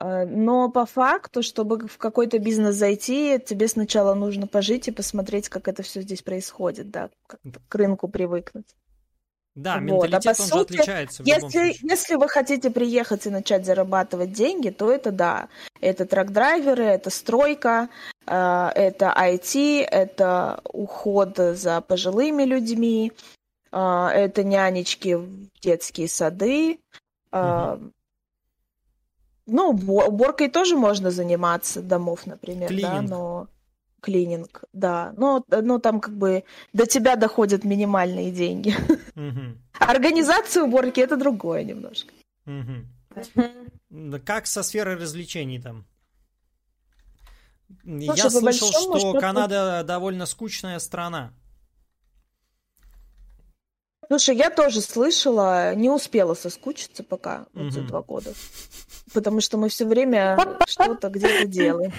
Но 0.00 0.70
по 0.70 0.86
факту, 0.86 1.42
чтобы 1.42 1.88
в 1.88 1.98
какой-то 1.98 2.38
бизнес 2.38 2.76
зайти, 2.76 3.40
тебе 3.44 3.66
сначала 3.66 4.14
нужно 4.14 4.46
пожить 4.46 4.86
и 4.86 4.92
посмотреть, 4.92 5.48
как 5.48 5.66
это 5.66 5.82
все 5.82 6.02
здесь 6.02 6.22
происходит, 6.22 6.90
да, 6.90 7.10
как 7.26 7.40
к 7.68 7.74
рынку 7.74 8.06
привыкнуть. 8.06 8.66
Да, 9.58 9.74
вот. 9.74 9.82
менталитет, 9.82 10.26
а 10.26 10.34
по 10.34 10.42
он 10.42 10.48
сути, 10.48 10.72
же 10.72 10.82
отличается 10.82 11.22
если, 11.26 11.76
если 11.82 12.14
вы 12.14 12.28
хотите 12.28 12.70
приехать 12.70 13.26
и 13.26 13.30
начать 13.30 13.66
зарабатывать 13.66 14.32
деньги, 14.32 14.70
то 14.70 14.88
это 14.92 15.10
да. 15.10 15.48
Это 15.80 16.04
трак-драйверы, 16.04 16.84
это 16.84 17.10
стройка, 17.10 17.88
э, 18.24 18.70
это 18.74 19.12
IT, 19.18 19.82
это 19.82 20.60
уход 20.72 21.36
за 21.36 21.80
пожилыми 21.80 22.44
людьми, 22.44 23.12
э, 23.72 24.08
это 24.14 24.44
нянечки 24.44 25.14
в 25.14 25.50
детские 25.60 26.08
сады. 26.08 26.78
Угу. 27.32 27.92
Ну, 29.48 29.70
уборкой 29.70 30.48
тоже 30.48 30.76
можно 30.76 31.10
заниматься 31.10 31.80
домов, 31.82 32.26
например, 32.26 32.68
Клининг. 32.68 32.92
да, 32.92 33.02
но 33.02 33.48
клининг, 34.00 34.64
да. 34.72 35.12
Но, 35.16 35.44
но 35.48 35.78
там 35.78 36.00
как 36.00 36.16
бы 36.16 36.44
до 36.72 36.86
тебя 36.86 37.16
доходят 37.16 37.64
минимальные 37.64 38.30
деньги. 38.30 38.74
Угу. 39.16 39.58
Организация 39.80 40.62
уборки 40.62 41.00
это 41.00 41.16
другое 41.16 41.64
немножко. 41.64 42.12
Угу. 42.46 44.18
Как 44.24 44.46
со 44.46 44.62
сферой 44.62 44.96
развлечений 44.96 45.60
там? 45.60 45.86
Слушай, 47.84 48.16
Я 48.16 48.30
слышал, 48.30 48.68
что 48.68 48.98
что 48.98 49.20
Канада 49.20 49.82
довольно 49.84 50.26
скучная 50.26 50.78
страна. 50.78 51.32
Слушай, 54.08 54.36
я 54.36 54.48
тоже 54.48 54.80
слышала, 54.80 55.74
не 55.74 55.90
успела 55.90 56.32
соскучиться 56.32 57.02
пока 57.02 57.46
вот 57.52 57.72
за 57.72 57.82
два 57.82 58.00
года. 58.00 58.32
Потому 59.12 59.40
что 59.40 59.56
мы 59.56 59.68
все 59.68 59.84
время 59.86 60.38
что-то 60.66 61.08
где-то 61.08 61.46
делаем. 61.46 61.92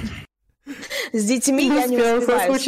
С 1.14 1.24
детьми 1.24 1.68
я 1.68 1.88
не 1.88 1.98
успеваю. 1.98 2.60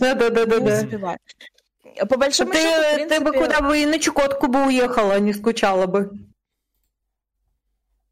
Да, 0.00 0.14
да, 0.14 0.30
да, 0.30 0.46
да, 0.46 0.60
да. 0.60 2.06
По 2.06 2.16
большому 2.16 2.52
ты, 2.52 2.58
счету, 2.58 2.94
принципе... 2.94 3.18
ты 3.18 3.24
бы 3.24 3.32
куда 3.32 3.60
бы 3.60 3.78
и 3.78 3.86
на 3.86 3.98
Чукотку 3.98 4.46
бы 4.46 4.66
уехала, 4.66 5.18
не 5.20 5.34
скучала 5.34 5.86
бы. 5.86 6.10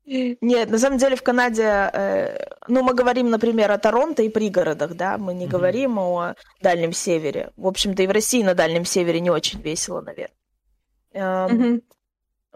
Нет, 0.05 0.70
на 0.70 0.78
самом 0.78 0.99
деле 0.99 1.14
в 1.14 1.22
Канаде, 1.22 1.62
э, 1.62 2.47
ну, 2.66 2.83
мы 2.83 2.95
говорим, 2.95 3.31
например, 3.31 3.70
о 3.70 3.78
Торонто 3.78 4.22
и 4.22 4.28
пригородах, 4.28 4.95
да, 4.95 5.18
мы 5.18 5.35
не 5.35 5.45
mm-hmm. 5.45 5.49
говорим 5.49 5.99
о 6.01 6.35
Дальнем 6.61 6.93
Севере. 6.93 7.53
В 7.57 7.68
общем-то, 7.68 8.03
и 8.03 8.09
в 8.09 8.11
России 8.11 8.43
на 8.43 8.55
Дальнем 8.55 8.85
Севере 8.85 9.20
не 9.20 9.31
очень 9.31 9.62
весело, 9.62 10.01
наверное. 10.01 10.35
Mm-hmm. 11.14 11.83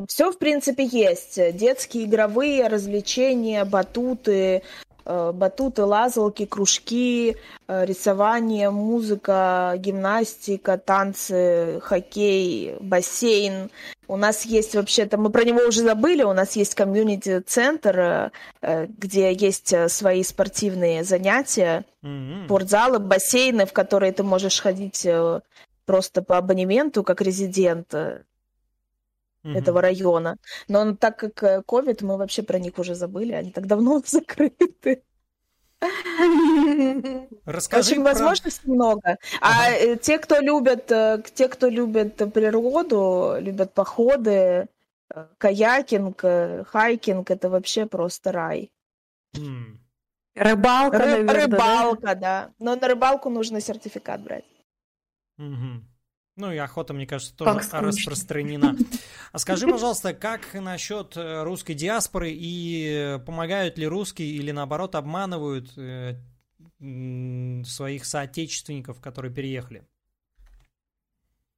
Все, 0.08 0.32
в 0.32 0.38
принципе, 0.38 0.84
есть. 0.84 1.38
Детские 1.56 2.04
игровые 2.04 2.66
развлечения, 2.66 3.64
батуты, 3.64 4.62
э, 5.04 5.32
батуты, 5.32 5.84
лазалки, 5.84 6.46
кружки, 6.46 7.36
э, 7.68 7.84
рисование, 7.86 8.70
музыка, 8.70 9.74
гимнастика, 9.76 10.78
танцы, 10.78 11.78
хоккей, 11.80 12.74
бассейн. 12.80 13.70
У 14.08 14.16
нас 14.16 14.44
есть 14.44 14.74
вообще-то, 14.74 15.16
мы 15.16 15.30
про 15.30 15.44
него 15.44 15.60
уже 15.60 15.82
забыли, 15.82 16.24
у 16.24 16.32
нас 16.32 16.56
есть 16.56 16.74
комьюнити-центр, 16.74 18.32
э, 18.62 18.86
где 18.98 19.32
есть 19.32 19.72
свои 19.90 20.24
спортивные 20.24 21.04
занятия, 21.04 21.84
mm-hmm. 22.02 22.46
спортзалы, 22.46 22.98
бассейны, 22.98 23.64
в 23.64 23.72
которые 23.72 24.12
ты 24.12 24.24
можешь 24.24 24.60
ходить 24.60 25.06
просто 25.86 26.22
по 26.22 26.38
абонементу, 26.38 27.04
как 27.04 27.20
резидент 27.20 27.94
угу. 29.44 29.52
этого 29.52 29.80
района. 29.80 30.36
Но 30.68 30.96
так 30.96 31.18
как 31.18 31.42
э, 31.42 31.62
ковид, 31.62 32.02
мы 32.02 32.16
вообще 32.16 32.42
про 32.42 32.58
них 32.58 32.78
уже 32.78 32.94
забыли, 32.94 33.32
они 33.32 33.50
так 33.52 33.66
давно 33.66 34.02
закрыты. 34.06 35.02
Расскажи 37.44 37.92
Очень 37.92 38.02
про... 38.02 38.12
возможностей 38.12 38.70
много. 38.70 39.18
А 39.40 39.66
ага. 39.66 39.92
А 39.92 39.96
те, 39.96 40.18
кто 40.18 40.40
любят, 40.40 40.90
э, 40.90 41.22
те, 41.34 41.48
кто 41.48 41.68
любят 41.68 42.16
природу, 42.32 43.36
любят 43.38 43.74
походы, 43.74 44.66
каякинг, 45.38 46.24
хайкинг, 46.66 47.30
это 47.30 47.50
вообще 47.50 47.86
просто 47.86 48.32
рай. 48.32 48.72
Mm. 49.36 49.78
Рыбалка, 50.34 50.96
Ры- 50.96 51.06
наверное, 51.06 51.46
Рыбалка, 51.46 52.14
да? 52.14 52.14
да. 52.14 52.50
Но 52.58 52.74
на 52.74 52.88
рыбалку 52.88 53.30
нужно 53.30 53.60
сертификат 53.60 54.20
брать. 54.20 54.44
Угу. 55.38 55.93
Ну 56.36 56.50
и 56.50 56.56
охота, 56.56 56.94
мне 56.94 57.06
кажется, 57.06 57.36
тоже 57.36 57.60
распространена. 57.72 58.76
А 59.32 59.38
скажи, 59.38 59.66
пожалуйста, 59.66 60.14
как 60.14 60.54
насчет 60.54 61.16
э, 61.16 61.42
русской 61.42 61.74
диаспоры 61.74 62.30
и 62.32 63.18
помогают 63.26 63.78
ли 63.78 63.86
русские 63.86 64.28
или 64.28 64.52
наоборот 64.52 64.94
обманывают 64.94 65.76
э, 65.76 66.14
своих 67.64 68.04
соотечественников, 68.04 69.00
которые 69.00 69.34
переехали? 69.34 69.84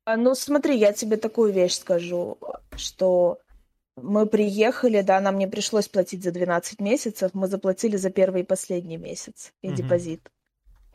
А, 0.06 0.16
ну 0.16 0.34
смотри, 0.34 0.78
я 0.78 0.92
тебе 0.94 1.18
такую 1.18 1.52
вещь 1.52 1.74
скажу, 1.74 2.38
что 2.76 3.40
мы 3.96 4.26
приехали, 4.26 5.02
да, 5.02 5.20
нам 5.20 5.36
не 5.36 5.46
пришлось 5.46 5.88
платить 5.88 6.22
за 6.22 6.32
12 6.32 6.80
месяцев, 6.80 7.32
мы 7.34 7.48
заплатили 7.48 7.96
за 7.96 8.10
первый 8.10 8.42
и 8.42 8.46
последний 8.46 8.98
месяц 8.98 9.52
и 9.62 9.68
угу. 9.68 9.76
депозит 9.76 10.30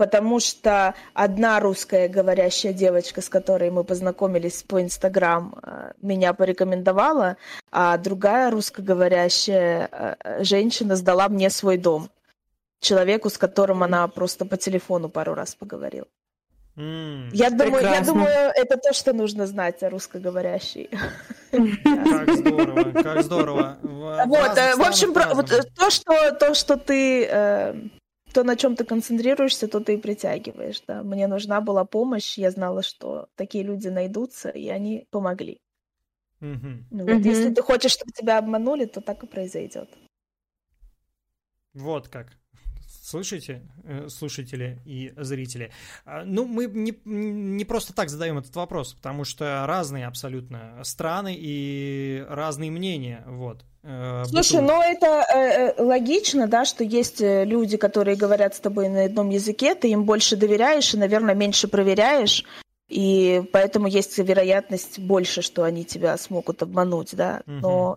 потому 0.02 0.40
что 0.40 0.96
одна 1.14 1.60
русская 1.60 2.08
говорящая 2.08 2.74
девочка, 2.74 3.22
с 3.22 3.30
которой 3.30 3.70
мы 3.70 3.84
познакомились 3.84 4.64
по 4.64 4.82
Инстаграм, 4.82 5.54
э, 5.62 5.92
меня 6.02 6.34
порекомендовала, 6.34 7.38
а 7.72 7.96
другая 7.98 8.50
русскоговорящая 8.50 9.90
э, 9.92 10.44
женщина 10.44 10.96
сдала 10.96 11.30
мне 11.30 11.52
свой 11.52 11.78
дом. 11.78 12.10
Человеку, 12.80 13.30
с 13.30 13.38
которым 13.38 13.84
она 13.84 14.08
просто 14.08 14.44
по 14.46 14.58
телефону 14.58 15.08
пару 15.08 15.36
раз 15.36 15.54
поговорила. 15.54 16.08
Mm, 16.76 17.30
я, 17.34 17.52
думаю, 17.52 17.84
я 17.84 18.02
думаю, 18.02 18.52
это 18.56 18.78
то, 18.78 18.94
что 18.94 19.14
нужно 19.14 19.46
знать 19.46 19.84
о 19.84 19.90
русскоговорящей. 19.92 20.90
Как 21.52 22.38
здорово, 22.38 23.04
как 23.04 23.24
здорово. 23.24 23.78
Вот, 23.84 24.58
э, 24.58 24.76
в 24.78 24.82
общем, 24.82 25.14
вот 25.14 25.48
то, 25.78 25.90
что, 25.92 26.32
то, 26.32 26.56
что 26.56 26.78
ты, 26.78 27.28
э, 27.30 27.76
то, 28.34 28.44
на 28.44 28.56
чем 28.56 28.76
ты 28.76 28.86
концентрируешься, 28.86 29.68
то 29.68 29.80
ты 29.80 29.96
и 29.96 29.98
притягиваешь, 29.98 30.82
да. 30.88 31.04
Мне 31.04 31.28
нужна 31.28 31.62
была 31.62 31.86
помощь, 31.86 32.38
я 32.38 32.52
знала, 32.52 32.82
что 32.82 33.28
такие 33.36 33.64
люди 33.64 33.88
найдутся, 33.88 34.50
и 34.50 34.70
они 34.70 35.08
помогли. 35.12 35.62
Ну, 36.40 36.84
вот, 36.90 37.24
Если 37.24 37.54
ты 37.54 37.62
хочешь, 37.62 37.92
чтобы 37.92 38.12
тебя 38.12 38.40
обманули, 38.40 38.86
то 38.86 39.00
так 39.00 39.24
и 39.24 39.28
произойдет. 39.28 39.90
Вот 41.74 42.08
как. 42.08 42.34
Слышите, 42.88 43.62
э, 43.84 44.08
слушатели 44.10 44.82
и 44.86 45.14
зрители? 45.18 45.72
А, 46.06 46.24
ну, 46.24 46.46
мы 46.46 46.66
не, 46.66 46.98
не 47.06 47.66
просто 47.66 47.94
так 47.94 48.10
задаем 48.10 48.38
этот 48.38 48.56
вопрос, 48.56 48.94
потому 48.94 49.24
что 49.24 49.66
разные 49.66 50.08
абсолютно 50.08 50.84
страны 50.84 51.36
и 51.38 52.26
разные 52.28 52.72
мнения, 52.72 53.24
вот. 53.28 53.66
Э, 53.84 54.24
Слушай, 54.26 54.62
ну 54.62 54.82
это 54.82 55.08
э, 55.08 55.82
логично, 55.82 56.48
да, 56.48 56.66
что 56.66 56.84
есть 56.84 57.20
люди, 57.20 57.78
которые 57.78 58.16
говорят 58.16 58.56
с 58.56 58.60
тобой 58.60 58.90
на 58.90 59.06
одном 59.06 59.30
языке, 59.30 59.76
ты 59.76 59.90
им 59.90 60.06
больше 60.06 60.36
доверяешь 60.36 60.94
и, 60.94 60.98
наверное, 60.98 61.36
меньше 61.36 61.68
проверяешь, 61.68 62.46
и 62.92 63.42
поэтому 63.54 63.88
есть 63.88 64.18
вероятность 64.18 65.00
больше, 65.00 65.42
что 65.42 65.64
они 65.64 65.86
тебя 65.86 66.18
смогут 66.18 66.62
обмануть, 66.62 67.16
да. 67.16 67.42
Но 67.46 67.94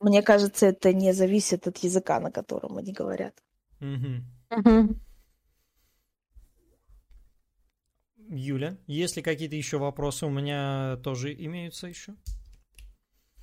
угу. 0.00 0.08
мне 0.08 0.22
кажется, 0.22 0.66
это 0.66 0.92
не 0.92 1.12
зависит 1.12 1.66
от 1.66 1.78
языка, 1.78 2.20
на 2.20 2.30
котором 2.30 2.78
они 2.78 2.92
говорят. 2.92 3.34
Угу. 3.80 4.60
Угу. 4.60 4.96
Юля, 8.30 8.76
есть 8.86 9.16
ли 9.16 9.22
какие-то 9.22 9.56
еще 9.56 9.78
вопросы? 9.78 10.26
У 10.26 10.30
меня 10.30 10.98
тоже 11.02 11.34
имеются 11.34 11.88
еще. 11.88 12.14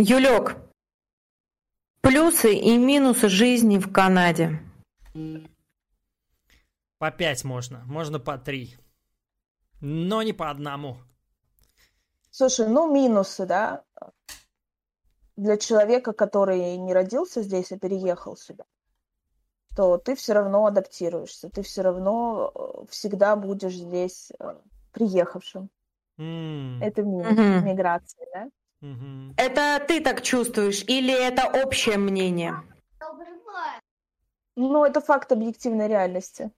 Юлек, 0.00 0.56
плюсы 2.00 2.54
и 2.54 2.78
минусы 2.78 3.28
жизни 3.28 3.78
в 3.78 3.92
Канаде. 3.92 4.60
По 6.98 7.10
пять 7.10 7.44
можно, 7.44 7.82
можно 7.86 8.18
по 8.18 8.38
три, 8.38 8.76
но 9.80 10.22
не 10.22 10.32
по 10.32 10.50
одному. 10.50 10.98
Слушай, 12.30 12.68
ну 12.68 12.92
минусы, 12.92 13.46
да? 13.46 13.84
для 15.36 15.56
человека, 15.56 16.12
который 16.12 16.76
не 16.76 16.94
родился 16.94 17.42
здесь, 17.42 17.72
а 17.72 17.78
переехал 17.78 18.36
сюда, 18.36 18.64
то 19.76 19.98
ты 19.98 20.14
все 20.14 20.32
равно 20.34 20.66
адаптируешься, 20.66 21.50
ты 21.50 21.62
все 21.62 21.82
равно 21.82 22.52
э, 22.54 22.86
всегда 22.90 23.34
будешь 23.34 23.74
здесь 23.74 24.30
э, 24.38 24.54
приехавшим. 24.92 25.70
Mm. 26.18 26.80
Это 26.80 27.02
ми- 27.02 27.22
mm-hmm. 27.22 27.62
миграция, 27.62 28.26
да? 28.34 28.48
Mm-hmm. 28.82 29.34
Это 29.36 29.84
ты 29.86 30.00
так 30.00 30.22
чувствуешь 30.22 30.84
или 30.86 31.12
это 31.12 31.46
общее 31.64 31.98
мнение? 31.98 32.54
Ну, 34.56 34.84
это 34.84 35.00
факт 35.00 35.32
объективной 35.32 35.88
реальности. 35.88 36.50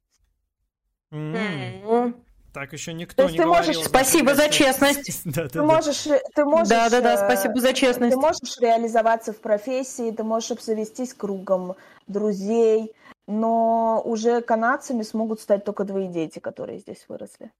Mm. 1.12 2.14
Так 2.52 2.72
еще 2.72 2.94
никто 2.94 3.16
То 3.16 3.22
есть 3.24 3.34
не 3.34 3.38
ты 3.38 3.44
говорил. 3.44 3.66
Можешь... 3.66 3.84
Спасибо 3.84 4.34
за 4.34 4.48
честность. 4.48 5.22
да, 5.26 5.46
ты, 5.46 5.62
можешь, 5.62 6.04
ты 6.34 6.44
можешь... 6.44 6.68
Да, 6.68 6.88
да, 6.88 7.02
да, 7.02 7.16
спасибо 7.18 7.60
за 7.60 7.74
честность. 7.74 8.14
Ты 8.14 8.20
можешь 8.20 8.58
реализоваться 8.58 9.34
в 9.34 9.40
профессии, 9.40 10.10
ты 10.10 10.24
можешь 10.24 10.52
обзавестись 10.52 11.12
кругом 11.12 11.76
друзей, 12.06 12.94
но 13.26 14.00
уже 14.04 14.40
канадцами 14.40 15.02
смогут 15.02 15.40
стать 15.40 15.64
только 15.64 15.84
твои 15.84 16.08
дети, 16.08 16.38
которые 16.38 16.78
здесь 16.78 17.04
выросли. 17.08 17.52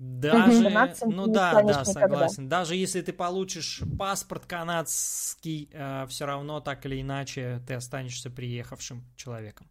Даже, 0.00 0.94
ну 1.08 1.26
да, 1.26 1.62
да, 1.62 1.84
согласен. 1.84 2.44
Никогда. 2.44 2.56
Даже 2.56 2.74
если 2.74 3.02
ты 3.02 3.12
получишь 3.12 3.82
паспорт 3.98 4.46
канадский, 4.46 5.68
э, 5.70 6.06
все 6.06 6.24
равно 6.24 6.60
так 6.60 6.86
или 6.86 7.02
иначе 7.02 7.60
ты 7.68 7.74
останешься 7.74 8.30
приехавшим 8.30 9.04
человеком. 9.14 9.70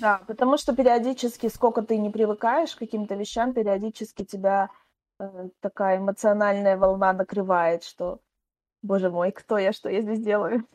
Да, 0.00 0.20
потому 0.26 0.58
что 0.58 0.76
периодически, 0.76 1.48
сколько 1.48 1.80
ты 1.80 1.96
не 1.96 2.10
привыкаешь 2.10 2.74
к 2.74 2.80
каким-то 2.80 3.14
вещам, 3.14 3.54
периодически 3.54 4.22
тебя 4.22 4.68
э, 5.18 5.48
такая 5.60 5.96
эмоциональная 5.96 6.76
волна 6.76 7.14
накрывает, 7.14 7.84
что, 7.84 8.20
боже 8.82 9.08
мой, 9.08 9.32
кто 9.32 9.56
я, 9.56 9.72
что 9.72 9.88
я 9.88 10.02
здесь 10.02 10.20
делаю? 10.20 10.68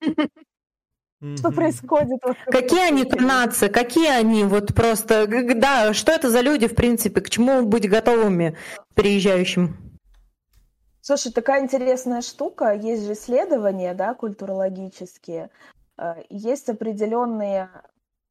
Что 1.36 1.52
происходит? 1.52 2.20
Какие 2.46 2.88
они 2.88 3.04
канадцы? 3.04 3.68
Какие 3.68 4.10
они 4.10 4.42
вот 4.44 4.74
просто... 4.74 5.26
Да, 5.54 5.94
что 5.94 6.10
это 6.10 6.30
за 6.30 6.40
люди, 6.40 6.66
в 6.66 6.74
принципе? 6.74 7.20
К 7.20 7.30
чему 7.30 7.64
быть 7.64 7.88
готовыми 7.88 8.56
приезжающим? 8.94 9.76
Слушай, 11.00 11.32
такая 11.32 11.62
интересная 11.62 12.22
штука. 12.22 12.74
Есть 12.74 13.04
же 13.04 13.12
исследования, 13.12 13.94
да, 13.94 14.14
культурологические. 14.14 15.50
Э, 15.96 16.14
есть 16.28 16.68
определенные 16.68 17.70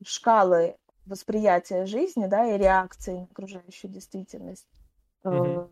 шкалы 0.05 0.75
восприятия 1.05 1.85
жизни, 1.85 2.25
да, 2.27 2.45
и 2.45 2.57
реакции 2.57 3.19
на 3.19 3.23
окружающую 3.23 3.91
действительность. 3.91 4.67
Mm-hmm. 5.23 5.69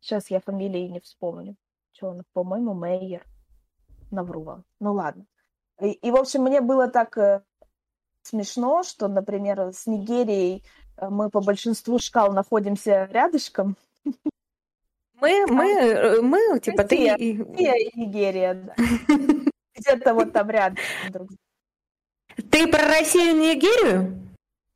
Сейчас 0.00 0.30
я 0.30 0.40
фамилии 0.40 0.88
не 0.88 1.00
вспомню. 1.00 1.56
Что 1.92 2.08
он, 2.08 2.22
по-моему, 2.32 2.74
Мейер. 2.74 3.24
Навру 4.16 4.42
вам. 4.42 4.64
Ну 4.80 4.92
ладно. 4.92 5.24
И, 5.80 5.92
и, 5.92 6.10
в 6.10 6.16
общем, 6.16 6.42
мне 6.42 6.60
было 6.60 6.88
так 6.88 7.16
э, 7.18 7.42
смешно, 8.22 8.82
что, 8.82 9.08
например, 9.08 9.72
с 9.72 9.86
Нигерией 9.86 10.64
э, 10.96 11.08
мы 11.08 11.30
по 11.30 11.40
большинству 11.40 11.98
шкал 11.98 12.32
находимся 12.32 13.04
рядышком. 13.12 13.76
Мы, 15.20 15.46
мы, 15.46 15.72
э, 15.72 16.20
мы, 16.22 16.60
типа, 16.60 16.82
Россия, 16.82 17.16
ты... 17.16 17.44
Россия 17.44 17.74
и 17.74 17.98
Нигерия, 17.98 18.54
да. 18.54 18.74
Где-то 19.74 20.14
вот 20.14 20.32
там 20.32 20.50
рядом 20.50 20.78
ты 22.50 22.66
про 22.68 22.86
Россию 22.86 23.36
и 23.36 23.54
Нигерию? 23.54 24.22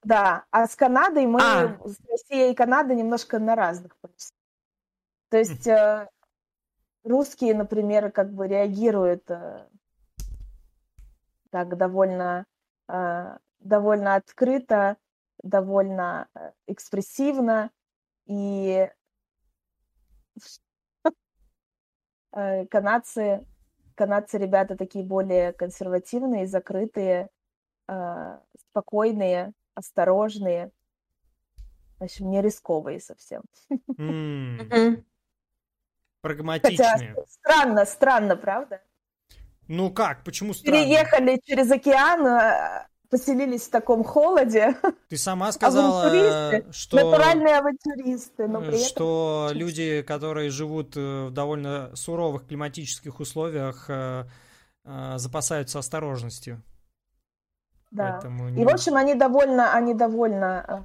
Да, 0.03 0.45
а 0.51 0.67
с 0.67 0.75
Канадой 0.77 1.27
мы, 1.27 1.41
а. 1.43 1.79
с 1.85 1.99
Россией 2.09 2.53
и 2.53 2.55
Канадой 2.55 2.97
немножко 2.97 3.39
на 3.39 3.55
разных. 3.55 3.97
То 5.29 5.39
есть 5.39 5.67
э, 5.67 6.09
русские, 7.05 7.55
например, 7.55 8.11
как 8.11 8.33
бы 8.33 8.47
реагируют 8.47 9.31
э, 9.31 9.67
так 11.51 11.77
довольно, 11.77 12.47
э, 12.89 13.37
довольно 13.61 14.15
открыто, 14.17 14.97
довольно 15.43 16.29
э, 16.35 16.53
экспрессивно, 16.67 17.71
и 18.27 18.89
канадцы, 22.33 23.47
канадцы 23.95 24.39
ребята 24.39 24.77
такие 24.77 25.05
более 25.05 25.53
консервативные, 25.53 26.47
закрытые, 26.47 27.29
э, 27.89 28.39
спокойные, 28.57 29.53
осторожные, 29.75 30.71
в 31.99 32.05
общем, 32.05 32.31
не 32.31 32.41
рисковые 32.41 33.01
совсем. 33.01 33.43
Прагматичные. 36.21 37.15
Хотя 37.15 37.27
странно, 37.27 37.85
странно, 37.87 38.37
правда? 38.37 38.81
Ну 39.69 39.91
как, 39.91 40.25
почему 40.25 40.53
странно? 40.53 40.83
Переехали 40.83 41.41
через 41.45 41.71
океан, 41.71 42.27
а, 42.27 42.87
поселились 43.11 43.67
в 43.67 43.71
таком 43.71 44.05
холоде. 44.05 44.77
Ты 45.09 45.17
сама 45.17 45.53
сказала, 45.53 46.63
что... 46.71 46.97
Натуральные 46.97 47.57
авантюристы, 47.57 48.47
но 48.47 48.61
при 48.61 48.79
Что 48.79 49.49
этом... 49.49 49.59
люди, 49.59 50.03
которые 50.03 50.51
живут 50.51 50.97
э, 50.97 51.27
в 51.27 51.31
довольно 51.31 51.95
суровых 51.95 52.47
климатических 52.47 53.21
условиях, 53.21 53.87
э, 53.89 54.25
э, 54.85 55.19
запасаются 55.19 55.79
осторожностью. 55.79 56.63
Да. 57.91 58.13
Поэтому 58.13 58.49
не... 58.49 58.63
И, 58.63 58.65
в 58.65 58.69
общем, 58.69 58.97
они 58.97 59.15
довольно, 59.15 59.73
они 59.75 59.95
довольно 59.95 60.65
э, 60.67 60.83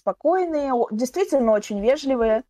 спокойные, 0.00 0.72
действительно 0.90 1.52
очень 1.52 1.80
вежливые. 1.80 2.44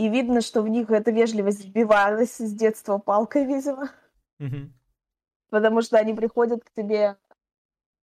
И 0.00 0.08
видно, 0.08 0.40
что 0.40 0.62
в 0.62 0.68
них 0.68 0.90
эта 0.90 1.10
вежливость 1.10 1.66
вбивалась 1.66 2.36
с 2.38 2.52
детства 2.54 2.96
палкой, 2.96 3.44
видимо. 3.44 3.90
Угу. 4.38 4.72
Потому 5.50 5.82
что 5.82 5.98
они 5.98 6.14
приходят 6.14 6.64
к 6.64 6.70
тебе 6.70 7.18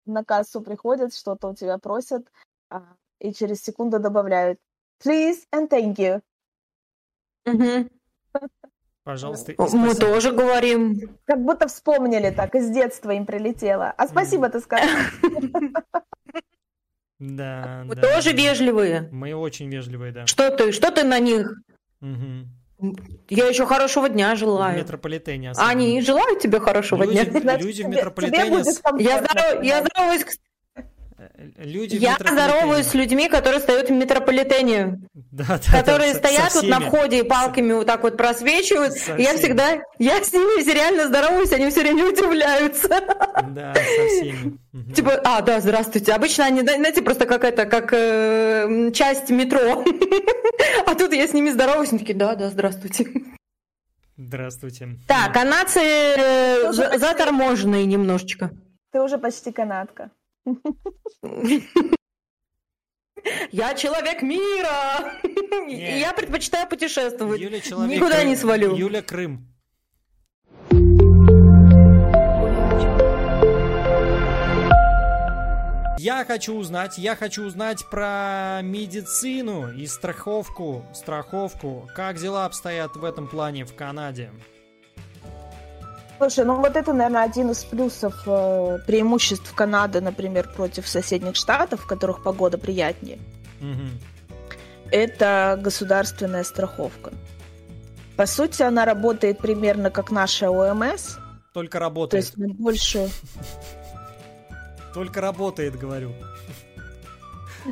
на 0.05 0.23
кассу, 0.23 0.61
приходят, 0.61 1.15
что-то 1.15 1.49
у 1.49 1.55
тебя 1.55 1.79
просят, 1.79 2.31
а, 2.69 2.83
и 3.19 3.33
через 3.33 3.63
секунду 3.63 3.99
добавляют 3.99 4.61
«Please 5.03 5.39
and 5.55 5.71
thank 5.71 5.97
you». 5.97 6.21
Угу. 7.47 7.89
Пожалуйста. 9.03 9.55
Мы 9.57 9.95
тоже 9.95 10.33
говорим. 10.33 11.19
Как 11.25 11.43
будто 11.43 11.67
вспомнили 11.67 12.31
так, 12.31 12.55
из 12.57 12.69
детства 12.69 13.13
им 13.13 13.25
прилетело. 13.25 13.91
А 13.97 14.07
спасибо 14.07 14.51
ты 14.51 14.61
сказал. 14.61 14.87
Да, 17.19 17.85
Мы 17.87 17.97
тоже 17.97 18.33
вежливые. 18.33 19.09
Мы 19.11 19.35
очень 19.35 19.71
вежливые, 19.71 20.13
да. 20.13 20.27
Что 20.27 20.51
ты, 20.55 20.73
что 20.73 20.91
ты 20.91 21.03
на 21.03 21.19
них? 21.19 21.51
Я 22.01 23.47
еще 23.47 23.67
хорошего 23.67 24.09
дня 24.09 24.37
желаю. 24.37 24.75
В 24.75 24.83
метрополитене 24.83 25.51
особенно. 25.53 25.71
Они 25.71 26.01
желают 26.03 26.41
тебе 26.41 26.61
хорошего 26.61 27.05
люди, 27.05 27.25
дня. 27.25 27.57
Люди 27.57 27.83
в 27.83 27.89
метрополитене... 27.89 28.65
Я, 28.99 29.25
здоров, 29.25 29.63
я 29.63 29.83
здороваюсь 29.83 30.25
Люди 31.59 31.97
Я 31.97 32.17
здороваюсь 32.19 32.87
с 32.87 32.95
людьми, 32.95 33.29
которые 33.29 33.61
стоят 33.61 33.91
в 33.91 33.93
метрополитене. 33.93 35.01
Да, 35.15 35.45
да, 35.49 35.79
которые 35.79 36.15
да, 36.15 36.19
стоят 36.19 36.55
вот 36.55 36.65
на 36.65 36.81
входе 36.81 37.21
и 37.21 37.23
палками 37.23 37.73
вот 37.75 37.87
так 37.87 38.03
вот 38.03 38.17
просвечивают. 38.17 38.95
Со 38.95 39.17
я 39.17 39.37
всегда, 39.37 39.83
я 39.99 40.23
с 40.23 40.33
ними 40.33 40.73
реально 40.73 41.09
здороваюсь, 41.09 41.53
они 41.53 41.69
все 41.69 41.81
время 41.81 42.07
удивляются. 42.07 42.89
Да, 43.51 43.75
со 43.75 44.07
всеми. 44.09 44.59
Типа, 44.95 45.21
а, 45.25 45.43
да, 45.43 45.61
здравствуйте. 45.61 46.13
Обычно 46.13 46.47
они, 46.47 46.63
знаете, 46.63 47.03
просто 47.03 47.27
как 47.27 47.45
это, 47.45 47.67
как 47.67 47.93
э, 47.93 48.91
часть 48.93 49.31
метро. 49.31 49.85
А 50.87 50.95
тут 50.95 51.13
я 51.13 51.27
с 51.27 51.35
ними 51.35 51.51
здороваюсь, 51.51 51.91
они 51.91 51.99
такие, 51.99 52.17
да, 52.17 52.35
да, 52.35 52.49
здравствуйте. 52.49 53.09
Здравствуйте. 54.17 54.97
Так, 55.07 55.35
канадцы 55.35 55.81
э, 55.81 56.73
заторможенные 56.73 57.85
немножечко. 57.85 58.53
Ты 58.93 59.03
уже 59.03 59.19
почти 59.19 59.53
канадка. 59.53 60.11
Я 63.51 63.75
человек 63.75 64.23
мира! 64.23 65.13
Нет. 65.67 66.01
Я 66.01 66.13
предпочитаю 66.13 66.69
путешествовать. 66.69 67.41
Юля 67.41 67.61
человек 67.61 67.97
Никуда 67.97 68.17
Крым. 68.17 68.29
не 68.29 68.37
свалю. 68.37 68.77
Юля 68.77 69.03
Крым. 69.03 69.49
Я 75.99 76.25
хочу 76.25 76.55
узнать, 76.55 76.99
я 76.99 77.17
хочу 77.17 77.45
узнать 77.45 77.85
про 77.91 78.61
медицину 78.63 79.73
и 79.73 79.87
страховку, 79.87 80.85
страховку. 80.95 81.89
Как 81.97 82.19
дела 82.19 82.45
обстоят 82.45 82.95
в 82.95 83.05
этом 83.05 83.27
плане 83.27 83.65
в 83.65 83.75
Канаде? 83.75 84.31
Слушай, 86.19 86.45
ну 86.47 86.57
вот 86.57 86.77
это, 86.77 86.93
наверное, 86.93 87.25
один 87.25 87.51
из 87.51 87.65
плюсов 87.65 88.15
э, 88.27 88.79
преимуществ 88.87 89.55
Канады, 89.55 90.01
например, 90.01 90.49
против 90.49 90.89
соседних 90.89 91.37
штатов, 91.37 91.83
в 91.83 91.87
которых 91.87 92.23
погода 92.23 92.57
приятнее. 92.57 93.19
Угу. 93.61 94.91
Это 94.93 95.59
государственная 95.61 96.45
страховка. 96.45 97.13
По 98.17 98.25
сути, 98.27 98.63
она 98.63 98.87
работает 98.87 99.39
примерно 99.39 99.91
как 99.91 100.11
наша 100.11 100.51
ОМС. 100.51 101.19
Только 101.53 101.79
работает. 101.79 102.11
То 102.11 102.17
есть 102.17 102.37
мы 102.37 102.55
больше... 102.55 103.11
Только 104.95 105.21
работает, 105.21 105.77
говорю. 105.77 106.13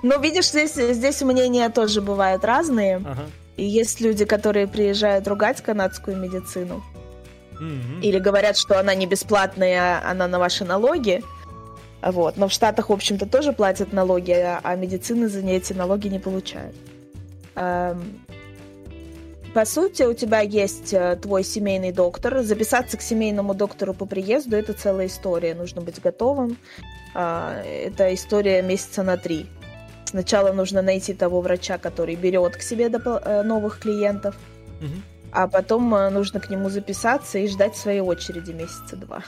Ну, 0.03 0.21
видишь, 0.21 0.51
здесь, 0.51 0.75
здесь 0.75 1.23
мнения 1.23 1.71
тоже 1.71 2.03
бывают 2.03 2.45
разные. 2.45 2.97
Ага. 2.97 3.23
И 3.57 3.65
есть 3.65 4.01
люди, 4.01 4.25
которые 4.27 4.67
приезжают 4.67 5.27
ругать 5.29 5.63
канадскую 5.63 6.17
медицину. 6.19 6.83
Mm-hmm. 7.65 8.01
Или 8.03 8.19
говорят, 8.19 8.57
что 8.57 8.79
она 8.79 8.95
не 8.95 9.07
бесплатная, 9.07 10.03
она 10.05 10.29
на 10.29 10.39
ваши 10.39 10.65
налоги. 10.65 11.23
Вот. 12.03 12.37
Но 12.37 12.49
в 12.49 12.53
Штатах, 12.53 12.91
в 12.91 12.93
общем-то, 12.93 13.27
тоже 13.27 13.53
платят 13.53 13.93
налоги, 13.93 14.33
а, 14.33 14.75
медицины 14.77 15.29
за 15.29 15.41
эти 15.41 15.73
налоги 15.73 16.09
не 16.09 16.19
получают. 16.19 16.77
Эм, 17.55 18.21
по 19.55 19.65
сути, 19.65 20.03
у 20.03 20.13
тебя 20.13 20.41
есть 20.41 20.93
э, 20.93 21.17
твой 21.17 21.45
семейный 21.45 21.93
доктор. 21.93 22.43
Записаться 22.43 22.97
к 22.97 23.03
семейному 23.03 23.55
доктору 23.55 23.95
по 23.95 24.05
приезду– 24.05 24.57
это 24.59 24.75
целая 24.75 25.07
история. 25.07 25.55
Нужно 25.55 25.81
быть 25.81 26.01
готовым. 26.03 26.59
А, 27.15 27.63
это 27.63 28.13
история 28.13 28.61
месяца 28.63 29.03
на 29.03 29.17
три. 29.17 29.47
Сначала 30.05 30.53
нужно 30.53 30.83
найти 30.83 31.15
того 31.15 31.41
врача, 31.41 31.79
который 31.79 32.17
берет 32.17 32.57
к 32.57 32.63
себе 32.63 32.91
э, 32.91 33.43
новых 33.43 33.79
клиентов. 33.79 34.37
Угу 34.81 35.14
а 35.35 35.49
потом 35.49 35.93
э, 35.95 36.11
нужно 36.11 36.39
к 36.39 36.49
нему 36.49 36.71
записаться 36.71 37.39
и 37.39 37.49
ждать 37.49 37.77
своей 37.77 38.01
очереди 38.01 38.53
месяца 38.53 38.97
два. 38.97 39.25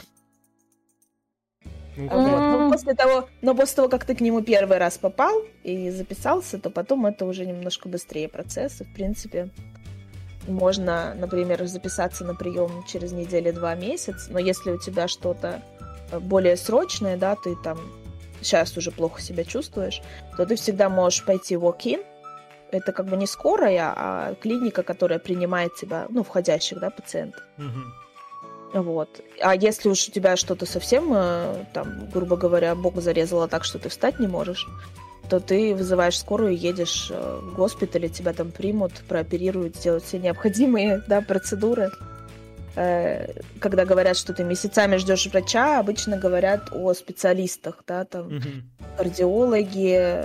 Ну, 1.96 2.08
вот. 2.08 2.38
Но 2.38 2.70
после 2.70 2.94
того, 2.94 3.28
но 3.42 3.54
после 3.54 3.76
того, 3.76 3.88
как 3.88 4.04
ты 4.04 4.14
к 4.14 4.20
нему 4.20 4.42
первый 4.42 4.78
раз 4.78 4.98
попал 4.98 5.42
и 5.64 5.90
записался, 5.90 6.58
то 6.58 6.70
потом 6.70 7.06
это 7.06 7.24
уже 7.24 7.44
немножко 7.44 7.88
быстрее 7.88 8.28
процесс. 8.28 8.80
И, 8.80 8.84
в 8.84 8.94
принципе, 8.94 9.48
можно, 10.46 11.14
например, 11.14 11.66
записаться 11.66 12.24
на 12.24 12.34
прием 12.34 12.84
через 12.86 13.12
неделю-два 13.12 13.74
месяца, 13.74 14.30
но 14.30 14.38
если 14.38 14.70
у 14.70 14.78
тебя 14.78 15.08
что-то 15.08 15.60
э, 16.12 16.20
более 16.20 16.56
срочное, 16.56 17.16
да, 17.16 17.34
ты 17.34 17.56
там 17.56 17.78
сейчас 18.42 18.76
уже 18.76 18.92
плохо 18.92 19.20
себя 19.20 19.42
чувствуешь, 19.42 20.02
то 20.36 20.46
ты 20.46 20.54
всегда 20.54 20.88
можешь 20.88 21.24
пойти 21.24 21.56
в 21.56 21.64
walk-in, 21.64 22.04
это 22.76 22.92
как 22.92 23.06
бы 23.06 23.16
не 23.16 23.26
скорая, 23.26 23.92
а 23.96 24.34
клиника, 24.34 24.82
которая 24.82 25.18
принимает 25.18 25.74
тебя, 25.74 26.06
ну, 26.10 26.22
входящих, 26.22 26.78
да, 26.80 26.90
пациентов. 26.90 27.42
Угу. 27.58 28.82
Вот. 28.82 29.08
А 29.40 29.54
если 29.54 29.88
уж 29.88 30.08
у 30.08 30.12
тебя 30.12 30.36
что-то 30.36 30.66
совсем, 30.66 31.12
э, 31.14 31.64
там, 31.72 32.08
грубо 32.12 32.36
говоря, 32.36 32.74
Бог 32.74 33.00
зарезала 33.00 33.48
так, 33.48 33.64
что 33.64 33.78
ты 33.78 33.88
встать 33.88 34.18
не 34.18 34.26
можешь, 34.26 34.66
то 35.28 35.40
ты 35.40 35.74
вызываешь 35.74 36.18
скорую, 36.18 36.56
едешь 36.56 37.08
э, 37.10 37.40
в 37.42 37.54
госпиталь, 37.54 38.08
тебя 38.10 38.32
там 38.32 38.50
примут, 38.50 38.92
прооперируют, 39.08 39.76
сделают 39.76 40.04
все 40.04 40.18
необходимые 40.18 41.02
да, 41.08 41.20
процедуры. 41.20 41.90
Э, 42.74 43.32
когда 43.60 43.84
говорят, 43.84 44.16
что 44.16 44.34
ты 44.34 44.44
месяцами 44.44 44.96
ждешь 44.96 45.26
врача, 45.26 45.78
обычно 45.78 46.18
говорят 46.18 46.68
о 46.72 46.92
специалистах, 46.92 47.82
да, 47.86 48.04
там 48.04 48.26
угу. 48.26 48.48
кардиологи, 48.98 50.22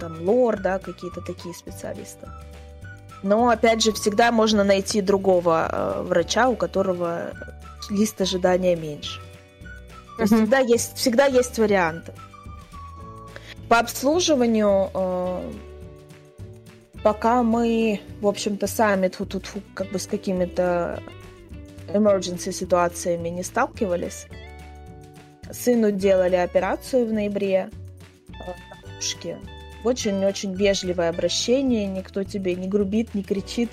там 0.00 0.26
лор, 0.26 0.58
да, 0.58 0.78
какие-то 0.78 1.20
такие 1.20 1.54
специалисты. 1.54 2.28
Но, 3.22 3.50
опять 3.50 3.82
же, 3.82 3.92
всегда 3.92 4.32
можно 4.32 4.64
найти 4.64 5.02
другого 5.02 5.68
э, 5.70 6.02
врача, 6.02 6.48
у 6.48 6.56
которого 6.56 7.32
лист 7.90 8.20
ожидания 8.20 8.76
меньше. 8.76 9.20
То 10.16 10.22
есть 10.22 10.34
всегда 10.34 10.58
есть, 10.58 10.96
всегда 10.96 11.26
есть 11.26 11.58
варианты. 11.58 12.12
По 13.68 13.78
обслуживанию, 13.78 14.90
э, 14.92 15.52
пока 17.02 17.42
мы, 17.42 18.00
в 18.20 18.26
общем-то, 18.26 18.66
сами 18.66 19.08
тут, 19.08 19.30
тут 19.30 19.48
как 19.74 19.90
бы 19.90 19.98
с 19.98 20.06
какими-то 20.06 21.02
emergency 21.88 22.52
ситуациями 22.52 23.28
не 23.28 23.42
сталкивались. 23.42 24.26
Сыну 25.52 25.90
делали 25.90 26.36
операцию 26.36 27.06
в 27.06 27.12
ноябре 27.12 27.70
э. 28.28 29.36
Очень-очень 29.84 30.54
вежливое 30.54 31.08
обращение, 31.08 31.86
никто 31.86 32.22
тебе 32.24 32.54
не 32.54 32.68
грубит, 32.68 33.14
не 33.14 33.22
кричит. 33.22 33.70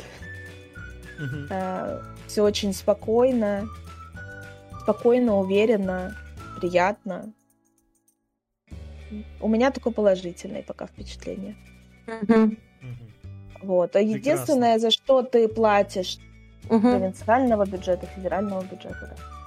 Угу. 1.19 1.47
А, 1.49 2.01
все 2.27 2.43
очень 2.43 2.73
спокойно, 2.73 3.67
спокойно, 4.81 5.37
уверенно, 5.37 6.15
приятно. 6.59 7.33
У 9.39 9.47
меня 9.47 9.71
только 9.71 9.91
положительные 9.91 10.63
пока 10.63 10.87
впечатления. 10.87 11.55
Угу. 12.07 12.55
Вот. 13.63 13.95
А 13.95 13.99
единственное, 13.99 14.79
за 14.79 14.91
что 14.91 15.23
ты 15.23 15.47
платишь 15.47 16.19
угу. 16.69 16.79
провинциального 16.79 17.65
бюджета, 17.65 18.07
федерального 18.15 18.63
бюджета. 18.63 19.15
Да. 19.17 19.37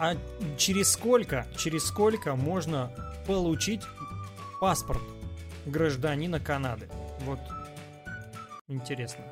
А 0.00 0.16
через 0.56 0.90
сколько, 0.90 1.46
через 1.56 1.84
сколько 1.84 2.36
можно 2.36 2.90
получить 3.26 3.82
паспорт 4.60 5.02
гражданина 5.66 6.40
Канады? 6.40 6.88
Вот 7.20 7.40
интересно. 8.68 9.24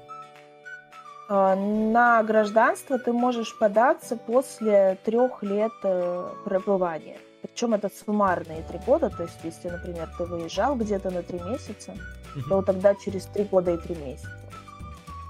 А, 1.29 1.57
на 1.57 2.23
гражданство 2.23 2.99
ты 2.99 3.13
можешь 3.13 3.59
податься 3.59 4.17
после 4.17 4.97
трех 5.05 5.43
лет 5.43 5.73
э, 5.83 6.29
пребывания. 6.45 7.19
Причем 7.43 7.75
это 7.75 7.91
суммарные 7.91 8.63
три 8.63 8.79
года, 8.79 9.11
то 9.11 9.25
есть 9.25 9.39
если, 9.43 9.69
например, 9.69 10.09
ты 10.19 10.25
выезжал 10.25 10.77
где-то 10.77 11.11
на 11.11 11.23
три 11.23 11.41
месяца, 11.41 11.97
угу. 12.35 12.49
то 12.49 12.63
тогда 12.63 12.95
через 12.95 13.27
три 13.27 13.45
года 13.45 13.75
и 13.75 13.79
три 13.79 13.95
месяца. 13.97 14.31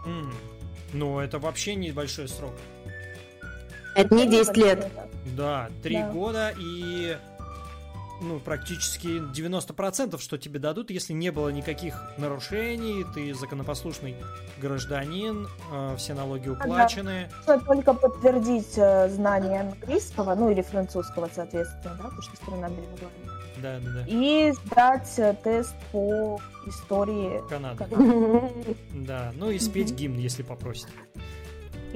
Mm. 0.07 0.33
Ну, 0.93 1.19
это 1.19 1.39
вообще 1.39 1.75
небольшой 1.75 2.29
срок. 2.29 2.53
Это 3.95 4.15
не 4.15 4.29
10 4.29 4.57
лет. 4.57 4.89
Да, 5.37 5.69
три 5.83 5.97
да. 5.97 6.11
года 6.11 6.55
и 6.59 7.17
ну, 8.21 8.39
практически 8.41 9.07
90%, 9.07 10.19
что 10.21 10.39
тебе 10.39 10.59
дадут, 10.59 10.91
если 10.91 11.13
не 11.13 11.31
было 11.31 11.49
никаких 11.49 12.03
нарушений, 12.19 13.05
ты 13.15 13.35
законопослушный 13.35 14.17
гражданин, 14.59 15.49
э, 15.73 15.95
все 15.97 16.15
налоги 16.15 16.49
уплачены. 16.49 17.31
Да. 17.47 17.59
Только 17.59 17.95
подтвердить 17.95 18.77
э, 18.77 19.09
знание 19.11 19.61
английского, 19.61 20.35
ну 20.35 20.51
или 20.51 20.63
французского, 20.63 21.29
соответственно, 21.35 21.95
да, 21.97 22.05
потому 22.05 22.23
что 22.23 22.37
страна 22.37 22.69
говорит. 22.69 22.89
Да, 23.59 23.79
да, 23.81 23.91
да. 23.91 24.05
И 24.07 24.53
сдать 24.53 25.19
э, 25.19 25.35
тест 25.43 25.75
по 25.93 26.41
истории 26.67 27.43
Канады. 27.49 27.87
Да, 28.95 29.33
ну 29.35 29.51
и 29.51 29.59
спеть 29.59 29.93
гимн, 29.93 30.19
если 30.19 30.43
попросят. 30.43 30.89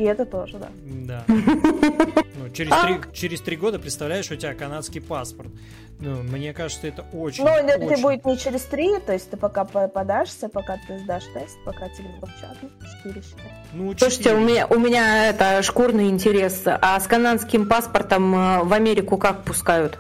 И 0.01 0.05
это 0.05 0.25
тоже, 0.25 0.57
да. 0.57 0.69
Да. 0.83 1.25
Ну, 2.43 2.49
через, 2.55 2.73
три, 2.81 3.13
через 3.13 3.41
три 3.43 3.57
года, 3.57 3.79
представляешь, 3.79 4.31
у 4.31 4.35
тебя 4.35 4.55
канадский 4.55 5.03
паспорт. 5.03 5.51
Ну, 5.99 6.23
мне 6.23 6.55
кажется, 6.55 6.87
это 6.87 7.05
очень... 7.13 7.45
Ну, 7.45 7.51
это 7.51 7.85
очень... 7.85 8.03
будет 8.03 8.25
не 8.25 8.39
через 8.39 8.63
три, 8.63 8.99
то 8.99 9.13
есть 9.13 9.29
ты 9.29 9.37
пока 9.37 9.65
подашься, 9.65 10.49
пока 10.49 10.79
ты 10.89 10.99
сдашь 11.01 11.25
тест, 11.35 11.59
пока 11.67 11.91
тебе 11.91 12.09
получат. 12.19 12.57
Ну, 12.63 12.71
четыре 12.87 13.21
считай. 13.21 13.53
Ну, 13.75 13.95
Слушайте, 13.95 14.33
у 14.33 14.41
меня, 14.41 14.67
у 14.69 14.79
меня 14.79 15.29
это 15.29 15.63
шкурный 15.63 16.09
интерес. 16.09 16.63
А 16.65 16.99
с 16.99 17.07
канадским 17.07 17.69
паспортом 17.69 18.35
э, 18.35 18.63
в 18.65 18.73
Америку 18.73 19.19
как 19.19 19.45
пускают? 19.45 19.99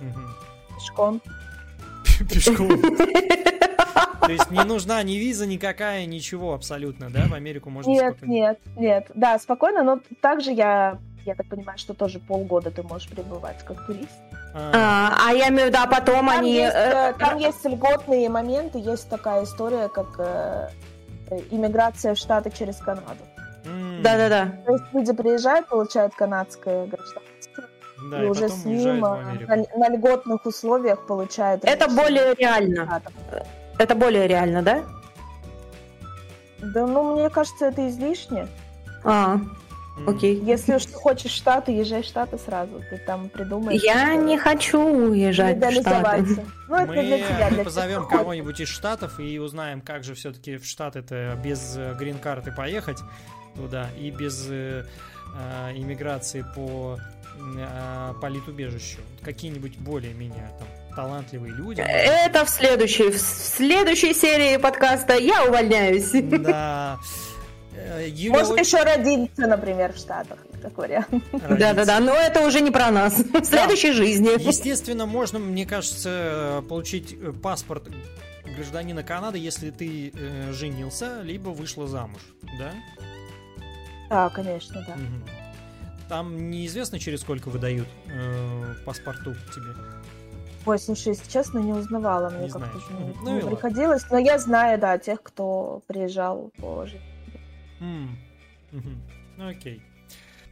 Угу. 0.00 0.78
Пешком. 0.78 1.20
Пешком. 2.30 2.70
То 4.26 4.32
есть 4.32 4.50
не 4.50 4.64
нужна 4.64 5.02
ни 5.02 5.14
виза 5.14 5.46
никакая, 5.46 6.06
ничего 6.06 6.54
абсолютно, 6.54 7.10
да? 7.10 7.26
В 7.26 7.34
Америку 7.34 7.70
можно 7.70 7.90
Нет, 7.90 8.16
спокойно. 8.16 8.32
нет, 8.32 8.58
нет. 8.76 9.06
Да, 9.14 9.38
спокойно, 9.38 9.82
но 9.82 10.00
также 10.20 10.52
я, 10.52 10.98
я 11.24 11.34
так 11.34 11.46
понимаю, 11.46 11.78
что 11.78 11.94
тоже 11.94 12.18
полгода 12.20 12.70
ты 12.70 12.82
можешь 12.82 13.08
пребывать 13.08 13.62
как 13.64 13.86
турист. 13.86 14.18
А, 14.54 14.70
А, 14.72 15.28
а 15.28 15.32
я 15.32 15.48
имею 15.48 15.66
в 15.66 15.68
виду, 15.70 15.78
а 15.82 15.86
потом 15.86 16.26
Там, 16.26 16.28
они... 16.28 16.54
есть, 16.54 16.74
э, 16.74 17.10
э, 17.10 17.12
там 17.18 17.38
есть 17.38 17.64
льготные 17.64 18.28
моменты, 18.28 18.78
есть 18.78 19.08
такая 19.08 19.44
история, 19.44 19.88
как 19.88 20.06
э, 20.18 20.68
иммиграция 21.50 22.14
в 22.14 22.18
Штаты 22.18 22.50
через 22.50 22.76
Канаду. 22.76 23.24
Да-да-да. 23.64 24.52
То 24.66 24.72
есть 24.72 24.84
люди 24.92 25.12
приезжают, 25.12 25.68
получают 25.68 26.14
канадское 26.14 26.86
гражданство, 26.86 27.64
Да, 28.10 28.22
и, 28.22 28.26
и 28.26 28.28
уже 28.28 28.42
потом 28.42 28.58
с 28.58 28.64
ним 28.64 29.00
на, 29.00 29.56
на 29.76 29.88
льготных 29.88 30.44
условиях 30.46 31.06
получают... 31.06 31.64
Это 31.64 31.88
более 31.88 32.34
реально. 32.34 32.84
Штатов. 32.84 33.12
Это 33.78 33.94
более 33.94 34.26
реально, 34.28 34.62
да? 34.62 34.84
Да, 36.60 36.86
ну, 36.86 37.18
мне 37.18 37.28
кажется, 37.30 37.66
это 37.66 37.88
излишне. 37.88 38.46
А, 39.02 39.38
окей. 40.06 40.40
Если 40.40 40.74
уж 40.74 40.86
ты 40.86 40.92
хочешь 40.94 41.32
в 41.32 41.34
Штаты, 41.34 41.72
езжай 41.72 42.02
в 42.02 42.06
Штаты 42.06 42.38
сразу. 42.38 42.80
Ты 42.90 42.98
там 42.98 43.28
придумаешь... 43.28 43.82
Я 43.82 44.14
не 44.14 44.38
хочу 44.38 44.80
уезжать 44.80 45.58
в 45.58 45.80
Штаты. 45.80 46.42
Ну, 46.68 46.76
это 46.76 46.86
Мы 46.86 47.02
для 47.02 47.18
тебя, 47.18 47.50
для 47.50 47.64
позовем 47.64 48.06
кого-нибудь 48.06 48.60
из 48.60 48.68
Штатов 48.68 49.20
и 49.20 49.38
узнаем, 49.38 49.80
как 49.80 50.04
же 50.04 50.14
все-таки 50.14 50.56
в 50.56 50.64
Штаты-то 50.64 51.38
без 51.42 51.76
э, 51.76 51.94
грин-карты 51.98 52.52
поехать 52.52 52.98
туда 53.54 53.88
и 53.98 54.10
без 54.10 54.46
э, 54.48 54.84
э, 55.36 55.72
иммиграции 55.76 56.44
по 56.54 56.98
э, 57.58 58.12
политубежищу. 58.20 59.00
Какие-нибудь 59.22 59.76
более-менее 59.78 60.50
там 60.58 60.68
талантливые 60.94 61.52
люди. 61.52 61.80
Это 61.86 62.44
в 62.44 62.50
следующей, 62.50 63.10
в 63.10 63.18
следующей 63.18 64.14
серии 64.14 64.56
подкаста 64.56 65.14
я 65.14 65.44
увольняюсь. 65.44 66.10
Да. 66.12 66.98
Э, 67.76 68.06
Юля 68.08 68.38
Может 68.38 68.52
очень 68.52 68.64
еще 68.64 68.82
родиться, 68.82 69.46
например, 69.46 69.92
в 69.92 69.96
Штатах, 69.96 70.38
как 70.62 70.76
вариант. 70.78 71.08
Да-да-да, 71.32 72.00
но 72.00 72.14
это 72.14 72.46
уже 72.46 72.60
не 72.60 72.70
про 72.70 72.90
нас. 72.90 73.14
В 73.18 73.44
следующей 73.44 73.92
жизни. 73.92 74.30
Естественно, 74.40 75.06
можно, 75.06 75.38
мне 75.38 75.66
кажется, 75.66 76.64
получить 76.68 77.12
э, 77.12 77.32
паспорт 77.32 77.88
гражданина 78.56 79.02
Канады, 79.02 79.38
если 79.38 79.70
ты 79.70 80.12
э, 80.14 80.52
женился, 80.52 81.20
либо 81.22 81.50
вышла 81.50 81.86
замуж, 81.86 82.22
да? 82.58 82.72
Да, 84.08 84.30
конечно, 84.30 84.84
да. 84.86 84.94
Мгм. 84.94 85.24
Там 86.08 86.50
неизвестно, 86.50 86.98
через 86.98 87.22
сколько 87.22 87.48
выдают 87.48 87.88
э, 88.06 88.74
паспорту 88.84 89.34
тебе. 89.54 89.74
Ой, 90.66 90.78
слушай, 90.78 91.08
если 91.08 91.30
честно, 91.30 91.58
не 91.58 91.72
узнавала. 91.72 92.30
Мне 92.30 92.46
Не 92.46 92.50
как-то 92.50 92.78
не. 92.94 93.14
Ну 93.22 93.34
не 93.36 93.40
приходилось. 93.46 94.04
Но 94.10 94.18
я 94.18 94.38
знаю, 94.38 94.78
да, 94.78 94.96
тех, 94.98 95.22
кто 95.22 95.82
приезжал 95.86 96.50
по 96.58 96.86
жизни. 96.86 97.00
М, 97.80 98.16
мгм. 98.72 99.02
Ну 99.36 99.48
окей. 99.48 99.82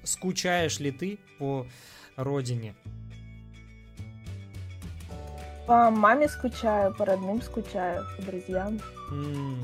Скучаешь 0.04 0.80
ли 0.80 0.90
ты 0.90 1.18
по 1.38 1.66
родине? 2.16 2.74
По 5.66 5.90
маме 5.90 6.28
скучаю, 6.28 6.92
по 6.94 7.04
родным 7.06 7.40
скучаю, 7.40 8.04
по 8.16 8.22
друзьям. 8.22 8.80
М, 9.10 9.62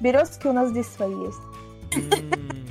Березки 0.00 0.46
у 0.46 0.52
нас 0.52 0.70
здесь 0.70 0.86
свои 0.88 1.14
есть. 1.14 1.38
м. 1.94 2.67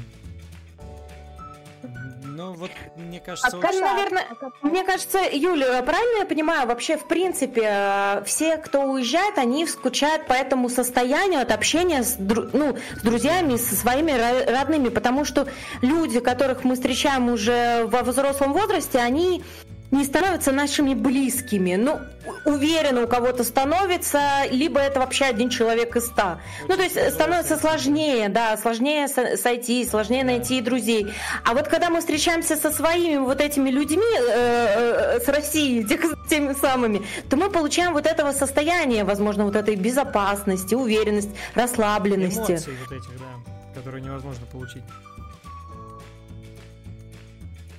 Ну 2.37 2.53
вот, 2.53 2.69
мне 2.95 3.19
кажется, 3.19 3.47
А 3.51 3.57
очень- 3.57 3.79
наверное, 3.81 4.27
Мне 4.61 4.83
кажется, 4.83 5.17
Юля, 5.31 5.81
правильно 5.81 6.19
я 6.19 6.25
понимаю, 6.25 6.67
вообще, 6.67 6.95
в 6.95 7.07
принципе, 7.07 7.61
э, 7.65 8.23
все, 8.25 8.57
кто 8.57 8.83
уезжает, 8.83 9.39
они 9.39 9.65
скучают 9.65 10.27
по 10.27 10.33
этому 10.33 10.69
состоянию 10.69 11.41
от 11.41 11.51
общения 11.51 12.03
с, 12.03 12.15
ну, 12.19 12.77
с 12.95 13.01
друзьями, 13.01 13.55
со 13.57 13.75
своими 13.75 14.11
ро- 14.11 14.51
родными, 14.51 14.89
потому 14.89 15.25
что 15.25 15.47
люди, 15.81 16.19
которых 16.19 16.63
мы 16.63 16.75
встречаем 16.75 17.27
уже 17.29 17.85
во 17.87 18.03
взрослом 18.03 18.53
возрасте, 18.53 18.99
они 18.99 19.43
не 19.91 20.03
становятся 20.03 20.51
нашими 20.51 20.93
близкими. 20.93 21.75
Ну, 21.75 21.99
уверенно 22.45 23.03
у 23.03 23.07
кого-то 23.07 23.43
становится, 23.45 24.19
либо 24.51 24.79
это 24.81 24.99
вообще 24.99 25.25
один 25.25 25.49
человек 25.49 25.95
из 25.95 26.07
ста. 26.07 26.39
Ну, 26.67 26.75
то 26.75 26.83
есть 26.83 26.97
Очень 26.97 27.11
становится 27.11 27.57
сложнее, 27.57 28.27
да, 28.29 28.57
сложнее 28.57 29.07
со- 29.07 29.37
сойти, 29.37 29.85
сложнее 29.85 30.23
найти 30.25 30.59
друзей. 30.61 31.07
А 31.45 31.53
вот 31.53 31.69
когда 31.69 31.89
мы 31.89 32.01
встречаемся 32.01 32.57
со 32.57 32.69
своими 32.71 33.17
вот 33.17 33.39
этими 33.39 33.69
людьми, 33.69 34.03
э, 34.19 35.17
э, 35.17 35.19
с 35.21 35.27
Россией, 35.29 35.83
тех- 35.87 36.27
теми 36.29 36.53
самыми, 36.53 37.01
то 37.29 37.37
мы 37.37 37.49
получаем 37.49 37.93
вот 37.93 38.05
этого 38.05 38.33
состояния, 38.33 39.05
возможно, 39.05 39.45
вот 39.45 39.55
этой 39.55 39.75
безопасности, 39.77 40.75
уверенности, 40.75 41.31
расслабленности. 41.55 42.51
Эмоций 42.51 42.73
вот 42.83 42.91
этих, 42.91 43.17
да, 43.19 43.79
которые 43.79 44.01
невозможно 44.03 44.45
получить. 44.51 44.83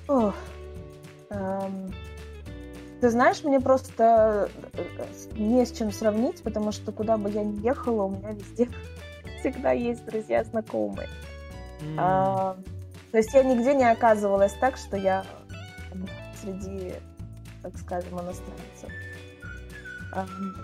Ох. 0.07 0.33
Ты 1.29 3.09
знаешь, 3.09 3.43
мне 3.45 3.61
просто 3.61 4.49
э, 4.73 4.83
не 5.35 5.65
с 5.65 5.71
чем 5.71 5.91
сравнить, 5.91 6.43
потому 6.43 6.71
что 6.73 6.91
куда 6.91 7.17
бы 7.17 7.29
я 7.29 7.43
ни 7.45 7.65
ехала, 7.65 8.03
у 8.03 8.09
меня 8.09 8.31
везде 8.31 8.69
всегда 9.39 9.71
есть 9.71 10.03
друзья, 10.05 10.43
знакомые. 10.43 11.07
М, 11.81 11.95
А, 11.97 12.57
то 13.11 13.17
есть 13.17 13.33
я 13.33 13.43
нигде 13.43 13.73
не 13.73 13.89
оказывалась 13.89 14.53
так, 14.59 14.75
что 14.75 14.97
я 14.97 15.23
среди, 16.41 16.93
так 17.63 17.77
скажем, 17.77 18.19
иностранцев. 18.19 18.89
Ам, 20.13 20.55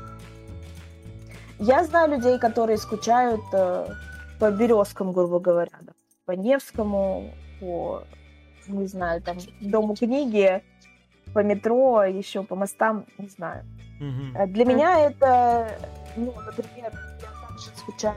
Я 1.59 1.85
знаю 1.85 2.11
людей, 2.11 2.37
которые 2.37 2.77
скучают 2.77 3.41
э, 3.53 3.87
по 4.39 4.51
березкам, 4.51 5.13
грубо 5.13 5.39
говоря, 5.39 5.71
да, 5.81 5.93
по 6.25 6.31
Невскому, 6.33 7.31
по, 7.61 8.03
не 8.67 8.87
знаю, 8.87 9.21
там, 9.21 9.37
Дому 9.61 9.95
книги, 9.95 10.61
по 11.33 11.39
метро, 11.39 12.03
еще 12.03 12.43
по 12.43 12.55
мостам, 12.55 13.05
не 13.17 13.27
знаю. 13.27 13.65
Э, 14.35 14.47
Для 14.47 14.65
меня 14.65 14.99
это, 14.99 15.69
ну, 16.15 16.33
например, 16.45 16.91
я 17.21 17.47
также 17.47 17.69
скучаю 17.75 18.15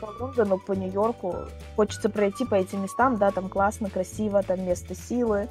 по 0.00 0.06
Лондону, 0.20 0.58
по 0.58 0.72
Нью-Йорку. 0.72 1.34
Хочется 1.76 2.08
пройти 2.08 2.44
по 2.44 2.54
этим 2.54 2.82
местам, 2.82 3.16
да, 3.16 3.30
там 3.30 3.48
классно, 3.48 3.90
красиво, 3.90 4.42
там 4.42 4.64
место 4.64 4.94
силы, 4.94 5.48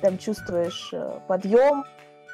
там 0.00 0.18
чувствуешь 0.18 0.90
э, 0.92 1.18
подъем. 1.28 1.84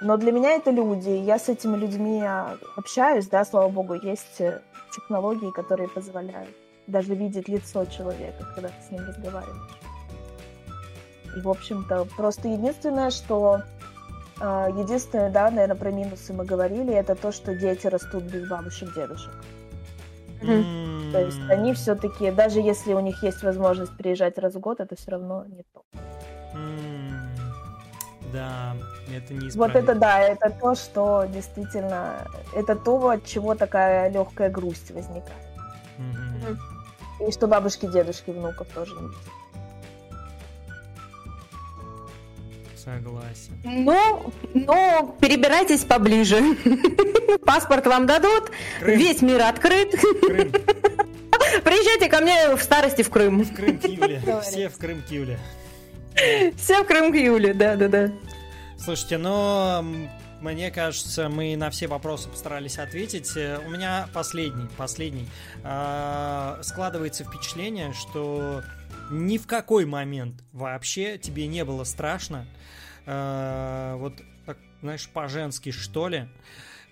Но 0.03 0.16
для 0.16 0.33
меня 0.33 0.53
это 0.53 0.71
люди, 0.71 1.11
я 1.11 1.39
с 1.39 1.49
этими 1.51 1.77
людьми 1.77 2.23
а, 2.23 2.57
общаюсь, 2.77 3.29
да, 3.29 3.45
слава 3.45 3.68
богу, 3.68 3.95
есть 3.95 4.41
э, 4.41 4.62
технологии, 4.95 5.51
которые 5.51 5.89
позволяют 5.89 6.57
даже 6.87 7.14
видеть 7.14 7.49
лицо 7.49 7.85
человека, 7.85 8.45
когда 8.55 8.68
ты 8.68 8.75
с 8.89 8.91
ним 8.91 9.07
разговариваешь. 9.07 9.80
И, 11.37 11.41
в 11.41 11.49
общем-то, 11.49 12.07
просто 12.16 12.49
единственное, 12.49 13.11
что 13.11 13.62
а, 14.41 14.68
Единственное, 14.70 15.31
да, 15.31 15.51
наверное, 15.51 15.76
про 15.76 15.91
минусы 15.91 16.33
мы 16.33 16.47
говорили, 16.47 16.95
это 16.95 17.14
то, 17.14 17.31
что 17.31 17.55
дети 17.55 17.87
растут 17.87 18.24
без 18.24 18.49
бабушек, 18.49 18.95
дедушек. 18.95 19.33
М, 20.43 21.11
То 21.12 21.20
есть 21.20 21.41
они 21.51 21.74
все-таки, 21.74 22.31
даже 22.31 22.61
если 22.61 22.95
у 22.95 23.01
них 23.01 23.22
есть 23.22 23.43
возможность 23.43 23.95
приезжать 23.99 24.39
раз 24.39 24.55
в 24.55 24.61
год, 24.61 24.81
это 24.81 24.97
все 24.97 25.11
равно 25.11 25.45
не 25.45 25.62
то. 25.74 25.85
Да, 28.33 28.76
это 29.14 29.35
не 29.35 29.51
Вот 29.51 29.74
это 29.74 29.95
да, 29.95 30.20
это 30.20 30.51
то, 30.51 30.74
что 30.74 31.24
действительно, 31.28 32.26
это 32.55 32.76
то, 32.76 33.11
от 33.11 33.24
чего 33.26 33.55
такая 33.55 34.11
легкая 34.11 34.49
грусть 34.49 34.91
возникает. 34.91 35.51
И 37.26 37.31
что 37.33 37.47
бабушки, 37.47 37.87
дедушки, 37.87 38.31
внуков 38.31 38.68
тоже 38.68 38.95
не 38.95 39.09
видят. 39.09 39.18
Согласен. 42.97 43.53
Ну, 43.64 44.32
но 44.55 45.16
перебирайтесь 45.20 45.84
поближе. 45.84 46.57
Паспорт 47.47 47.86
вам 47.86 48.07
дадут, 48.07 48.51
Крым. 48.80 48.99
весь 48.99 49.22
мир 49.22 49.43
открыт. 49.43 49.95
Крым. 50.20 50.53
Приезжайте 51.64 52.09
ко 52.09 52.20
мне 52.20 52.55
в 52.57 52.62
старости 52.62 53.03
в 53.03 53.11
Крым. 53.11 53.43
В 53.43 53.55
Крым 53.55 53.78
к 53.78 53.84
Юле. 53.84 54.22
Все 54.43 54.68
в 54.68 54.76
Крым 54.78 55.03
к 55.03 55.11
Юле. 55.11 55.38
Все 56.57 56.82
в 56.82 56.86
Крым 56.86 57.12
к 57.12 57.16
Юле, 57.16 57.55
да-да-да. 57.55 58.11
Слушайте, 58.78 59.18
но 59.18 59.84
мне 60.41 60.70
кажется, 60.70 61.28
мы 61.28 61.57
на 61.57 61.70
все 61.70 61.86
вопросы 61.86 62.28
постарались 62.28 62.78
ответить. 62.78 63.30
У 63.36 63.70
меня 63.70 64.09
последний, 64.12 64.68
последний. 64.76 65.28
А, 65.62 66.59
Складывается 66.62 67.24
впечатление, 67.24 67.93
что 67.93 68.62
ни 69.11 69.38
в 69.38 69.47
какой 69.47 69.84
момент 69.86 70.43
вообще 70.53 71.18
тебе 71.18 71.47
не 71.47 71.64
было 71.64 71.84
страшно. 71.84 72.47
А, 73.13 73.97
Вот 73.97 74.15
так, 74.47 74.57
знаешь, 74.83 75.09
по-женски, 75.09 75.73
что 75.73 76.09
ли. 76.09 76.29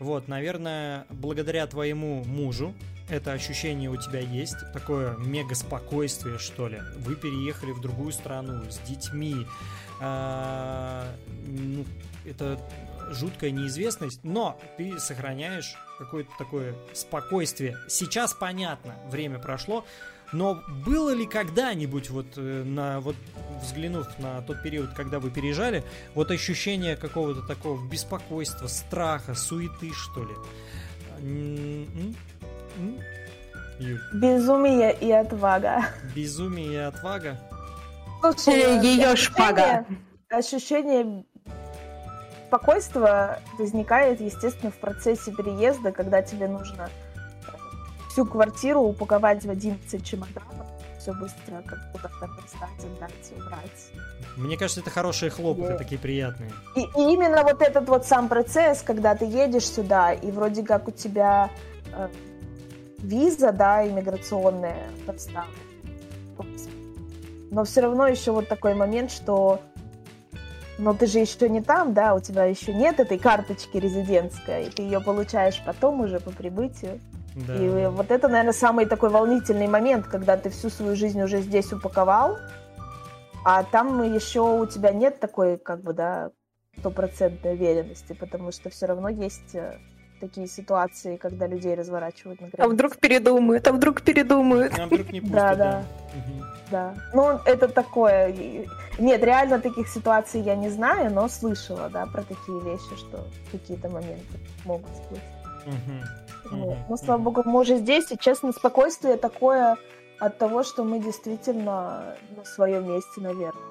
Вот, 0.01 0.29
наверное, 0.29 1.07
благодаря 1.11 1.67
твоему 1.67 2.25
мужу 2.25 2.75
это 3.09 3.33
ощущение 3.33 3.89
у 3.89 3.97
тебя 3.97 4.21
есть, 4.21 4.57
такое 4.73 5.17
мега 5.17 5.55
спокойствие, 5.55 6.39
что 6.39 6.69
ли. 6.69 6.81
Вы 6.99 7.15
переехали 7.17 7.73
в 7.73 7.81
другую 7.81 8.13
страну 8.13 8.71
с 8.71 8.79
детьми. 8.81 9.47
А, 10.01 11.07
ну, 11.47 11.85
это 12.27 12.61
жуткая 13.11 13.51
неизвестность, 13.51 14.21
но 14.25 14.61
ты 14.77 14.99
сохраняешь 14.99 15.75
какое-то 15.99 16.31
такое 16.39 16.75
спокойствие. 16.95 17.77
Сейчас 17.89 18.35
понятно, 18.35 18.95
время 19.11 19.39
прошло, 19.39 19.85
но 20.33 20.63
было 20.85 21.11
ли 21.11 21.27
когда-нибудь, 21.27 22.11
вот, 22.11 22.27
э, 22.37 22.63
на, 22.65 23.01
вот 23.01 23.17
взглянув 23.63 24.07
на 24.19 24.43
тот 24.43 24.63
период, 24.63 24.93
когда 24.95 25.19
вы 25.21 25.31
переезжали, 25.31 25.83
вот 26.15 26.31
ощущение 26.31 26.97
какого-то 26.97 27.43
такого 27.43 27.81
беспокойства, 27.89 28.67
страха, 28.67 29.35
суеты, 29.35 29.93
что 29.93 30.25
ли? 30.25 30.35
Безумие 34.13 34.97
и 35.01 35.11
отвага. 35.11 35.87
Безумие 36.15 36.73
и 36.73 36.77
отвага? 36.77 37.39
Слушай, 38.21 38.81
ее 38.83 39.17
шпага. 39.17 39.87
Ощущение 40.29 41.25
спокойства 42.49 43.41
возникает, 43.59 44.21
естественно, 44.21 44.71
в 44.71 44.77
процессе 44.77 45.33
переезда, 45.33 45.93
когда 45.93 46.23
тебе 46.23 46.49
нужно 46.49 46.91
всю 48.19 48.27
квартиру 48.27 48.81
упаковать 48.81 49.45
в 49.45 49.51
11 49.51 50.05
чемоданов, 50.05 50.67
все 50.99 51.13
быстро 51.13 51.63
как 51.65 51.79
куда-то 51.93 52.27
достать, 52.43 52.85
отдать, 52.97 53.33
убрать. 53.37 53.93
Мне 54.37 54.57
кажется, 54.57 54.81
это 54.81 54.91
хорошие 54.91 55.31
хлопоты, 55.31 55.75
и... 55.75 55.79
такие 55.79 56.01
приятные. 56.01 56.51
И, 56.75 56.81
и 56.81 57.13
именно 57.13 57.45
вот 57.45 57.63
этот 57.63 57.89
вот 57.89 58.07
сам 58.07 58.29
процесс, 58.29 58.83
когда 58.83 59.15
ты 59.15 59.25
едешь 59.25 59.69
сюда, 59.69 60.13
и 60.13 60.33
вроде 60.33 60.65
как 60.65 60.89
у 60.89 60.91
тебя 60.91 61.51
э, 61.93 62.09
виза, 62.99 63.53
да, 63.53 63.87
иммиграционная 63.87 64.89
подстава. 65.07 65.47
Но 67.53 67.65
все 67.65 67.83
равно 67.83 68.09
еще 68.09 68.33
вот 68.33 68.49
такой 68.49 68.75
момент, 68.75 69.13
что 69.13 69.61
но 70.77 70.93
ты 70.93 71.07
же 71.07 71.21
еще 71.21 71.49
не 71.49 71.61
там, 71.61 71.95
да, 71.95 72.15
у 72.15 72.21
тебя 72.21 72.45
еще 72.45 72.75
нет 72.75 72.99
этой 72.99 73.19
карточки 73.19 73.77
резидентской, 73.77 74.67
и 74.67 74.71
ты 74.71 74.83
ее 74.83 75.01
получаешь 75.01 75.63
потом 75.65 76.01
уже 76.01 76.19
по 76.19 76.31
прибытию. 76.31 77.01
Да. 77.35 77.55
И 77.55 77.87
вот 77.87 78.11
это, 78.11 78.29
наверное, 78.29 78.53
самый 78.53 78.87
такой 78.87 79.11
волнительный 79.11 79.69
момент, 79.69 80.07
когда 80.07 80.37
ты 80.37 80.51
всю 80.51 80.71
свою 80.71 80.97
жизнь 80.97 81.21
уже 81.23 81.41
здесь 81.41 81.73
упаковал, 81.73 82.39
а 83.45 83.63
там 83.63 84.03
еще 84.03 84.41
у 84.41 84.67
тебя 84.67 84.91
нет 84.91 85.21
такой, 85.21 85.57
как 85.57 85.83
бы, 85.83 85.93
да, 85.93 86.31
стопроцентной 86.79 87.55
уверенности, 87.55 88.13
потому 88.13 88.53
что 88.53 88.71
все 88.71 88.87
равно 88.87 89.09
есть 89.09 89.55
э, 89.55 89.79
такие 90.21 90.47
ситуации, 90.47 91.17
когда 91.17 91.47
людей 91.47 91.75
разворачивают 91.75 92.41
на 92.41 92.49
границе. 92.49 92.63
А 92.63 92.69
вдруг 92.69 92.97
передумают, 92.97 93.67
а 93.67 93.73
вдруг 93.73 94.03
передумают. 94.03 94.79
А 94.79 94.87
вдруг 94.87 95.13
не 95.13 95.21
пусто, 95.23 95.37
да, 95.37 95.55
да. 95.55 95.85
Да. 96.71 96.95
Ну, 97.15 97.39
это 97.47 97.69
такое... 97.69 98.35
Нет, 98.99 99.23
реально 99.23 99.61
таких 99.61 99.89
ситуаций 99.89 100.41
я 100.43 100.55
не 100.55 100.69
знаю, 100.69 101.11
но 101.13 101.29
слышала, 101.29 101.89
да, 101.89 102.07
про 102.07 102.23
такие 102.23 102.61
вещи, 102.61 102.95
что 102.97 103.27
какие-то 103.51 103.89
моменты 103.89 104.39
могут 104.65 104.91
быть. 105.11 105.23
Угу. 105.67 106.28
Вот. 106.51 106.77
Но, 106.89 106.97
слава 106.97 107.19
богу, 107.21 107.43
мы 107.45 107.61
уже 107.61 107.77
здесь, 107.77 108.11
и, 108.11 108.19
честно, 108.19 108.53
спокойствие 108.53 109.17
такое 109.17 109.77
от 110.19 110.39
того, 110.39 110.63
что 110.63 110.85
мы 110.85 110.99
действительно 110.99 112.17
на 112.37 112.45
своем 112.45 112.89
месте, 112.93 113.21
наверное. 113.21 113.63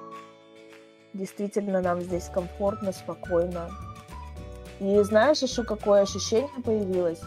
Действительно, 1.13 1.81
нам 1.81 2.01
здесь 2.01 2.29
комфортно, 2.33 2.91
спокойно. 2.91 3.69
И 4.79 4.99
знаешь, 5.01 5.41
еще 5.41 5.63
какое 5.63 6.01
ощущение 6.01 6.49
появилось? 6.63 7.21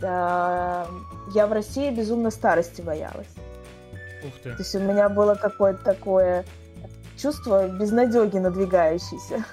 Я 0.00 0.86
в 1.46 1.52
России 1.52 1.90
безумно 1.90 2.30
старости 2.30 2.82
боялась. 2.82 3.28
Ух 4.24 4.32
ты. 4.42 4.50
То 4.52 4.58
есть 4.58 4.74
у 4.74 4.80
меня 4.80 5.08
было 5.08 5.34
какое-то 5.34 5.84
такое 5.84 6.44
чувство 7.16 7.68
безнадеги 7.68 8.38
надвигающейся. 8.38 9.44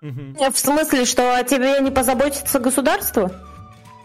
В 0.00 0.58
смысле, 0.58 1.04
что 1.04 1.36
о 1.36 1.44
тебе 1.44 1.78
не 1.80 1.92
позаботится 1.92 2.58
государство? 2.58 3.30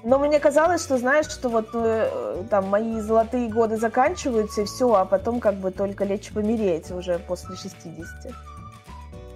Но 0.08 0.20
мне 0.20 0.40
казалось, 0.40 0.84
что, 0.84 0.98
знаешь, 0.98 1.26
что 1.26 1.50
вот 1.50 1.68
э, 1.74 2.44
там 2.50 2.70
мои 2.70 3.02
золотые 3.02 3.50
годы 3.50 3.76
заканчиваются, 3.76 4.62
и 4.62 4.64
все, 4.64 4.94
а 4.94 5.04
потом 5.04 5.42
как 5.42 5.56
бы 5.56 5.70
только 5.70 6.06
лечь 6.06 6.32
помереть 6.32 6.90
уже 6.92 7.20
после 7.20 7.58
60. 7.58 8.34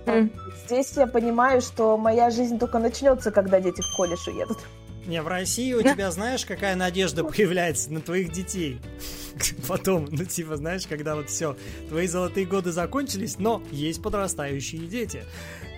Mm. 0.05 0.29
Здесь 0.65 0.93
я 0.95 1.07
понимаю, 1.07 1.59
что 1.59 1.97
моя 1.97 2.29
жизнь 2.29 2.57
только 2.57 2.79
начнется, 2.79 3.31
когда 3.31 3.59
дети 3.59 3.81
в 3.81 3.93
колледж 3.97 4.29
уедут. 4.29 4.59
Не, 5.05 5.21
в 5.21 5.27
России 5.27 5.73
у 5.73 5.81
тебя, 5.81 6.09
знаешь, 6.09 6.45
какая 6.45 6.77
надежда 6.77 7.25
появляется 7.25 7.91
на 7.91 7.99
твоих 7.99 8.31
детей? 8.31 8.79
Потом, 9.67 10.07
ну, 10.09 10.23
типа, 10.23 10.55
знаешь, 10.55 10.87
когда 10.87 11.17
вот 11.17 11.27
все, 11.27 11.57
твои 11.89 12.07
золотые 12.07 12.45
годы 12.45 12.71
закончились, 12.71 13.39
но 13.39 13.61
есть 13.71 14.01
подрастающие 14.01 14.87
дети. 14.87 15.25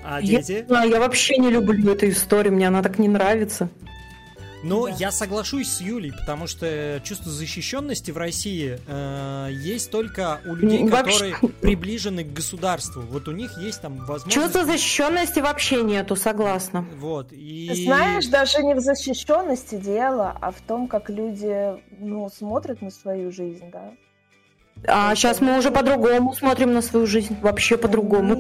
А 0.06 0.22
дети... 0.22 0.68
Я, 0.70 0.84
я 0.84 1.00
вообще 1.00 1.38
не 1.38 1.50
люблю 1.50 1.94
эту 1.94 2.10
историю, 2.10 2.54
мне 2.54 2.68
она 2.68 2.84
так 2.84 3.00
не 3.00 3.08
нравится. 3.08 3.70
Ну, 4.64 4.88
да. 4.88 4.96
я 4.98 5.12
соглашусь 5.12 5.70
с 5.70 5.82
Юлей, 5.82 6.14
потому 6.14 6.48
что 6.48 7.02
чувство 7.04 7.30
защищенности 7.32 8.12
в 8.12 8.18
России 8.18 8.80
э, 8.88 9.50
есть 9.52 9.92
только 9.92 10.40
у 10.46 10.56
людей, 10.56 10.88
вообще... 10.88 11.32
которые 11.32 11.54
приближены 11.62 12.24
к 12.24 12.34
государству. 12.34 13.02
Вот 13.02 13.28
у 13.28 13.32
них 13.32 13.58
есть 13.58 13.82
там 13.82 13.98
возможность... 13.98 14.34
Чувства 14.34 14.66
защищенности 14.66 15.40
вообще 15.40 15.84
нету, 15.84 16.16
согласна. 16.16 16.86
Вот, 16.98 17.32
и... 17.32 17.86
Знаешь, 17.86 18.28
даже 18.28 18.64
не 18.64 18.74
в 18.74 18.80
защищенности 18.80 19.76
дело, 19.76 20.36
а 20.40 20.52
в 20.52 20.62
том, 20.62 20.88
как 20.88 21.10
люди, 21.10 21.74
ну, 22.00 22.30
смотрят 22.30 22.82
на 22.82 22.90
свою 22.90 23.32
жизнь, 23.32 23.70
да. 23.72 23.94
А 24.88 25.16
сейчас 25.16 25.40
мы 25.40 25.58
уже 25.58 25.72
по-другому 25.72 26.34
смотрим 26.34 26.74
на 26.74 26.82
свою 26.82 27.08
жизнь, 27.08 27.38
вообще 27.42 27.78
по-другому. 27.78 28.36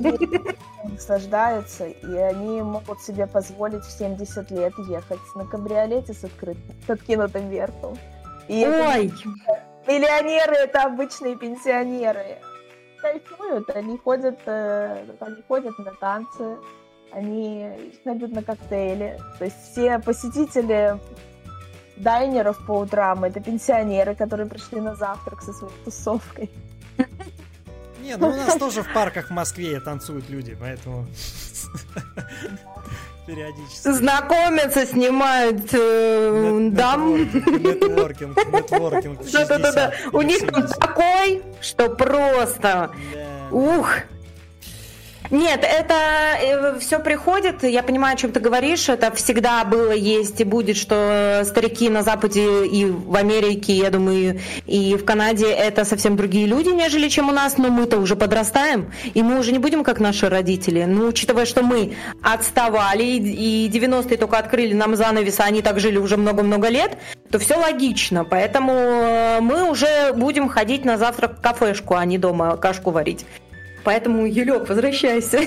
Наслаждаются, 0.83 1.87
и 1.87 2.15
они 2.15 2.61
могут 2.61 3.01
себе 3.01 3.27
позволить 3.27 3.83
в 3.83 3.91
70 3.91 4.51
лет 4.51 4.73
ехать 4.89 5.19
на 5.35 5.45
кабриолете 5.45 6.13
с, 6.13 6.23
открытым, 6.23 6.75
с 6.85 6.89
откинутым 6.89 7.49
верхом. 7.49 7.97
И 8.47 8.65
Ой! 8.65 9.13
Миллионеры 9.87 10.55
это 10.55 10.83
обычные 10.83 11.35
пенсионеры. 11.35 12.37
Кайфуют, 13.01 13.69
они 13.69 13.97
ходят, 13.97 14.39
э, 14.45 15.05
они 15.19 15.43
ходят 15.47 15.77
на 15.77 15.91
танцы, 15.93 16.57
они 17.11 17.69
ходят 18.03 18.31
на 18.31 18.43
коктейли. 18.43 19.19
То 19.39 19.45
есть 19.45 19.57
все 19.71 19.99
посетители 19.99 20.99
дайнеров 21.97 22.57
по 22.65 22.79
утрам. 22.79 23.23
Это 23.23 23.39
пенсионеры, 23.39 24.15
которые 24.15 24.47
пришли 24.47 24.81
на 24.81 24.95
завтрак 24.95 25.41
со 25.41 25.53
своей 25.53 25.73
тусовкой. 25.85 26.49
Не, 28.01 28.17
ну 28.17 28.29
у 28.29 28.35
нас 28.35 28.55
тоже 28.57 28.83
в 28.83 28.93
парках 28.93 29.27
в 29.27 29.31
Москве 29.31 29.79
танцуют 29.79 30.29
люди, 30.29 30.57
поэтому 30.59 31.05
периодически. 33.25 33.91
Знакомятся, 33.91 34.85
снимают 34.85 35.73
э, 35.73 36.69
дам. 36.71 37.15
Нетворкинг, 37.15 38.37
нетворкинг. 38.37 39.19
Да-да-да. 39.31 39.93
У 40.11 40.21
них 40.21 40.41
такой, 40.79 41.43
что 41.61 41.89
просто... 41.89 42.91
Ух, 43.51 43.89
нет, 45.31 45.63
это 45.63 45.93
э, 46.41 46.79
все 46.79 46.99
приходит, 46.99 47.63
я 47.63 47.83
понимаю, 47.83 48.15
о 48.15 48.17
чем 48.17 48.31
ты 48.31 48.39
говоришь, 48.39 48.89
это 48.89 49.11
всегда 49.11 49.63
было, 49.63 49.91
есть 49.91 50.39
и 50.41 50.43
будет, 50.43 50.77
что 50.77 51.43
старики 51.45 51.89
на 51.89 52.03
Западе 52.03 52.65
и 52.65 52.85
в 52.85 53.15
Америке, 53.15 53.73
я 53.73 53.89
думаю, 53.89 54.39
и 54.65 54.95
в 54.95 55.05
Канаде 55.05 55.47
это 55.47 55.85
совсем 55.85 56.15
другие 56.15 56.45
люди, 56.45 56.69
нежели 56.69 57.09
чем 57.09 57.29
у 57.29 57.31
нас, 57.31 57.57
но 57.57 57.69
мы-то 57.69 57.97
уже 57.97 58.15
подрастаем, 58.15 58.91
и 59.13 59.23
мы 59.23 59.39
уже 59.39 59.51
не 59.51 59.59
будем 59.59 59.83
как 59.83 59.99
наши 59.99 60.29
родители. 60.29 60.83
Ну, 60.83 61.07
учитывая, 61.07 61.45
что 61.45 61.63
мы 61.63 61.93
отставали, 62.21 63.03
и 63.03 63.69
90-е 63.69 64.17
только 64.17 64.37
открыли 64.37 64.73
нам 64.73 64.95
занавес, 64.95 65.39
а 65.39 65.45
они 65.45 65.61
так 65.61 65.79
жили 65.79 65.97
уже 65.97 66.17
много-много 66.17 66.67
лет, 66.69 66.97
то 67.31 67.39
все 67.39 67.55
логично, 67.55 68.25
поэтому 68.25 68.73
э, 68.73 69.39
мы 69.41 69.69
уже 69.69 70.13
будем 70.13 70.49
ходить 70.49 70.85
на 70.85 70.97
завтрак 70.97 71.39
в 71.39 71.41
кафешку, 71.41 71.95
а 71.95 72.05
не 72.05 72.17
дома 72.17 72.57
кашку 72.57 72.91
варить. 72.91 73.25
Поэтому, 73.83 74.25
Юлек, 74.25 74.67
возвращайся. 74.69 75.39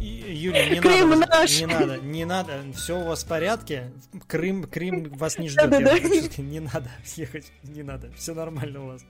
Юля, 0.00 0.68
не 0.68 0.80
Крым 0.80 1.10
надо, 1.10 1.26
наш. 1.30 1.60
не 1.60 1.66
надо, 1.66 1.96
не 1.98 2.24
надо, 2.24 2.52
все 2.74 2.98
у 2.98 3.04
вас 3.04 3.22
в 3.22 3.28
порядке. 3.28 3.92
Крым, 4.26 4.64
Крым 4.64 5.04
вас 5.10 5.38
не 5.38 5.48
ждет. 5.48 5.70
Да, 5.70 5.78
да, 5.78 5.94
да. 5.98 6.42
Не 6.42 6.60
надо 6.60 6.90
ехать, 7.16 7.52
не 7.62 7.82
надо, 7.82 8.10
все 8.16 8.34
нормально 8.34 8.82
у 8.82 8.86
вас. 8.88 9.02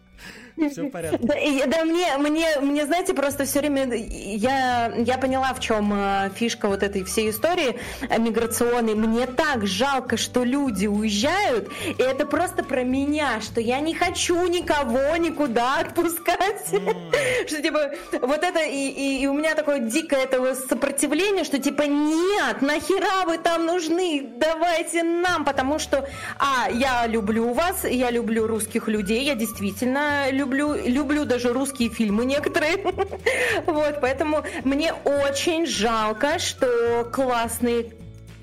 Все 0.70 0.82
в 0.82 0.90
порядке. 0.90 1.18
Да, 1.22 1.34
и, 1.34 1.66
да 1.66 1.84
мне, 1.84 2.16
мне, 2.18 2.46
мне, 2.60 2.86
знаете, 2.86 3.14
просто 3.14 3.44
все 3.44 3.60
время 3.60 3.94
я, 3.94 4.92
я 4.96 5.18
поняла, 5.18 5.54
в 5.54 5.60
чем 5.60 5.92
э, 5.94 6.30
фишка 6.34 6.68
вот 6.68 6.82
этой 6.82 7.04
всей 7.04 7.30
истории 7.30 7.78
миграционной. 8.18 8.94
Мне 8.94 9.26
так 9.26 9.66
жалко, 9.66 10.16
что 10.16 10.44
люди 10.44 10.86
уезжают, 10.86 11.70
и 11.86 12.02
это 12.02 12.26
просто 12.26 12.62
про 12.62 12.82
меня, 12.82 13.40
что 13.40 13.60
я 13.60 13.80
не 13.80 13.94
хочу 13.94 14.46
никого 14.46 15.16
никуда 15.16 15.80
отпускать. 15.80 16.68
Mm. 16.70 17.12
что 17.46 17.62
типа 17.62 17.92
вот 18.20 18.42
это, 18.42 18.60
и, 18.60 18.88
и, 18.88 19.22
и 19.22 19.26
у 19.26 19.34
меня 19.34 19.54
такое 19.54 19.80
дикое 19.80 20.24
этого 20.24 20.54
сопротивление, 20.54 21.44
что 21.44 21.58
типа 21.58 21.82
нет, 21.82 22.62
нахера 22.62 23.26
вы 23.26 23.38
там 23.38 23.66
нужны, 23.66 24.32
давайте 24.36 25.02
нам, 25.02 25.44
потому 25.44 25.78
что, 25.78 26.08
а, 26.38 26.70
я 26.70 27.06
люблю 27.06 27.52
вас, 27.52 27.84
я 27.84 28.10
люблю 28.10 28.46
русских 28.46 28.88
людей, 28.88 29.24
я 29.24 29.34
действительно 29.34 30.11
люблю, 30.30 30.74
люблю 30.74 31.24
даже 31.24 31.52
русские 31.52 31.88
фильмы 31.88 32.24
некоторые, 32.24 32.76
вот, 33.66 34.00
поэтому 34.00 34.44
мне 34.64 34.92
очень 34.92 35.66
жалко, 35.66 36.38
что 36.38 37.08
классные 37.12 37.92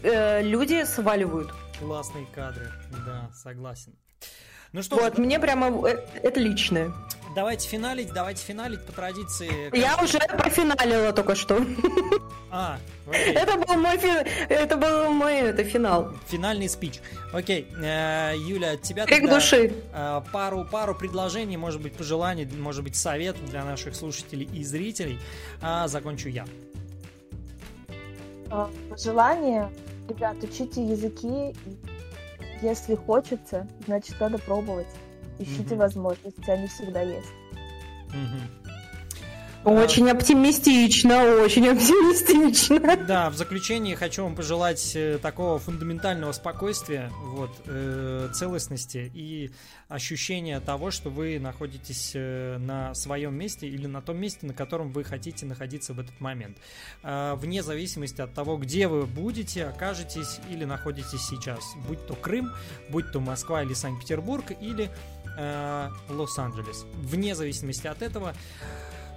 э, 0.04 0.42
люди 0.42 0.84
сваливают. 0.86 1.54
Классные 1.80 2.26
кадры, 2.34 2.72
да, 3.06 3.30
согласен. 3.34 3.94
Ну 4.72 4.84
что 4.84 4.98
Вот, 4.98 5.18
мне 5.18 5.40
прямо 5.40 5.88
э, 5.88 5.98
это 6.22 6.40
личное. 6.40 6.92
Давайте 7.36 7.68
финалить, 7.68 8.12
давайте 8.14 8.44
финалить 8.44 8.84
по 8.86 8.92
традиции. 8.92 9.76
Я 9.78 9.98
уже 10.02 10.20
профиналила 10.20 11.14
только 11.14 11.36
что. 11.36 11.60
А, 12.52 12.80
окей. 13.08 13.36
Это 13.36 13.58
был 13.58 13.76
мой, 13.76 14.00
это 14.50 14.76
был 14.76 15.12
мой 15.12 15.36
это 15.36 15.64
финал. 15.64 16.14
Финальный 16.30 16.68
спич. 16.68 17.00
Окей, 17.32 17.68
э, 17.80 18.34
Юля, 18.36 18.72
от 18.72 18.82
тебя 18.82 19.06
Крик 19.06 19.30
души. 19.30 19.72
Э, 19.94 20.22
пару, 20.34 20.66
пару 20.66 20.96
предложений, 20.96 21.58
может 21.58 21.80
быть, 21.80 21.94
пожеланий, 21.94 22.50
может 22.58 22.84
быть, 22.84 22.96
совет 22.96 23.36
для 23.46 23.64
наших 23.64 23.94
слушателей 23.94 24.50
и 24.52 24.64
зрителей. 24.64 25.20
А 25.62 25.88
закончу 25.88 26.28
я. 26.30 26.48
Пожелание, 28.90 29.70
ребят, 30.08 30.38
учите 30.42 30.84
языки 30.84 31.54
если 32.62 32.96
хочется, 32.96 33.68
значит 33.86 34.20
надо 34.20 34.38
пробовать. 34.38 34.88
Ищите 35.40 35.76
угу. 35.76 35.78
возможности, 35.78 36.50
они 36.50 36.68
всегда 36.68 37.02
есть. 37.02 37.32
Угу. 38.10 38.60
Очень 39.66 40.10
оптимистично, 40.10 41.22
очень 41.44 41.68
оптимистично. 41.68 42.80
Да, 43.06 43.30
в 43.30 43.36
заключение 43.36 43.98
хочу 43.98 44.24
вам 44.24 44.34
пожелать 44.36 44.94
э, 44.96 45.20
такого 45.22 45.60
фундаментального 45.60 46.32
спокойствия, 46.32 47.12
вот, 47.22 47.52
э, 47.66 48.30
целостности 48.34 49.12
и 49.14 49.52
ощущения 49.90 50.60
того, 50.62 50.92
что 50.92 51.10
вы 51.10 51.40
находитесь 51.40 52.14
э, 52.16 52.58
на 52.58 52.94
своем 52.94 53.36
месте 53.36 53.68
или 53.68 53.86
на 53.86 54.02
том 54.02 54.18
месте, 54.18 54.46
на 54.46 54.54
котором 54.54 54.92
вы 54.92 55.04
хотите 55.04 55.46
находиться 55.46 55.94
в 55.94 56.00
этот 56.00 56.22
момент. 56.22 56.58
Э, 57.04 57.36
вне 57.36 57.62
зависимости 57.62 58.22
от 58.22 58.34
того, 58.34 58.56
где 58.56 58.88
вы 58.88 59.06
будете, 59.06 59.66
окажетесь 59.66 60.40
или 60.50 60.64
находитесь 60.64 61.22
сейчас. 61.22 61.60
Будь 61.86 62.06
то 62.08 62.14
Крым, 62.14 62.52
будь 62.90 63.12
то 63.12 63.20
Москва 63.20 63.62
или 63.64 63.74
Санкт-Петербург, 63.74 64.46
или 64.62 64.90
э, 65.38 65.90
Лос-Анджелес. 66.10 66.86
Вне 67.02 67.36
зависимости 67.36 67.88
от 67.88 68.02
этого 68.02 68.34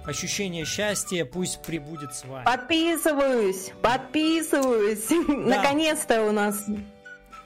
ощущение 0.05 0.65
счастья 0.65 1.25
пусть 1.25 1.61
прибудет 1.61 2.13
с 2.13 2.25
вами. 2.25 2.45
Подписываюсь, 2.45 3.71
подписываюсь. 3.81 5.07
Да. 5.09 5.57
Наконец-то 5.57 6.23
у 6.23 6.31
нас 6.31 6.65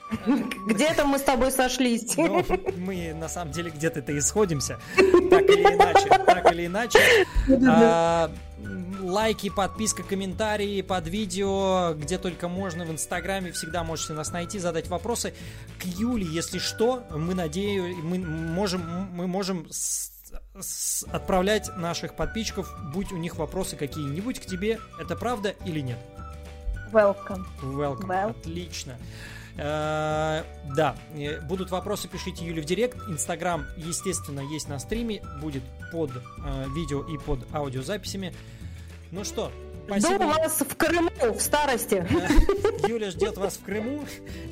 где-то 0.68 1.06
мы 1.06 1.20
с 1.20 1.24
тобой 1.24 1.52
сошлись. 1.52 2.16
Ну, 2.18 2.44
мы 2.78 3.14
на 3.14 3.30
самом 3.30 3.52
деле 3.52 3.72
где-то-то 3.72 4.12
и 4.12 4.22
сходимся. 4.22 4.80
Так 4.96 5.44
или 5.50 5.64
иначе. 5.64 6.10
Так 6.10 6.54
или 6.54 6.66
иначе. 6.66 7.00
А, 7.70 8.32
лайки, 9.02 9.50
подписка, 9.50 10.04
комментарии 10.04 10.82
под 10.82 11.08
видео, 11.08 11.94
где 11.96 12.18
только 12.18 12.48
можно 12.48 12.86
в 12.86 12.92
Инстаграме. 12.92 13.52
Всегда 13.52 13.84
можете 13.84 14.14
нас 14.14 14.32
найти, 14.32 14.60
задать 14.60 14.88
вопросы. 14.88 15.34
К 15.80 15.86
Юле, 15.86 16.26
если 16.26 16.60
что, 16.60 17.04
мы 17.12 17.34
надеюсь, 17.34 17.96
мы 18.04 18.20
можем, 18.20 18.82
мы 19.14 19.28
можем 19.28 19.68
отправлять 21.12 21.76
наших 21.78 22.16
подписчиков, 22.16 22.74
будь 22.94 23.12
у 23.12 23.18
них 23.18 23.36
вопросы 23.38 23.76
какие-нибудь 23.76 24.40
к 24.40 24.46
тебе. 24.46 24.80
Это 25.00 25.16
правда 25.16 25.56
или 25.66 25.80
нет? 25.80 26.00
Welcome. 26.92 27.46
Welcome. 27.62 28.08
Well. 28.08 28.32
Отлично. 28.32 28.98
Э, 29.58 30.44
да, 30.76 30.96
э, 31.16 31.42
будут 31.42 31.72
вопросы, 31.72 32.08
пишите 32.08 32.46
Юле 32.46 32.62
в 32.62 32.66
директ. 32.66 32.98
Инстаграм, 33.10 33.66
естественно, 33.76 34.42
есть 34.42 34.70
на 34.70 34.80
стриме, 34.80 35.22
будет 35.42 35.64
под 35.92 36.12
э, 36.12 36.66
видео 36.76 37.02
и 37.02 37.18
под 37.18 37.40
аудиозаписями. 37.54 38.34
Ну 39.12 39.24
что, 39.24 39.52
Спасибо. 39.88 40.16
Жду 40.16 40.28
вас 40.28 40.60
в 40.60 40.76
Крыму 40.76 41.10
в 41.34 41.40
старости. 41.40 42.06
Юля 42.88 43.10
ждет 43.10 43.38
вас 43.38 43.56
в 43.56 43.64
Крыму, 43.64 44.04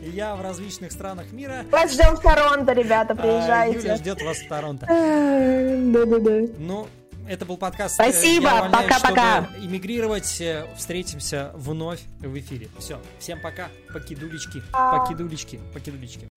я 0.02 0.34
в 0.36 0.42
различных 0.42 0.94
странах 0.94 1.32
мира. 1.34 1.66
Вас 1.72 1.94
ждем 1.94 2.16
в 2.16 2.22
Торонто, 2.22 2.72
ребята, 2.72 3.14
а, 3.14 3.16
приезжайте. 3.18 3.80
Юля 3.80 3.98
ждет 3.98 4.22
вас 4.22 4.38
в 4.38 4.48
Торонто. 4.48 4.86
Да-да-да. 4.86 6.54
Ну, 6.58 6.88
это 7.28 7.46
был 7.46 7.58
подкаст. 7.58 8.00
Э, 8.00 8.12
Спасибо, 8.12 8.70
пока-пока. 8.72 9.50
Иммигрировать. 9.60 10.40
Э, 10.42 10.68
встретимся 10.76 11.52
вновь 11.56 12.02
в 12.20 12.38
эфире. 12.40 12.70
Все, 12.80 13.00
всем 13.20 13.42
пока. 13.42 13.70
Покидулечки, 13.94 14.62
покидулечки, 14.72 15.60
покидулечки. 15.74 16.28